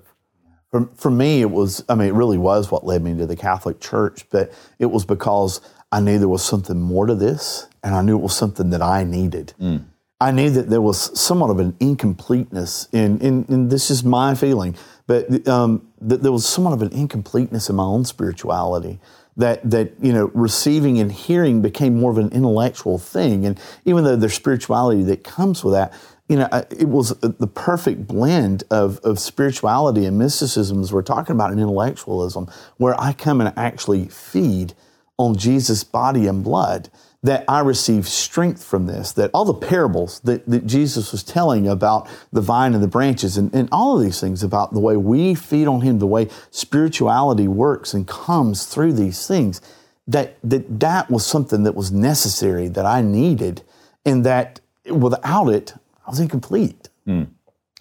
For, 0.72 0.89
for 0.96 1.10
me 1.10 1.41
it 1.41 1.50
was 1.50 1.84
i 1.88 1.96
mean 1.96 2.10
it 2.10 2.13
really 2.13 2.38
was 2.38 2.70
what 2.70 2.86
led 2.86 3.02
me 3.02 3.17
to 3.17 3.26
the 3.26 3.38
catholic 3.38 3.80
church 3.80 4.30
but 4.30 4.52
it 4.80 4.88
was 4.88 5.06
because 5.06 5.62
i 5.93 6.02
knew 6.02 6.20
there 6.20 6.28
was 6.28 6.43
something 6.43 6.82
more 6.82 7.06
to 7.06 7.15
this 7.15 7.67
and 7.84 7.96
i 7.96 8.02
knew 8.02 8.17
it 8.17 8.22
was 8.22 8.36
something 8.36 8.70
that 8.72 8.82
i 8.82 9.06
needed. 9.06 9.54
Mm. 9.62 9.86
i 10.20 10.30
knew 10.30 10.50
that 10.50 10.70
there 10.70 10.82
was 10.82 11.17
somewhat 11.17 11.52
of 11.52 11.60
an 11.62 11.74
incompleteness 11.80 12.89
in, 12.91 13.17
in, 13.22 13.46
in 13.48 13.70
this 13.70 13.89
is 13.89 14.04
my 14.04 14.36
feeling 14.36 14.76
but 15.08 15.48
um, 15.48 15.88
that 16.02 16.22
there 16.22 16.34
was 16.34 16.46
somewhat 16.46 16.74
of 16.74 16.82
an 16.82 16.91
incompleteness 16.91 17.70
in 17.70 17.78
my 17.78 17.86
own 17.86 18.04
spirituality 18.04 19.00
that 19.38 19.69
that 19.69 19.93
you 20.02 20.12
know 20.12 20.32
receiving 20.34 21.00
and 21.00 21.12
hearing 21.12 21.62
became 21.62 22.00
more 22.00 22.12
of 22.12 22.17
an 22.17 22.30
intellectual 22.30 22.97
thing. 22.97 23.45
And 23.45 23.60
even 23.86 24.04
though 24.04 24.15
there's 24.15 24.34
spirituality 24.34 25.04
that 25.04 25.23
comes 25.23 25.63
with 25.63 25.73
that 25.73 25.93
you 26.28 26.36
know 26.36 26.47
uh, 26.52 26.63
it 26.71 26.89
was 26.89 27.12
uh, 27.23 27.32
the 27.39 27.47
perfect 27.47 28.08
blend 28.08 28.63
of, 28.69 29.00
of 29.00 29.19
spirituality 29.19 30.06
and 30.06 30.17
mysticism 30.17 30.82
as 30.82 30.91
we're 30.91 31.02
talking 31.02 31.34
about 31.34 31.52
an 31.52 31.60
intellectualism 31.60 32.47
where 32.78 33.00
i 33.00 33.13
come 33.13 33.39
and 33.41 33.54
actually 33.58 34.08
feed 34.08 34.73
on 35.17 35.36
jesus 35.36 35.84
body 35.84 36.28
and 36.28 36.43
blood 36.43 36.89
that 37.24 37.44
I 37.48 37.62
receive 37.62 38.08
strength 38.08 38.64
from 38.64 38.86
this, 38.86 39.12
that 39.14 39.32
all 39.34 39.46
the 39.46 39.54
parables 39.54 40.20
that, 40.22 40.46
that 40.48 40.68
Jesus 40.68 41.12
was 41.12 41.24
telling 41.24 41.68
about 41.68 42.08
the 42.32 42.42
vine 42.42 42.74
and 42.74 42.84
the 42.84 42.88
branches 42.88 43.38
and, 43.38 43.54
and 43.54 43.68
all 43.72 43.98
of 43.98 44.04
these 44.04 44.22
things 44.22 44.44
about 44.44 44.74
the 44.74 44.80
way 44.80 44.98
we 44.98 45.34
feed 45.34 45.68
on 45.68 45.82
Him, 45.82 46.00
the 46.00 46.08
way 46.08 46.30
spirituality 46.52 47.48
works 47.48 47.94
and 47.94 48.08
comes 48.08 48.66
through 48.66 48.94
these 48.94 49.28
things, 49.28 49.62
that 50.08 50.38
that, 50.44 50.80
that 50.80 51.10
was 51.10 51.26
something 51.26 51.64
that 51.64 51.76
was 51.76 51.92
necessary, 51.92 52.68
that 52.70 52.86
I 52.86 53.02
needed, 53.02 53.64
and 54.06 54.26
that 54.26 54.60
without 54.86 55.48
it, 55.48 55.74
I 56.06 56.10
was 56.10 56.20
incomplete. 56.20 56.90
Mm. 57.08 57.28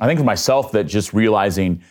I 0.01 0.07
think 0.07 0.19
for 0.19 0.25
myself, 0.25 0.73
that 0.73 0.85
just 0.85 1.13
realizing 1.13 1.83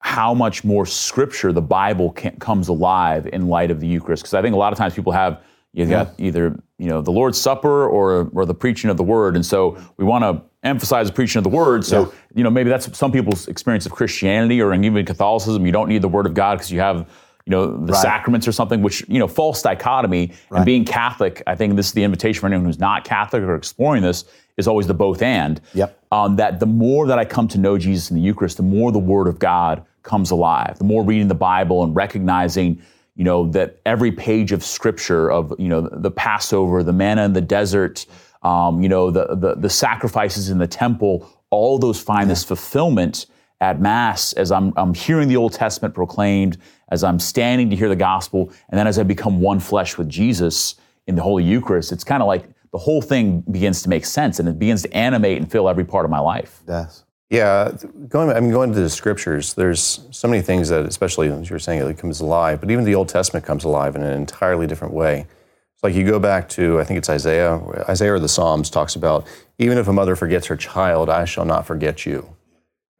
how 0.00 0.34
much 0.34 0.64
more 0.64 0.84
scripture 0.84 1.52
the 1.52 1.62
Bible 1.62 2.12
can, 2.12 2.36
comes 2.38 2.68
alive 2.68 3.26
in 3.32 3.48
light 3.48 3.70
of 3.70 3.80
the 3.80 3.86
Eucharist. 3.86 4.22
Because 4.22 4.34
I 4.34 4.42
think 4.42 4.54
a 4.54 4.58
lot 4.58 4.72
of 4.72 4.78
times 4.78 4.94
people 4.94 5.12
have 5.12 5.42
you 5.74 5.86
got 5.86 6.14
either 6.18 6.56
you 6.78 6.88
know 6.88 7.02
the 7.02 7.10
Lord's 7.10 7.40
Supper 7.40 7.86
or 7.86 8.30
or 8.32 8.46
the 8.46 8.54
preaching 8.54 8.90
of 8.90 8.96
the 8.96 9.02
Word, 9.02 9.34
and 9.34 9.44
so 9.44 9.76
we 9.96 10.04
want 10.04 10.22
to 10.22 10.42
emphasize 10.62 11.08
the 11.08 11.12
preaching 11.12 11.38
of 11.38 11.44
the 11.44 11.50
Word. 11.50 11.84
So 11.84 12.06
yeah. 12.06 12.12
you 12.36 12.44
know 12.44 12.50
maybe 12.50 12.70
that's 12.70 12.96
some 12.96 13.10
people's 13.10 13.48
experience 13.48 13.84
of 13.84 13.92
Christianity 13.92 14.62
or 14.62 14.72
even 14.72 15.04
Catholicism. 15.04 15.66
You 15.66 15.72
don't 15.72 15.88
need 15.88 16.02
the 16.02 16.08
Word 16.08 16.26
of 16.26 16.34
God 16.34 16.56
because 16.56 16.70
you 16.70 16.80
have 16.80 17.08
you 17.44 17.50
know 17.50 17.66
the 17.86 17.92
right. 17.92 18.02
sacraments 18.02 18.46
or 18.46 18.52
something. 18.52 18.82
Which 18.82 19.04
you 19.08 19.18
know 19.18 19.26
false 19.26 19.62
dichotomy. 19.62 20.32
Right. 20.48 20.58
And 20.58 20.66
being 20.66 20.84
Catholic, 20.84 21.42
I 21.46 21.56
think 21.56 21.74
this 21.74 21.88
is 21.88 21.92
the 21.92 22.04
invitation 22.04 22.40
for 22.40 22.46
anyone 22.46 22.66
who's 22.66 22.78
not 22.78 23.04
Catholic 23.04 23.42
or 23.42 23.56
exploring 23.56 24.02
this 24.02 24.24
is 24.56 24.68
always 24.68 24.86
the 24.86 24.94
both 24.94 25.22
and. 25.22 25.60
Yep. 25.74 25.98
Um, 26.12 26.36
that 26.36 26.60
the 26.60 26.66
more 26.66 27.08
that 27.08 27.18
I 27.18 27.24
come 27.24 27.48
to 27.48 27.58
know 27.58 27.76
Jesus 27.76 28.10
in 28.10 28.16
the 28.16 28.22
Eucharist, 28.22 28.56
the 28.58 28.62
more 28.62 28.92
the 28.92 29.00
Word 29.00 29.26
of 29.26 29.40
God 29.40 29.84
comes 30.04 30.30
alive. 30.30 30.78
The 30.78 30.84
more 30.84 31.02
reading 31.02 31.26
the 31.26 31.34
Bible 31.34 31.82
and 31.82 31.96
recognizing 31.96 32.80
you 33.16 33.24
know, 33.24 33.48
that 33.50 33.80
every 33.86 34.10
page 34.10 34.52
of 34.52 34.64
scripture 34.64 35.30
of, 35.30 35.54
you 35.58 35.68
know, 35.68 35.80
the 35.80 36.10
Passover, 36.10 36.82
the 36.82 36.92
manna 36.92 37.24
in 37.24 37.32
the 37.32 37.40
desert, 37.40 38.06
um, 38.42 38.82
you 38.82 38.88
know, 38.88 39.10
the, 39.10 39.36
the, 39.36 39.54
the, 39.54 39.70
sacrifices 39.70 40.50
in 40.50 40.58
the 40.58 40.66
temple, 40.66 41.28
all 41.50 41.78
those 41.78 42.00
find 42.00 42.28
this 42.28 42.44
fulfillment 42.44 43.26
at 43.60 43.80
Mass 43.80 44.32
as 44.34 44.52
I'm, 44.52 44.72
I'm 44.76 44.92
hearing 44.92 45.28
the 45.28 45.36
Old 45.36 45.52
Testament 45.52 45.94
proclaimed, 45.94 46.58
as 46.88 47.02
I'm 47.04 47.18
standing 47.18 47.70
to 47.70 47.76
hear 47.76 47.88
the 47.88 47.96
gospel, 47.96 48.52
and 48.68 48.78
then 48.78 48.86
as 48.86 48.98
I 48.98 49.04
become 49.04 49.40
one 49.40 49.60
flesh 49.60 49.96
with 49.96 50.08
Jesus 50.08 50.74
in 51.06 51.14
the 51.14 51.22
Holy 51.22 51.44
Eucharist, 51.44 51.92
it's 51.92 52.04
kind 52.04 52.22
of 52.22 52.26
like 52.26 52.48
the 52.72 52.78
whole 52.78 53.00
thing 53.00 53.42
begins 53.50 53.82
to 53.82 53.88
make 53.88 54.04
sense 54.04 54.40
and 54.40 54.48
it 54.48 54.58
begins 54.58 54.82
to 54.82 54.92
animate 54.92 55.38
and 55.38 55.50
fill 55.50 55.68
every 55.68 55.84
part 55.84 56.04
of 56.04 56.10
my 56.10 56.18
life. 56.18 56.60
Yes. 56.66 57.03
Yeah, 57.34 57.72
going. 58.08 58.30
I 58.30 58.38
mean, 58.40 58.52
going 58.52 58.72
to 58.72 58.80
the 58.80 58.88
scriptures. 58.88 59.54
There's 59.54 60.06
so 60.10 60.28
many 60.28 60.40
things 60.40 60.68
that, 60.68 60.86
especially 60.86 61.28
as 61.28 61.50
you 61.50 61.54
were 61.54 61.58
saying, 61.58 61.80
it 61.80 61.98
comes 61.98 62.20
alive. 62.20 62.60
But 62.60 62.70
even 62.70 62.84
the 62.84 62.94
Old 62.94 63.08
Testament 63.08 63.44
comes 63.44 63.64
alive 63.64 63.96
in 63.96 64.02
an 64.02 64.12
entirely 64.12 64.66
different 64.66 64.94
way. 64.94 65.26
It's 65.74 65.82
like 65.82 65.94
you 65.94 66.06
go 66.06 66.20
back 66.20 66.48
to, 66.50 66.80
I 66.80 66.84
think 66.84 66.98
it's 66.98 67.10
Isaiah. 67.10 67.60
Isaiah 67.88 68.14
or 68.14 68.20
the 68.20 68.28
Psalms 68.28 68.70
talks 68.70 68.94
about, 68.94 69.26
even 69.58 69.78
if 69.78 69.88
a 69.88 69.92
mother 69.92 70.14
forgets 70.14 70.46
her 70.46 70.56
child, 70.56 71.10
I 71.10 71.24
shall 71.24 71.44
not 71.44 71.66
forget 71.66 72.06
you. 72.06 72.36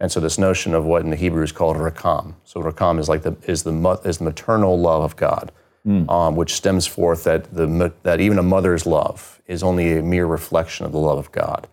And 0.01 0.11
so 0.11 0.19
this 0.19 0.37
notion 0.37 0.75
of 0.75 0.85
what 0.85 1.03
in 1.03 1.11
the 1.11 1.17
Hebrew 1.17 1.45
is 1.45 1.53
called 1.53 1.77
rakam. 1.77 2.35
So 2.45 2.61
rakam 2.61 2.99
is 2.99 3.09
like 3.09 3.23
the 3.23 3.37
is 3.47 3.63
the 3.63 4.01
is 4.05 4.19
the 4.19 4.25
maternal 4.25 4.79
love 4.79 5.05
of 5.05 5.15
God, 5.15 5.53
mm. 5.87 6.11
um, 6.11 6.35
which 6.35 6.55
stems 6.55 6.87
forth 6.87 7.23
that 7.25 7.55
the 7.55 7.93
that 8.03 8.21
even 8.21 8.39
a 8.39 8.43
mother's 8.43 8.85
love 8.85 9.41
is 9.47 9.63
only 9.63 9.97
a 9.97 10.03
mere 10.03 10.27
reflection 10.27 10.85
of 10.85 10.93
the 10.93 10.99
love 10.99 11.19
of 11.19 11.31
God 11.31 11.69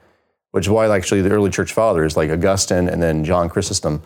which 0.52 0.66
is 0.66 0.70
why 0.70 0.94
actually 0.96 1.22
the 1.22 1.32
early 1.32 1.50
church 1.50 1.74
fathers 1.74 2.16
like 2.16 2.30
Augustine 2.30 2.88
and 2.88 3.02
then 3.02 3.24
John 3.24 3.50
Chrysostom 3.50 4.02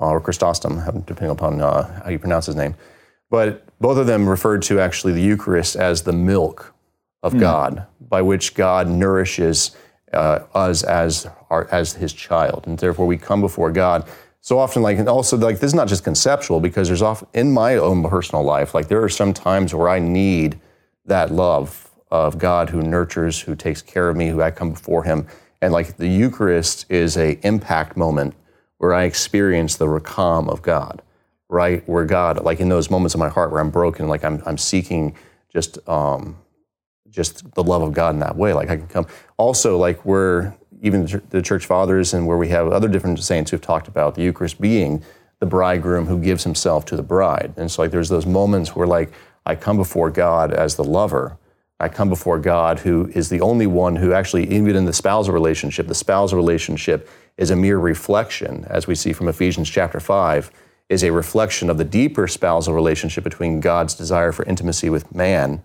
uh, 0.00 0.06
or 0.06 0.20
Chrysostom, 0.20 0.76
depending 1.06 1.30
upon 1.30 1.60
uh, 1.60 2.02
how 2.02 2.10
you 2.10 2.18
pronounce 2.18 2.46
his 2.46 2.56
name, 2.56 2.74
but 3.30 3.66
both 3.80 3.98
of 3.98 4.06
them 4.06 4.28
referred 4.28 4.62
to 4.62 4.80
actually 4.80 5.12
the 5.12 5.22
Eucharist 5.22 5.76
as 5.76 6.02
the 6.02 6.12
milk 6.12 6.74
of 7.22 7.38
God, 7.38 7.86
by 8.00 8.20
which 8.20 8.54
God 8.54 8.86
nourishes 8.86 9.74
uh, 10.12 10.40
us 10.54 10.82
as 10.82 11.26
our, 11.50 11.66
as 11.72 11.94
His 11.94 12.12
child, 12.12 12.64
and 12.66 12.78
therefore 12.78 13.06
we 13.06 13.16
come 13.16 13.40
before 13.40 13.72
God. 13.72 14.06
So 14.40 14.58
often, 14.58 14.82
like, 14.82 14.98
and 14.98 15.08
also 15.08 15.38
like 15.38 15.58
this 15.58 15.68
is 15.68 15.74
not 15.74 15.88
just 15.88 16.04
conceptual 16.04 16.60
because 16.60 16.88
there's 16.88 17.02
often 17.02 17.28
in 17.32 17.50
my 17.50 17.76
own 17.76 18.06
personal 18.08 18.44
life, 18.44 18.74
like 18.74 18.88
there 18.88 19.02
are 19.02 19.08
some 19.08 19.32
times 19.32 19.74
where 19.74 19.88
I 19.88 19.98
need 19.98 20.60
that 21.06 21.32
love 21.32 21.90
of 22.10 22.38
God 22.38 22.70
who 22.70 22.82
nurtures, 22.82 23.40
who 23.40 23.56
takes 23.56 23.80
care 23.80 24.10
of 24.10 24.16
me, 24.16 24.28
who 24.28 24.42
I 24.42 24.50
come 24.50 24.72
before 24.72 25.04
Him, 25.04 25.26
and 25.64 25.72
like 25.72 25.96
the 25.96 26.08
Eucharist 26.08 26.84
is 26.90 27.16
a 27.16 27.38
impact 27.46 27.96
moment 27.96 28.34
where 28.76 28.92
I 28.92 29.04
experience 29.04 29.76
the 29.76 29.86
rakam 29.86 30.48
of 30.50 30.60
God, 30.60 31.00
right? 31.48 31.88
Where 31.88 32.04
God, 32.04 32.44
like 32.44 32.60
in 32.60 32.68
those 32.68 32.90
moments 32.90 33.14
of 33.14 33.20
my 33.20 33.30
heart 33.30 33.50
where 33.50 33.62
I'm 33.62 33.70
broken, 33.70 34.06
like 34.06 34.24
I'm, 34.24 34.42
I'm 34.44 34.58
seeking 34.58 35.16
just, 35.50 35.78
um, 35.88 36.36
just 37.08 37.54
the 37.54 37.62
love 37.62 37.80
of 37.80 37.94
God 37.94 38.14
in 38.14 38.20
that 38.20 38.36
way. 38.36 38.52
Like 38.52 38.68
I 38.68 38.76
can 38.76 38.88
come. 38.88 39.06
Also, 39.38 39.78
like 39.78 40.04
where 40.04 40.54
even 40.82 41.06
the 41.30 41.40
church 41.40 41.64
fathers 41.64 42.12
and 42.12 42.26
where 42.26 42.36
we 42.36 42.48
have 42.48 42.68
other 42.68 42.88
different 42.88 43.18
saints 43.20 43.50
who've 43.50 43.60
talked 43.60 43.88
about 43.88 44.16
the 44.16 44.22
Eucharist 44.22 44.60
being 44.60 45.02
the 45.40 45.46
bridegroom 45.46 46.06
who 46.06 46.20
gives 46.20 46.44
himself 46.44 46.84
to 46.86 46.96
the 46.96 47.02
bride. 47.02 47.54
And 47.56 47.70
so 47.70 47.80
like 47.80 47.90
there's 47.90 48.10
those 48.10 48.26
moments 48.26 48.76
where 48.76 48.86
like 48.86 49.12
I 49.46 49.54
come 49.54 49.78
before 49.78 50.10
God 50.10 50.52
as 50.52 50.76
the 50.76 50.84
lover. 50.84 51.38
I 51.80 51.88
come 51.88 52.08
before 52.08 52.38
God 52.38 52.78
who 52.80 53.10
is 53.14 53.28
the 53.28 53.40
only 53.40 53.66
one 53.66 53.96
who 53.96 54.12
actually, 54.12 54.48
even 54.50 54.76
in 54.76 54.84
the 54.84 54.92
spousal 54.92 55.34
relationship, 55.34 55.88
the 55.88 55.94
spousal 55.94 56.36
relationship 56.36 57.08
is 57.36 57.50
a 57.50 57.56
mere 57.56 57.78
reflection, 57.78 58.64
as 58.70 58.86
we 58.86 58.94
see 58.94 59.12
from 59.12 59.28
Ephesians 59.28 59.68
chapter 59.68 59.98
5, 59.98 60.50
is 60.88 61.02
a 61.02 61.10
reflection 61.10 61.68
of 61.70 61.78
the 61.78 61.84
deeper 61.84 62.28
spousal 62.28 62.74
relationship 62.74 63.24
between 63.24 63.60
God's 63.60 63.94
desire 63.94 64.32
for 64.32 64.44
intimacy 64.44 64.88
with 64.88 65.12
man, 65.14 65.62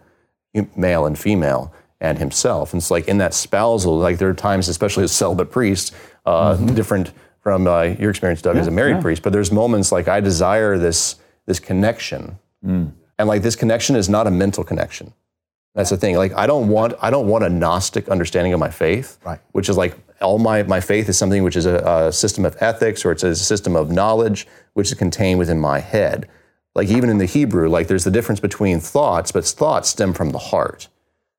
male 0.75 1.05
and 1.05 1.17
female, 1.17 1.73
and 2.01 2.17
himself. 2.17 2.73
And 2.73 2.81
it's 2.81 2.89
like 2.89 3.07
in 3.07 3.17
that 3.19 3.33
spousal, 3.33 3.97
like 3.97 4.17
there 4.17 4.29
are 4.29 4.33
times, 4.33 4.67
especially 4.67 5.03
as 5.03 5.11
celibate 5.11 5.51
priest, 5.51 5.93
uh, 6.25 6.55
mm-hmm. 6.55 6.73
different 6.73 7.11
from 7.41 7.67
uh, 7.67 7.83
your 7.99 8.09
experience, 8.09 8.41
Doug, 8.41 8.55
yeah, 8.55 8.61
as 8.61 8.67
a 8.67 8.71
married 8.71 8.97
yeah. 8.97 9.01
priest, 9.01 9.21
but 9.21 9.33
there's 9.33 9.51
moments 9.51 9.91
like 9.91 10.07
I 10.07 10.19
desire 10.19 10.77
this, 10.77 11.15
this 11.45 11.59
connection. 11.59 12.37
Mm. 12.65 12.93
And 13.17 13.27
like 13.27 13.41
this 13.41 13.55
connection 13.55 13.95
is 13.95 14.09
not 14.09 14.27
a 14.27 14.31
mental 14.31 14.63
connection. 14.63 15.13
That's 15.75 15.89
the 15.89 15.97
thing. 15.97 16.15
Like 16.15 16.33
I 16.33 16.47
don't 16.47 16.67
want 16.67 16.93
I 17.01 17.09
don't 17.09 17.27
want 17.27 17.43
a 17.43 17.49
Gnostic 17.49 18.09
understanding 18.09 18.53
of 18.53 18.59
my 18.59 18.69
faith, 18.69 19.19
right. 19.23 19.39
which 19.51 19.69
is 19.69 19.77
like 19.77 19.95
all 20.21 20.39
my, 20.39 20.63
my 20.63 20.81
faith 20.81 21.07
is 21.07 21.17
something 21.17 21.43
which 21.43 21.55
is 21.55 21.65
a, 21.65 21.77
a, 21.77 22.11
system 22.11 22.43
of 22.45 22.57
ethics 22.59 23.05
or 23.05 23.11
it's 23.11 23.23
a 23.23 23.35
system 23.35 23.75
of 23.75 23.89
knowledge 23.89 24.47
which 24.73 24.91
is 24.91 24.97
contained 24.97 25.39
within 25.39 25.59
my 25.59 25.79
head. 25.79 26.27
Like 26.75 26.89
even 26.89 27.09
in 27.09 27.17
the 27.17 27.25
Hebrew, 27.25 27.69
like 27.69 27.87
there's 27.87 28.03
the 28.03 28.11
difference 28.11 28.39
between 28.39 28.79
thoughts, 28.79 29.31
but 29.31 29.45
thoughts 29.45 29.89
stem 29.89 30.13
from 30.13 30.31
the 30.31 30.37
heart. 30.37 30.87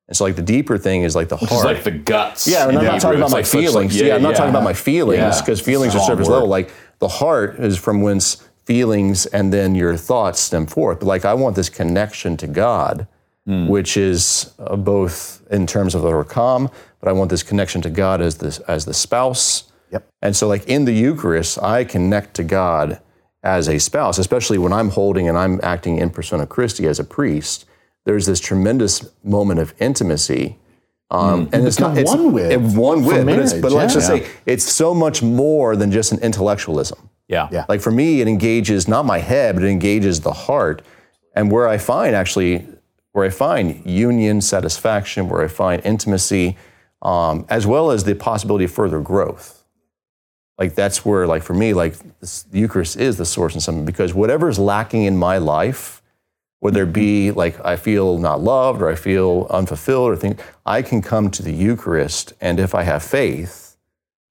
And 0.09 0.17
so 0.17 0.25
like 0.25 0.37
the 0.37 0.43
deeper 0.43 0.77
thing 0.77 1.03
is 1.03 1.15
like 1.15 1.29
the 1.29 1.37
which 1.37 1.51
heart. 1.51 1.65
like 1.65 1.85
the 1.85 1.93
guts. 1.93 2.49
Yeah, 2.49 2.67
I'm 2.67 2.75
not 2.75 3.01
talking 3.01 3.19
about 3.19 3.31
my 3.31 3.43
feelings. 3.43 3.97
Yeah, 3.97 4.09
yeah, 4.09 4.15
I'm 4.17 4.23
not 4.23 4.35
talking 4.35 4.51
about 4.51 4.65
my 4.65 4.73
feelings 4.73 5.41
because 5.41 5.61
feelings 5.61 5.95
are 5.95 6.01
surface 6.01 6.29
word. 6.29 6.35
level. 6.35 6.49
Like 6.49 6.73
the 6.99 7.09
heart 7.09 7.61
is 7.61 7.79
from 7.79 8.03
whence 8.03 8.49
feelings 8.65 9.27
and 9.27 9.53
then 9.53 9.75
your 9.75 9.97
thoughts 9.97 10.41
stem 10.41 10.67
forth. 10.67 11.01
But 11.01 11.07
like 11.07 11.25
I 11.25 11.35
want 11.35 11.57
this 11.57 11.69
connection 11.69 12.37
to 12.39 12.47
God 12.47 13.07
mm. 13.51 13.67
which 13.67 13.97
is 13.97 14.55
uh, 14.59 14.77
both 14.77 15.43
in 15.51 15.67
terms 15.67 15.95
of 15.95 16.03
the 16.03 16.11
rakam, 16.11 16.73
but 17.01 17.09
I 17.09 17.13
want 17.13 17.31
this 17.31 17.43
connection 17.43 17.83
to 17.83 17.91
God 17.91 18.21
as 18.21 18.37
the, 18.37 18.63
as 18.69 18.85
the 18.85 18.95
spouse. 18.95 19.65
Yep. 19.91 20.09
And 20.23 20.37
so, 20.37 20.47
like 20.47 20.69
in 20.69 20.85
the 20.85 20.93
Eucharist, 20.93 21.61
I 21.63 21.85
connect 21.85 22.35
to 22.35 22.45
God 22.45 23.01
as 23.43 23.69
a 23.69 23.79
spouse, 23.79 24.19
especially 24.19 24.59
when 24.59 24.73
I'm 24.73 24.91
holding 24.91 25.29
and 25.29 25.37
I'm 25.37 25.59
acting 25.63 25.99
in 25.99 26.11
persona 26.11 26.47
Christi 26.47 26.87
as 26.87 27.01
a 27.01 27.05
priest. 27.05 27.65
There's 28.05 28.27
this 28.27 28.39
tremendous 28.41 29.09
moment 29.25 29.61
of 29.61 29.75
intimacy. 29.81 30.59
Um, 31.11 31.47
mm. 31.47 31.55
And 31.55 31.67
it's 31.67 31.81
not 31.81 31.99
it's, 31.99 32.11
one 32.11 32.33
with 32.33 32.53
it, 32.53 32.61
one 32.61 33.05
with, 33.05 33.27
marriage, 33.27 33.51
but, 33.51 33.63
but 33.63 33.73
yeah. 33.73 33.79
let's 33.79 33.95
just 33.95 34.07
say 34.07 34.29
it's 34.47 34.65
so 34.65 34.95
much 34.95 35.23
more 35.23 35.75
than 35.75 35.91
just 35.91 36.13
an 36.13 36.21
intellectualism. 36.21 37.11
Yeah. 37.27 37.49
yeah. 37.51 37.65
Like 37.69 37.81
for 37.81 37.91
me, 37.91 38.21
it 38.21 38.29
engages 38.29 38.87
not 38.87 39.05
my 39.05 39.19
head, 39.19 39.57
but 39.57 39.65
it 39.65 39.69
engages 39.69 40.21
the 40.21 40.33
heart. 40.33 40.83
And 41.35 41.51
where 41.51 41.69
I 41.69 41.79
find 41.79 42.15
actually 42.15 42.67
where 43.13 43.25
I 43.25 43.31
find 43.31 43.85
union, 43.85 44.41
satisfaction, 44.41 45.29
where 45.29 45.43
I 45.43 45.49
find 45.49 45.83
intimacy, 45.85 46.57
um, 47.03 47.47
as 47.49 47.67
well 47.67 47.91
as 47.91 48.05
the 48.05 48.15
possibility 48.15 48.65
of 48.65 48.73
further 48.73 49.01
growth. 49.01 49.65
Like 50.59 50.75
that's 50.75 51.05
where, 51.05 51.27
like 51.27 51.43
for 51.43 51.55
me, 51.55 51.73
like 51.73 51.95
this, 52.21 52.43
the 52.43 52.59
Eucharist 52.59 52.97
is 52.97 53.17
the 53.17 53.25
source 53.25 53.55
in 53.55 53.61
something 53.61 53.87
because 53.87 54.13
whatever 54.13 54.49
is 54.49 54.59
lacking 54.59 55.05
in 55.05 55.17
my 55.17 55.39
life, 55.39 56.03
whether 56.61 56.83
it 56.83 56.93
be 56.93 57.31
like 57.31 57.63
I 57.65 57.77
feel 57.77 58.19
not 58.19 58.43
loved 58.43 58.83
or 58.83 58.91
I 58.91 58.95
feel 58.95 59.47
unfulfilled 59.49 60.11
or 60.11 60.17
things, 60.17 60.39
I 60.67 60.83
can 60.83 61.01
come 61.01 61.31
to 61.31 61.43
the 61.43 61.53
Eucharist, 61.53 62.35
and 62.41 62.61
if 62.61 62.75
I 62.75 62.83
have 62.83 63.03
faith, 63.03 63.79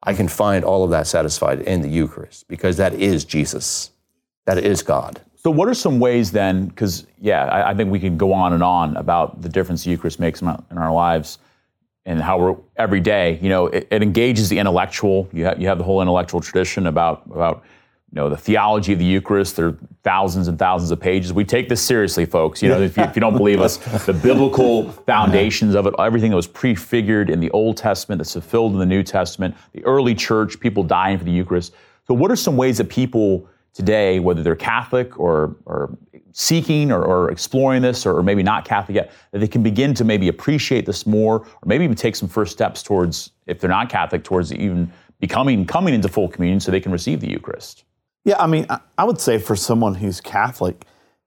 I 0.03 0.13
can 0.13 0.27
find 0.27 0.63
all 0.63 0.83
of 0.83 0.91
that 0.91 1.07
satisfied 1.07 1.61
in 1.61 1.81
the 1.81 1.89
Eucharist 1.89 2.47
because 2.47 2.77
that 2.77 2.93
is 2.93 3.25
Jesus, 3.25 3.89
that 4.45 4.59
is 4.59 4.83
God. 4.83 5.21
So, 5.41 5.49
what 5.49 5.69
are 5.69 5.73
some 5.73 6.01
ways 6.01 6.31
then? 6.31 6.65
Because, 6.65 7.07
yeah, 7.17 7.45
I, 7.45 7.69
I, 7.69 7.73
think 7.73 7.89
we 7.89 7.99
can 8.01 8.17
go 8.17 8.33
on 8.33 8.51
and 8.51 8.61
on 8.61 8.97
about 8.97 9.41
the 9.41 9.47
difference 9.47 9.85
the 9.85 9.91
Eucharist 9.91 10.19
makes 10.19 10.41
in 10.41 10.49
our, 10.49 10.61
in 10.69 10.77
our 10.77 10.91
lives 10.91 11.39
and 12.05 12.21
how 12.21 12.37
we're 12.37 12.57
every 12.75 12.99
day. 12.99 13.39
You 13.41 13.47
know, 13.47 13.67
it, 13.67 13.87
it 13.89 14.03
engages 14.03 14.49
the 14.49 14.59
intellectual. 14.59 15.29
You, 15.31 15.45
ha- 15.45 15.55
you 15.57 15.69
have 15.69 15.77
the 15.77 15.85
whole 15.85 16.01
intellectual 16.01 16.41
tradition 16.41 16.87
about 16.87 17.23
about 17.27 17.63
you 18.11 18.17
know 18.17 18.27
the 18.27 18.35
theology 18.35 18.91
of 18.91 18.99
the 18.99 19.05
Eucharist. 19.05 19.55
There 19.55 19.67
are 19.67 19.77
thousands 20.03 20.49
and 20.49 20.59
thousands 20.59 20.91
of 20.91 20.99
pages. 20.99 21.31
We 21.31 21.45
take 21.45 21.69
this 21.69 21.81
seriously, 21.81 22.25
folks. 22.25 22.61
You 22.61 22.67
know, 22.67 22.81
if 22.81 22.97
you, 22.97 23.03
if 23.03 23.15
you 23.15 23.21
don't 23.21 23.37
believe 23.37 23.61
us, 23.61 23.77
the 24.05 24.11
biblical 24.11 24.91
foundations 25.05 25.73
of 25.73 25.87
it, 25.87 25.93
everything 25.99 26.31
that 26.31 26.35
was 26.35 26.47
prefigured 26.47 27.29
in 27.29 27.39
the 27.39 27.49
Old 27.51 27.77
Testament, 27.77 28.19
that's 28.19 28.33
fulfilled 28.33 28.73
in 28.73 28.79
the 28.79 28.85
New 28.85 29.03
Testament, 29.03 29.55
the 29.71 29.85
early 29.85 30.15
church, 30.15 30.59
people 30.59 30.83
dying 30.83 31.17
for 31.17 31.23
the 31.23 31.31
Eucharist. 31.31 31.73
So, 32.07 32.13
what 32.13 32.29
are 32.29 32.35
some 32.35 32.57
ways 32.57 32.79
that 32.79 32.89
people 32.89 33.47
today, 33.73 34.19
whether 34.19 34.43
they're 34.43 34.55
Catholic 34.55 35.19
or, 35.19 35.55
or 35.65 35.97
seeking 36.31 36.91
or, 36.91 37.03
or, 37.03 37.31
exploring 37.31 37.81
this, 37.81 38.05
or, 38.05 38.21
maybe 38.23 38.43
not 38.43 38.65
Catholic 38.65 38.95
yet, 38.95 39.11
that 39.31 39.39
they 39.39 39.47
can 39.47 39.63
begin 39.63 39.93
to 39.93 40.03
maybe 40.03 40.27
appreciate 40.27 40.85
this 40.85 41.05
more, 41.05 41.39
or 41.39 41.65
maybe 41.65 41.83
even 41.83 41.95
take 41.95 42.15
some 42.15 42.29
first 42.29 42.51
steps 42.51 42.83
towards, 42.83 43.31
if 43.47 43.59
they're 43.59 43.69
not 43.69 43.89
Catholic, 43.89 44.23
towards 44.23 44.53
even 44.53 44.91
becoming 45.19 45.65
coming 45.65 45.93
into 45.93 46.07
full 46.07 46.29
communion 46.29 46.59
so 46.59 46.71
they 46.71 46.79
can 46.79 46.91
receive 46.91 47.19
the 47.19 47.29
Eucharist. 47.29 47.83
Yeah, 48.25 48.35
I 48.39 48.47
mean, 48.47 48.67
I 48.97 49.03
would 49.03 49.19
say 49.19 49.37
for 49.37 49.55
someone 49.55 49.95
who's 49.95 50.21
Catholic, 50.21 50.85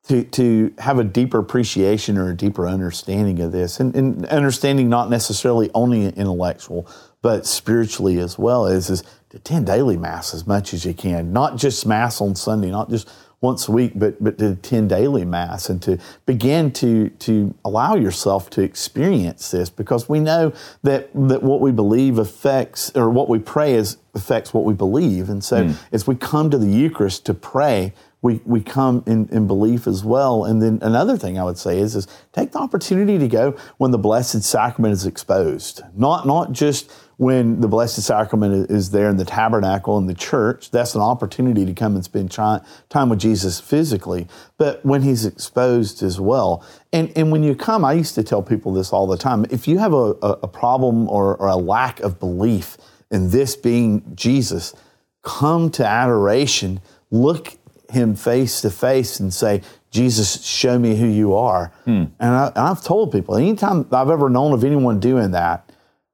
to, 0.08 0.24
to 0.24 0.74
have 0.78 0.98
a 0.98 1.04
deeper 1.04 1.38
appreciation 1.38 2.18
or 2.18 2.30
a 2.30 2.36
deeper 2.36 2.66
understanding 2.66 3.40
of 3.40 3.52
this, 3.52 3.78
and, 3.78 3.94
and 3.94 4.26
understanding 4.26 4.88
not 4.88 5.10
necessarily 5.10 5.70
only 5.74 6.06
intellectual, 6.06 6.88
but 7.22 7.46
spiritually 7.46 8.18
as 8.18 8.36
well, 8.36 8.66
is, 8.66 8.90
is 8.90 9.04
attend 9.34 9.66
daily 9.66 9.96
mass 9.96 10.34
as 10.34 10.46
much 10.46 10.74
as 10.74 10.84
you 10.84 10.94
can. 10.94 11.32
Not 11.32 11.56
just 11.56 11.86
mass 11.86 12.20
on 12.20 12.34
Sunday, 12.34 12.70
not 12.70 12.90
just 12.90 13.08
once 13.40 13.66
a 13.66 13.72
week, 13.72 13.92
but 13.96 14.22
but 14.22 14.38
to 14.38 14.52
attend 14.52 14.88
daily 14.90 15.24
mass 15.24 15.68
and 15.68 15.82
to 15.82 15.98
begin 16.26 16.70
to 16.72 17.08
to 17.10 17.54
allow 17.64 17.94
yourself 17.94 18.48
to 18.50 18.62
experience 18.62 19.50
this 19.50 19.68
because 19.68 20.08
we 20.08 20.20
know 20.20 20.52
that 20.82 21.10
that 21.28 21.42
what 21.42 21.60
we 21.60 21.72
believe 21.72 22.18
affects 22.18 22.94
or 22.94 23.10
what 23.10 23.28
we 23.28 23.38
pray 23.38 23.74
is 23.74 23.98
affects 24.14 24.54
what 24.54 24.64
we 24.64 24.74
believe. 24.74 25.28
And 25.28 25.42
so 25.42 25.64
mm. 25.64 25.76
as 25.90 26.06
we 26.06 26.14
come 26.14 26.50
to 26.50 26.58
the 26.58 26.68
Eucharist 26.68 27.26
to 27.26 27.34
pray, 27.34 27.92
we, 28.22 28.40
we 28.44 28.60
come 28.62 29.02
in, 29.06 29.28
in 29.32 29.46
belief 29.46 29.86
as 29.86 30.04
well. 30.04 30.44
And 30.44 30.62
then 30.62 30.78
another 30.80 31.16
thing 31.16 31.38
I 31.38 31.44
would 31.44 31.58
say 31.58 31.78
is, 31.78 31.96
is 31.96 32.06
take 32.32 32.52
the 32.52 32.58
opportunity 32.58 33.18
to 33.18 33.26
go 33.26 33.56
when 33.78 33.90
the 33.90 33.98
Blessed 33.98 34.42
Sacrament 34.42 34.92
is 34.92 35.04
exposed. 35.06 35.82
Not, 35.96 36.26
not 36.26 36.52
just 36.52 36.90
when 37.22 37.60
the 37.60 37.68
Blessed 37.68 38.02
Sacrament 38.02 38.68
is 38.68 38.90
there 38.90 39.08
in 39.08 39.16
the 39.16 39.24
tabernacle 39.24 39.96
in 39.96 40.06
the 40.06 40.14
church. 40.14 40.72
That's 40.72 40.96
an 40.96 41.00
opportunity 41.00 41.64
to 41.64 41.72
come 41.72 41.94
and 41.94 42.04
spend 42.04 42.32
time 42.32 43.08
with 43.08 43.20
Jesus 43.20 43.60
physically, 43.60 44.26
but 44.58 44.84
when 44.84 45.02
he's 45.02 45.24
exposed 45.24 46.02
as 46.02 46.18
well. 46.18 46.66
And, 46.92 47.12
and 47.14 47.30
when 47.30 47.44
you 47.44 47.54
come, 47.54 47.84
I 47.84 47.92
used 47.92 48.16
to 48.16 48.24
tell 48.24 48.42
people 48.42 48.72
this 48.72 48.92
all 48.92 49.06
the 49.06 49.16
time. 49.16 49.46
If 49.50 49.68
you 49.68 49.78
have 49.78 49.92
a, 49.92 50.16
a, 50.42 50.48
problem 50.48 51.08
or, 51.08 51.36
or 51.36 51.46
a 51.46 51.54
lack 51.54 52.00
of 52.00 52.18
belief 52.18 52.76
in 53.12 53.30
this 53.30 53.54
being 53.54 54.02
Jesus, 54.16 54.74
come 55.22 55.70
to 55.70 55.86
adoration, 55.86 56.80
look 57.12 57.56
him 57.88 58.16
face 58.16 58.62
to 58.62 58.70
face 58.70 59.20
and 59.20 59.32
say, 59.32 59.62
Jesus, 59.92 60.44
show 60.44 60.76
me 60.76 60.96
who 60.96 61.06
you 61.06 61.36
are. 61.36 61.72
Hmm. 61.84 62.06
And, 62.18 62.34
I, 62.56 62.66
have 62.66 62.82
told 62.82 63.12
people, 63.12 63.36
anytime 63.36 63.86
I've 63.92 64.10
ever 64.10 64.28
known 64.28 64.52
of 64.54 64.64
anyone 64.64 64.98
doing 64.98 65.30
that, 65.30 65.71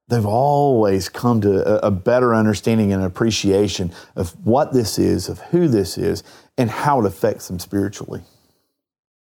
they've 0.09 0.26
always 0.26 1.09
come 1.09 1.40
to 1.42 1.84
a, 1.84 1.88
a, 1.88 1.90
better 1.90 2.34
understanding 2.34 2.92
and 2.92 3.04
appreciation 3.04 3.92
of 4.16 4.30
what 4.44 4.72
this 4.72 4.98
is, 4.98 5.28
of 5.28 5.38
who 5.38 5.68
this 5.68 5.96
is, 5.98 6.22
and 6.56 6.70
how 6.70 7.00
it 7.00 7.06
affects 7.06 7.48
them 7.48 7.59
spiritually. 7.59 8.22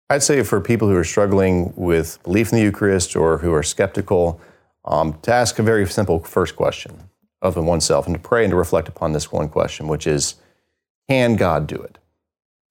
I'd 0.09 0.23
say 0.23 0.41
for 0.43 0.61
people 0.61 0.88
who 0.88 0.95
are 0.95 1.03
struggling 1.03 1.73
with 1.75 2.21
belief 2.23 2.51
in 2.51 2.59
the 2.59 2.63
Eucharist 2.63 3.15
or 3.15 3.38
who 3.38 3.53
are 3.53 3.63
skeptical, 3.63 4.41
um, 4.85 5.19
to 5.23 5.33
ask 5.33 5.59
a 5.59 5.63
very 5.63 5.85
simple 5.88 6.19
first 6.19 6.55
question 6.55 7.09
of 7.41 7.57
oneself 7.57 8.07
and 8.07 8.15
to 8.15 8.21
pray 8.21 8.43
and 8.43 8.51
to 8.51 8.57
reflect 8.57 8.88
upon 8.88 9.11
this 9.11 9.31
one 9.31 9.49
question, 9.49 9.88
which 9.88 10.07
is, 10.07 10.35
can 11.09 11.35
God 11.35 11.67
do 11.67 11.75
it? 11.75 11.97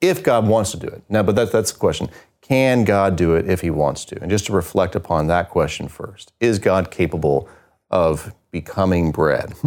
if 0.00 0.22
God 0.22 0.46
wants 0.46 0.70
to 0.72 0.76
do 0.76 0.86
it. 0.86 1.02
Now, 1.08 1.22
but 1.22 1.36
that, 1.36 1.52
that's 1.52 1.72
the 1.72 1.78
question. 1.78 2.08
Can 2.40 2.84
God 2.84 3.16
do 3.16 3.34
it 3.34 3.48
if 3.48 3.60
He 3.60 3.70
wants 3.70 4.04
to? 4.06 4.20
And 4.20 4.30
just 4.30 4.46
to 4.46 4.52
reflect 4.52 4.94
upon 4.94 5.26
that 5.26 5.50
question 5.50 5.88
first 5.88 6.32
Is 6.40 6.58
God 6.58 6.90
capable 6.90 7.48
of 7.90 8.34
becoming 8.50 9.12
bread? 9.12 9.54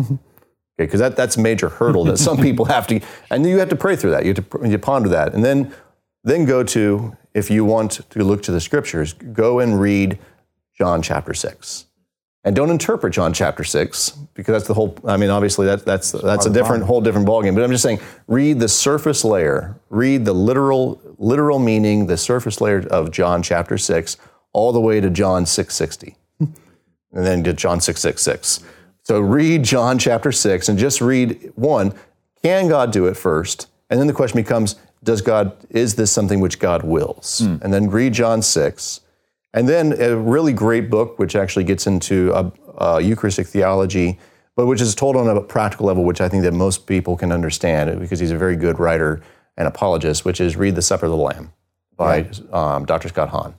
because 0.80 1.00
that, 1.00 1.16
that's 1.16 1.38
a 1.38 1.42
major 1.42 1.70
hurdle 1.70 2.06
that 2.06 2.18
some 2.18 2.38
people 2.38 2.66
have 2.66 2.88
to, 2.88 3.02
and 3.30 3.46
you 3.46 3.60
have 3.60 3.70
to 3.70 3.76
pray 3.76 3.96
through 3.96 4.12
that. 4.12 4.26
You 4.26 4.34
have 4.34 4.50
to 4.50 4.68
you 4.70 4.78
ponder 4.80 5.10
that, 5.10 5.34
and 5.34 5.44
then 5.44 5.74
then 6.24 6.46
go 6.46 6.64
to 6.64 7.16
if 7.34 7.52
you 7.52 7.66
want 7.66 8.02
to 8.10 8.24
look 8.24 8.42
to 8.44 8.52
the 8.52 8.62
scriptures, 8.62 9.14
go 9.14 9.60
and 9.60 9.80
read 9.80 10.18
John 10.78 11.02
chapter 11.02 11.34
six, 11.34 11.86
and 12.44 12.56
don't 12.56 12.70
interpret 12.70 13.14
John 13.14 13.34
chapter 13.34 13.64
six 13.64 14.12
because 14.34 14.54
that's 14.54 14.68
the 14.68 14.74
whole. 14.74 14.98
I 15.06 15.18
mean, 15.18 15.30
obviously 15.30 15.68
that, 15.68 15.86
that's 15.86 16.12
that's 16.12 16.46
a 16.46 16.50
different 16.50 16.86
whole 16.86 17.02
different 17.02 17.28
ballgame. 17.28 17.56
But 17.56 17.64
I'm 17.64 17.72
just 17.72 17.84
saying, 17.84 18.00
read 18.28 18.60
the 18.60 18.70
surface 18.70 19.24
layer, 19.26 19.80
read 19.90 20.26
the 20.26 20.34
literal 20.34 21.02
literal 21.18 21.60
meaning, 21.60 22.08
the 22.08 22.18
surface 22.18 22.62
layer 22.62 22.88
of 22.90 23.12
John 23.12 23.44
chapter 23.44 23.78
six, 23.78 24.18
all 24.54 24.72
the 24.72 24.82
way 24.82 25.02
to 25.02 25.10
John 25.10 25.46
six 25.46 25.76
sixty, 25.76 26.16
and 27.12 27.26
then 27.26 27.44
to 27.44 27.54
John 27.54 27.82
six 27.82 28.02
six 28.02 28.22
six. 28.22 28.64
So 29.10 29.20
read 29.20 29.64
John 29.64 29.98
chapter 29.98 30.32
6 30.32 30.70
and 30.70 30.78
just 30.78 31.02
read 31.02 31.52
one, 31.56 31.96
can 32.44 32.68
God 32.68 32.92
do 32.92 33.08
it 33.08 33.18
first? 33.18 33.66
And 33.90 34.00
then 34.00 34.06
the 34.06 34.14
question 34.14 34.40
becomes, 34.40 34.76
does 35.04 35.22
God, 35.22 35.58
is 35.72 35.96
this 35.96 36.12
something 36.12 36.40
which 36.40 36.60
God 36.60 36.84
wills? 36.84 37.42
Mm. 37.44 37.62
And 37.64 37.74
then 37.74 37.90
read 37.90 38.14
John 38.14 38.44
6. 38.44 39.02
And 39.56 39.68
then 39.68 40.00
a 40.00 40.16
really 40.16 40.54
great 40.54 40.92
book, 40.92 41.18
which 41.18 41.36
actually 41.36 41.64
gets 41.64 41.88
into 41.88 42.32
a, 42.34 42.52
a 42.78 43.02
Eucharistic 43.02 43.48
theology, 43.48 44.20
but 44.56 44.68
which 44.68 44.80
is 44.80 44.94
told 44.94 45.16
on 45.16 45.28
a 45.28 45.42
practical 45.42 45.88
level, 45.88 46.04
which 46.04 46.22
I 46.22 46.30
think 46.30 46.44
that 46.44 46.54
most 46.54 46.86
people 46.86 47.18
can 47.18 47.32
understand 47.32 48.00
because 48.00 48.20
he's 48.20 48.30
a 48.30 48.38
very 48.38 48.56
good 48.56 48.78
writer 48.78 49.24
and 49.58 49.68
apologist, 49.68 50.24
which 50.24 50.40
is 50.40 50.56
Read 50.56 50.76
the 50.76 50.84
Supper 50.84 51.08
of 51.08 51.12
the 51.12 51.18
Lamb 51.18 51.52
by 51.98 52.18
yeah. 52.18 52.76
um, 52.76 52.86
Dr. 52.86 53.08
Scott 53.08 53.30
Hahn. 53.30 53.56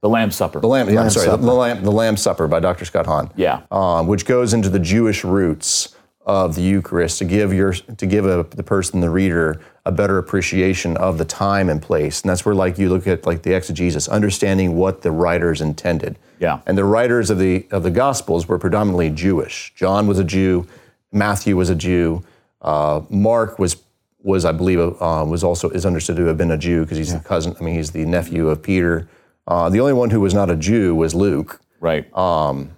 The 0.00 0.08
Lamb 0.08 0.30
Supper. 0.30 0.60
The 0.60 0.66
Lamb, 0.66 0.88
yeah, 0.90 1.02
I'm 1.02 1.10
sorry, 1.10 1.28
the, 1.28 1.36
the, 1.36 1.52
Lamb, 1.52 1.82
the 1.82 1.90
Lamb 1.90 2.16
Supper 2.16 2.46
by 2.46 2.60
Dr. 2.60 2.84
Scott 2.84 3.06
Hahn. 3.06 3.30
Yeah. 3.36 3.62
Um, 3.70 4.06
which 4.06 4.26
goes 4.26 4.54
into 4.54 4.68
the 4.68 4.78
Jewish 4.78 5.24
roots 5.24 5.96
of 6.26 6.56
the 6.56 6.62
Eucharist 6.62 7.18
to 7.18 7.24
give 7.24 7.54
your 7.54 7.72
to 7.72 8.06
give 8.06 8.26
a, 8.26 8.44
the 8.50 8.62
person, 8.62 9.00
the 9.00 9.10
reader, 9.10 9.60
a 9.84 9.92
better 9.92 10.18
appreciation 10.18 10.96
of 10.96 11.18
the 11.18 11.24
time 11.24 11.68
and 11.68 11.80
place. 11.80 12.20
And 12.20 12.30
that's 12.30 12.44
where 12.44 12.54
like 12.54 12.78
you 12.78 12.88
look 12.88 13.06
at 13.06 13.24
like 13.24 13.42
the 13.42 13.54
exegesis, 13.54 14.08
understanding 14.08 14.76
what 14.76 15.02
the 15.02 15.12
writers 15.12 15.60
intended. 15.60 16.18
Yeah. 16.40 16.60
And 16.66 16.76
the 16.76 16.84
writers 16.84 17.30
of 17.30 17.38
the 17.38 17.66
of 17.70 17.84
the 17.84 17.92
Gospels 17.92 18.48
were 18.48 18.58
predominantly 18.58 19.08
Jewish. 19.10 19.72
John 19.76 20.08
was 20.08 20.18
a 20.18 20.24
Jew, 20.24 20.66
Matthew 21.12 21.56
was 21.56 21.70
a 21.70 21.76
Jew, 21.76 22.24
uh, 22.60 23.02
Mark 23.08 23.60
was 23.60 23.76
was 24.24 24.44
I 24.44 24.50
believe 24.50 24.80
uh, 24.80 25.24
was 25.26 25.44
also 25.44 25.70
is 25.70 25.86
understood 25.86 26.16
to 26.16 26.26
have 26.26 26.36
been 26.36 26.50
a 26.50 26.58
Jew 26.58 26.82
because 26.82 26.98
he's 26.98 27.12
yeah. 27.12 27.18
the 27.18 27.24
cousin. 27.24 27.54
I 27.58 27.62
mean, 27.62 27.76
he's 27.76 27.92
the 27.92 28.04
nephew 28.04 28.48
of 28.48 28.62
Peter. 28.62 29.08
Uh, 29.46 29.68
the 29.70 29.80
only 29.80 29.92
one 29.92 30.10
who 30.10 30.20
was 30.20 30.34
not 30.34 30.50
a 30.50 30.56
Jew 30.56 30.94
was 30.94 31.14
Luke. 31.14 31.60
Right. 31.80 32.12
Um, 32.16 32.76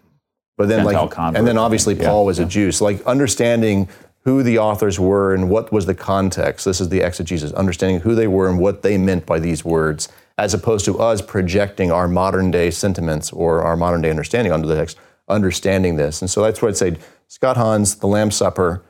but 0.56 0.68
then, 0.68 0.84
Gentile 0.84 1.02
like, 1.04 1.10
convert, 1.12 1.38
and 1.38 1.46
then 1.46 1.56
obviously 1.56 1.94
Paul 1.94 2.26
was 2.26 2.38
a. 2.38 2.44
Jew. 2.44 2.72
So, 2.72 2.84
like, 2.84 3.00
understanding 3.06 3.88
who 4.24 4.42
the 4.42 4.58
authors 4.58 4.98
were 4.98 5.32
and 5.32 5.48
what 5.48 5.72
was 5.72 5.86
the 5.86 5.94
context. 5.94 6.64
This 6.64 6.80
is 6.80 6.88
the 6.88 7.00
exegesis, 7.00 7.52
understanding 7.52 8.00
who 8.00 8.14
they 8.14 8.26
were 8.26 8.48
and 8.48 8.58
what 8.58 8.82
they 8.82 8.98
meant 8.98 9.24
by 9.24 9.38
these 9.38 9.64
words, 9.64 10.08
as 10.36 10.52
opposed 10.52 10.84
to 10.86 10.98
us 10.98 11.22
projecting 11.22 11.90
our 11.90 12.08
modern 12.08 12.50
day 12.50 12.70
sentiments 12.70 13.32
or 13.32 13.62
our 13.62 13.76
modern 13.76 14.02
day 14.02 14.10
understanding 14.10 14.52
onto 14.52 14.68
the 14.68 14.74
text, 14.74 14.98
understanding 15.28 15.96
this. 15.96 16.20
And 16.20 16.28
so 16.28 16.42
that's 16.42 16.60
what 16.60 16.68
I'd 16.68 16.76
say. 16.76 16.96
Scott 17.28 17.56
Hahn's 17.56 17.94
The 17.94 18.06
Lamb 18.06 18.30
Supper. 18.30 18.82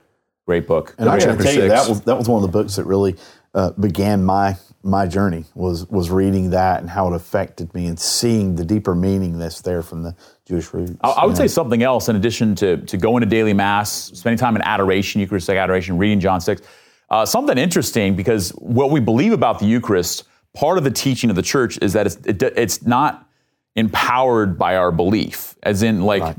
Great 0.46 0.66
book. 0.66 0.94
And 0.98 1.08
I 1.08 1.18
got 1.18 1.36
to 1.36 1.44
tell 1.44 1.52
you, 1.52 1.68
that 1.68 1.88
was, 1.88 2.00
that 2.02 2.16
was 2.16 2.28
one 2.28 2.42
of 2.42 2.50
the 2.50 2.52
books 2.52 2.76
that 2.76 2.84
really 2.84 3.16
uh, 3.54 3.70
began 3.72 4.24
my 4.24 4.56
my 4.88 5.06
journey 5.06 5.44
was 5.54 5.86
was 5.88 6.10
reading 6.10 6.50
that 6.50 6.80
and 6.80 6.90
how 6.90 7.12
it 7.12 7.14
affected 7.14 7.72
me 7.74 7.86
and 7.86 7.98
seeing 7.98 8.56
the 8.56 8.64
deeper 8.64 8.94
meaning 8.94 9.38
that's 9.38 9.60
there 9.60 9.82
from 9.82 10.02
the 10.02 10.16
Jewish 10.46 10.72
roots. 10.72 10.92
I, 11.02 11.10
I 11.10 11.26
would 11.26 11.36
say 11.36 11.46
something 11.48 11.82
else 11.82 12.08
in 12.08 12.16
addition 12.16 12.54
to 12.56 12.78
to 12.78 12.96
going 12.96 13.20
to 13.20 13.26
daily 13.26 13.52
mass, 13.52 13.92
spending 14.14 14.38
time 14.38 14.56
in 14.56 14.62
adoration, 14.62 15.20
Eucharistic 15.20 15.56
adoration, 15.56 15.98
reading 15.98 16.20
John 16.20 16.40
six. 16.40 16.62
Uh, 17.10 17.24
something 17.24 17.56
interesting 17.58 18.16
because 18.16 18.50
what 18.50 18.90
we 18.90 19.00
believe 19.00 19.32
about 19.32 19.58
the 19.58 19.66
Eucharist, 19.66 20.24
part 20.54 20.78
of 20.78 20.84
the 20.84 20.90
teaching 20.90 21.30
of 21.30 21.36
the 21.36 21.42
church 21.42 21.78
is 21.80 21.92
that 21.92 22.06
it's 22.06 22.16
it, 22.24 22.42
it's 22.42 22.82
not 22.84 23.28
empowered 23.76 24.58
by 24.58 24.76
our 24.76 24.90
belief, 24.90 25.54
as 25.62 25.82
in 25.82 26.02
like. 26.02 26.22
Right. 26.22 26.36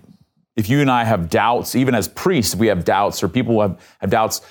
If 0.55 0.67
you 0.69 0.81
and 0.81 0.91
I 0.91 1.05
have 1.05 1.29
doubts, 1.29 1.73
even 1.73 1.95
as 1.95 2.09
priests, 2.09 2.53
we 2.53 2.67
have 2.67 2.83
doubts, 2.83 3.23
or 3.23 3.29
people 3.29 3.61
have, 3.61 3.79
have 4.01 4.09
doubts, 4.09 4.41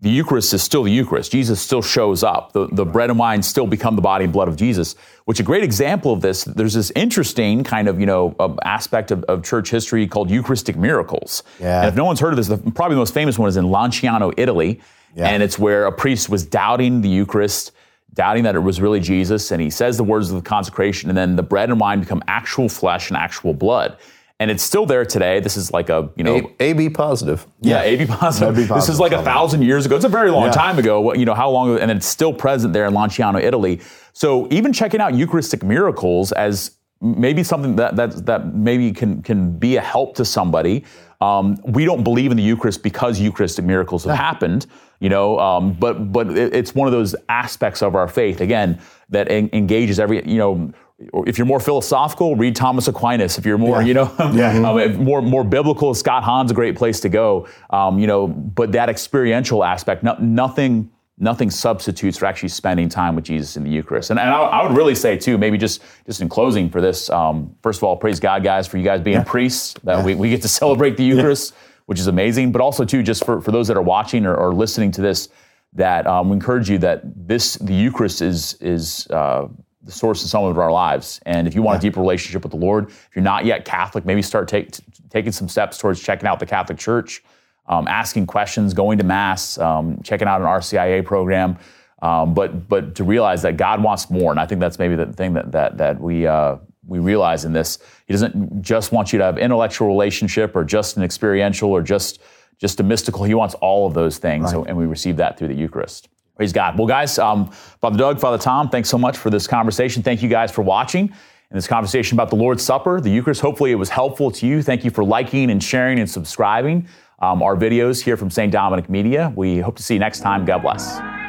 the 0.00 0.10
Eucharist 0.10 0.54
is 0.54 0.62
still 0.62 0.84
the 0.84 0.92
Eucharist. 0.92 1.32
Jesus 1.32 1.60
still 1.60 1.82
shows 1.82 2.22
up. 2.22 2.52
The, 2.52 2.68
the 2.70 2.84
bread 2.84 3.10
and 3.10 3.18
wine 3.18 3.42
still 3.42 3.66
become 3.66 3.96
the 3.96 4.02
body 4.02 4.24
and 4.24 4.32
blood 4.32 4.46
of 4.46 4.56
Jesus, 4.56 4.94
which 5.24 5.40
a 5.40 5.42
great 5.42 5.64
example 5.64 6.12
of 6.12 6.20
this, 6.20 6.44
there's 6.44 6.74
this 6.74 6.92
interesting 6.92 7.64
kind 7.64 7.88
of, 7.88 7.98
you 7.98 8.06
know, 8.06 8.36
aspect 8.64 9.10
of, 9.10 9.24
of, 9.24 9.42
church 9.42 9.70
history 9.70 10.06
called 10.06 10.30
Eucharistic 10.30 10.76
miracles. 10.76 11.42
Yeah. 11.58 11.80
And 11.80 11.88
if 11.88 11.96
no 11.96 12.04
one's 12.04 12.20
heard 12.20 12.32
of 12.32 12.36
this, 12.36 12.46
the, 12.46 12.58
probably 12.70 12.94
the 12.94 13.00
most 13.00 13.12
famous 13.12 13.38
one 13.38 13.48
is 13.48 13.56
in 13.56 13.64
Lanciano, 13.64 14.32
Italy. 14.36 14.80
Yeah. 15.16 15.30
And 15.30 15.42
it's 15.42 15.58
where 15.58 15.86
a 15.86 15.92
priest 15.92 16.28
was 16.28 16.46
doubting 16.46 17.00
the 17.00 17.08
Eucharist, 17.08 17.72
doubting 18.14 18.44
that 18.44 18.54
it 18.54 18.60
was 18.60 18.80
really 18.80 19.00
Jesus. 19.00 19.50
And 19.50 19.60
he 19.60 19.70
says 19.70 19.96
the 19.96 20.04
words 20.04 20.30
of 20.30 20.36
the 20.36 20.48
consecration, 20.48 21.08
and 21.10 21.18
then 21.18 21.34
the 21.34 21.42
bread 21.42 21.70
and 21.70 21.80
wine 21.80 21.98
become 21.98 22.22
actual 22.28 22.68
flesh 22.68 23.10
and 23.10 23.16
actual 23.16 23.52
blood 23.52 23.96
and 24.40 24.50
it's 24.50 24.62
still 24.62 24.86
there 24.86 25.04
today. 25.04 25.40
This 25.40 25.56
is 25.56 25.72
like 25.72 25.88
a 25.88 26.10
you 26.16 26.24
know 26.24 26.36
a- 26.60 26.62
AB 26.62 26.90
positive. 26.90 27.46
Yeah, 27.60 27.82
AB 27.82 28.06
positive. 28.06 28.54
Positive. 28.54 28.76
This 28.76 28.88
is 28.88 29.00
like 29.00 29.12
a 29.12 29.22
thousand 29.22 29.62
years 29.62 29.86
ago. 29.86 29.96
It's 29.96 30.04
a 30.04 30.08
very 30.08 30.30
long 30.30 30.46
yeah. 30.46 30.52
time 30.52 30.78
ago. 30.78 31.12
You 31.14 31.24
know 31.24 31.34
how 31.34 31.50
long? 31.50 31.78
And 31.78 31.90
it's 31.90 32.06
still 32.06 32.32
present 32.32 32.72
there 32.72 32.86
in 32.86 32.94
Lanciano, 32.94 33.42
Italy. 33.42 33.80
So 34.12 34.48
even 34.50 34.72
checking 34.72 35.00
out 35.00 35.14
Eucharistic 35.14 35.62
miracles 35.62 36.32
as 36.32 36.76
maybe 37.00 37.42
something 37.42 37.76
that 37.76 37.96
that 37.96 38.26
that 38.26 38.54
maybe 38.54 38.92
can 38.92 39.22
can 39.22 39.58
be 39.58 39.76
a 39.76 39.80
help 39.80 40.14
to 40.16 40.24
somebody. 40.24 40.84
Um, 41.20 41.56
we 41.64 41.84
don't 41.84 42.04
believe 42.04 42.30
in 42.30 42.36
the 42.36 42.42
Eucharist 42.44 42.84
because 42.84 43.18
Eucharistic 43.18 43.64
miracles 43.64 44.04
have 44.04 44.16
happened, 44.16 44.66
you 45.00 45.08
know. 45.08 45.38
Um, 45.40 45.72
but 45.72 46.12
but 46.12 46.30
it's 46.36 46.76
one 46.76 46.86
of 46.86 46.92
those 46.92 47.16
aspects 47.28 47.82
of 47.82 47.96
our 47.96 48.06
faith 48.06 48.40
again 48.40 48.80
that 49.08 49.28
en- 49.30 49.50
engages 49.52 49.98
every 49.98 50.24
you 50.28 50.38
know 50.38 50.72
if 50.98 51.38
you're 51.38 51.46
more 51.46 51.60
philosophical, 51.60 52.34
read 52.34 52.56
Thomas 52.56 52.88
Aquinas. 52.88 53.38
If 53.38 53.46
you're 53.46 53.58
more, 53.58 53.80
yeah. 53.80 53.86
you 53.86 53.94
know, 53.94 54.14
yeah. 54.34 54.56
um, 54.68 55.04
more 55.04 55.22
more 55.22 55.44
biblical, 55.44 55.94
Scott 55.94 56.24
Hahn's 56.24 56.50
a 56.50 56.54
great 56.54 56.76
place 56.76 57.00
to 57.00 57.08
go. 57.08 57.46
Um, 57.70 57.98
you 57.98 58.06
know, 58.06 58.26
but 58.26 58.72
that 58.72 58.88
experiential 58.88 59.64
aspect, 59.64 60.02
no, 60.02 60.16
nothing 60.18 60.90
nothing 61.20 61.50
substitutes 61.50 62.16
for 62.18 62.26
actually 62.26 62.48
spending 62.48 62.88
time 62.88 63.16
with 63.16 63.24
Jesus 63.24 63.56
in 63.56 63.64
the 63.64 63.70
Eucharist. 63.70 64.10
And, 64.10 64.20
and 64.20 64.28
I, 64.28 64.38
I, 64.38 64.66
would 64.66 64.76
really 64.76 64.94
say 64.94 65.16
too, 65.16 65.36
maybe 65.36 65.58
just 65.58 65.82
just 66.06 66.20
in 66.20 66.28
closing 66.28 66.70
for 66.70 66.80
this, 66.80 67.10
um, 67.10 67.54
first 67.62 67.80
of 67.80 67.84
all, 67.84 67.96
praise 67.96 68.20
God, 68.20 68.44
guys, 68.44 68.66
for 68.66 68.78
you 68.78 68.84
guys 68.84 69.00
being 69.00 69.16
yeah. 69.16 69.24
priests 69.24 69.74
that 69.84 70.04
we, 70.04 70.14
we 70.14 70.30
get 70.30 70.42
to 70.42 70.48
celebrate 70.62 70.96
the 70.96 71.04
Eucharist, 71.04 71.54
which 71.86 71.98
is 71.98 72.06
amazing. 72.06 72.52
But 72.52 72.60
also 72.60 72.84
too, 72.84 73.02
just 73.02 73.24
for, 73.24 73.40
for 73.40 73.50
those 73.50 73.68
that 73.68 73.76
are 73.76 73.82
watching 73.82 74.26
or, 74.26 74.34
or 74.34 74.54
listening 74.54 74.92
to 74.92 75.00
this, 75.00 75.28
that 75.72 76.06
um, 76.06 76.28
we 76.28 76.34
encourage 76.34 76.70
you 76.70 76.78
that 76.78 77.02
this 77.04 77.54
the 77.56 77.74
Eucharist 77.74 78.22
is 78.22 78.54
is 78.60 79.06
uh, 79.08 79.48
the 79.88 79.94
source 79.94 80.20
and 80.20 80.28
some 80.28 80.44
of 80.44 80.58
our 80.58 80.70
lives. 80.70 81.18
And 81.24 81.48
if 81.48 81.54
you 81.54 81.62
want 81.62 81.76
yeah. 81.76 81.78
a 81.78 81.90
deeper 81.90 82.00
relationship 82.00 82.42
with 82.42 82.52
the 82.52 82.58
Lord, 82.58 82.90
if 82.90 83.08
you're 83.14 83.22
not 83.22 83.46
yet 83.46 83.64
Catholic, 83.64 84.04
maybe 84.04 84.20
start 84.20 84.46
take, 84.46 84.70
t- 84.72 84.84
taking 85.08 85.32
some 85.32 85.48
steps 85.48 85.78
towards 85.78 86.00
checking 86.00 86.28
out 86.28 86.38
the 86.38 86.46
Catholic 86.46 86.78
Church, 86.78 87.24
um, 87.66 87.88
asking 87.88 88.26
questions, 88.26 88.74
going 88.74 88.98
to 88.98 89.04
Mass, 89.04 89.56
um, 89.56 89.98
checking 90.02 90.28
out 90.28 90.42
an 90.42 90.46
RCIA 90.46 91.02
program. 91.04 91.56
Um, 92.02 92.34
but 92.34 92.68
but 92.68 92.94
to 92.96 93.04
realize 93.04 93.42
that 93.42 93.56
God 93.56 93.82
wants 93.82 94.10
more, 94.10 94.30
and 94.30 94.38
I 94.38 94.46
think 94.46 94.60
that's 94.60 94.78
maybe 94.78 94.94
the 94.94 95.06
thing 95.06 95.32
that 95.32 95.50
that 95.52 95.78
that 95.78 96.00
we 96.00 96.26
uh, 96.26 96.56
we 96.86 96.98
realize 96.98 97.44
in 97.44 97.52
this. 97.52 97.78
He 98.06 98.12
doesn't 98.12 98.62
just 98.62 98.92
want 98.92 99.12
you 99.12 99.18
to 99.18 99.24
have 99.24 99.38
intellectual 99.38 99.88
relationship 99.88 100.54
or 100.54 100.64
just 100.64 100.96
an 100.96 101.02
experiential 101.02 101.70
or 101.70 101.82
just 101.82 102.20
just 102.58 102.78
a 102.78 102.82
mystical. 102.84 103.24
He 103.24 103.34
wants 103.34 103.54
all 103.54 103.86
of 103.86 103.94
those 103.94 104.18
things, 104.18 104.44
right. 104.44 104.52
so, 104.52 104.64
and 104.64 104.76
we 104.76 104.86
receive 104.86 105.16
that 105.16 105.38
through 105.38 105.48
the 105.48 105.54
Eucharist. 105.54 106.08
Praise 106.38 106.52
God. 106.52 106.78
Well, 106.78 106.86
guys, 106.86 107.18
um, 107.18 107.50
Father 107.80 107.98
Doug, 107.98 108.20
Father 108.20 108.38
Tom, 108.38 108.68
thanks 108.68 108.88
so 108.88 108.96
much 108.96 109.18
for 109.18 109.28
this 109.28 109.48
conversation. 109.48 110.04
Thank 110.04 110.22
you 110.22 110.28
guys 110.28 110.52
for 110.52 110.62
watching 110.62 111.08
in 111.08 111.56
this 111.56 111.66
conversation 111.66 112.14
about 112.14 112.30
the 112.30 112.36
Lord's 112.36 112.62
Supper, 112.62 113.00
the 113.00 113.10
Eucharist. 113.10 113.40
Hopefully, 113.40 113.72
it 113.72 113.74
was 113.74 113.88
helpful 113.88 114.30
to 114.30 114.46
you. 114.46 114.62
Thank 114.62 114.84
you 114.84 114.92
for 114.92 115.02
liking 115.02 115.50
and 115.50 115.60
sharing 115.60 115.98
and 115.98 116.08
subscribing 116.08 116.86
um, 117.18 117.42
our 117.42 117.56
videos 117.56 118.00
here 118.00 118.16
from 118.16 118.30
St. 118.30 118.52
Dominic 118.52 118.88
Media. 118.88 119.32
We 119.34 119.58
hope 119.58 119.74
to 119.78 119.82
see 119.82 119.94
you 119.94 120.00
next 120.00 120.20
time. 120.20 120.44
God 120.44 120.62
bless. 120.62 121.27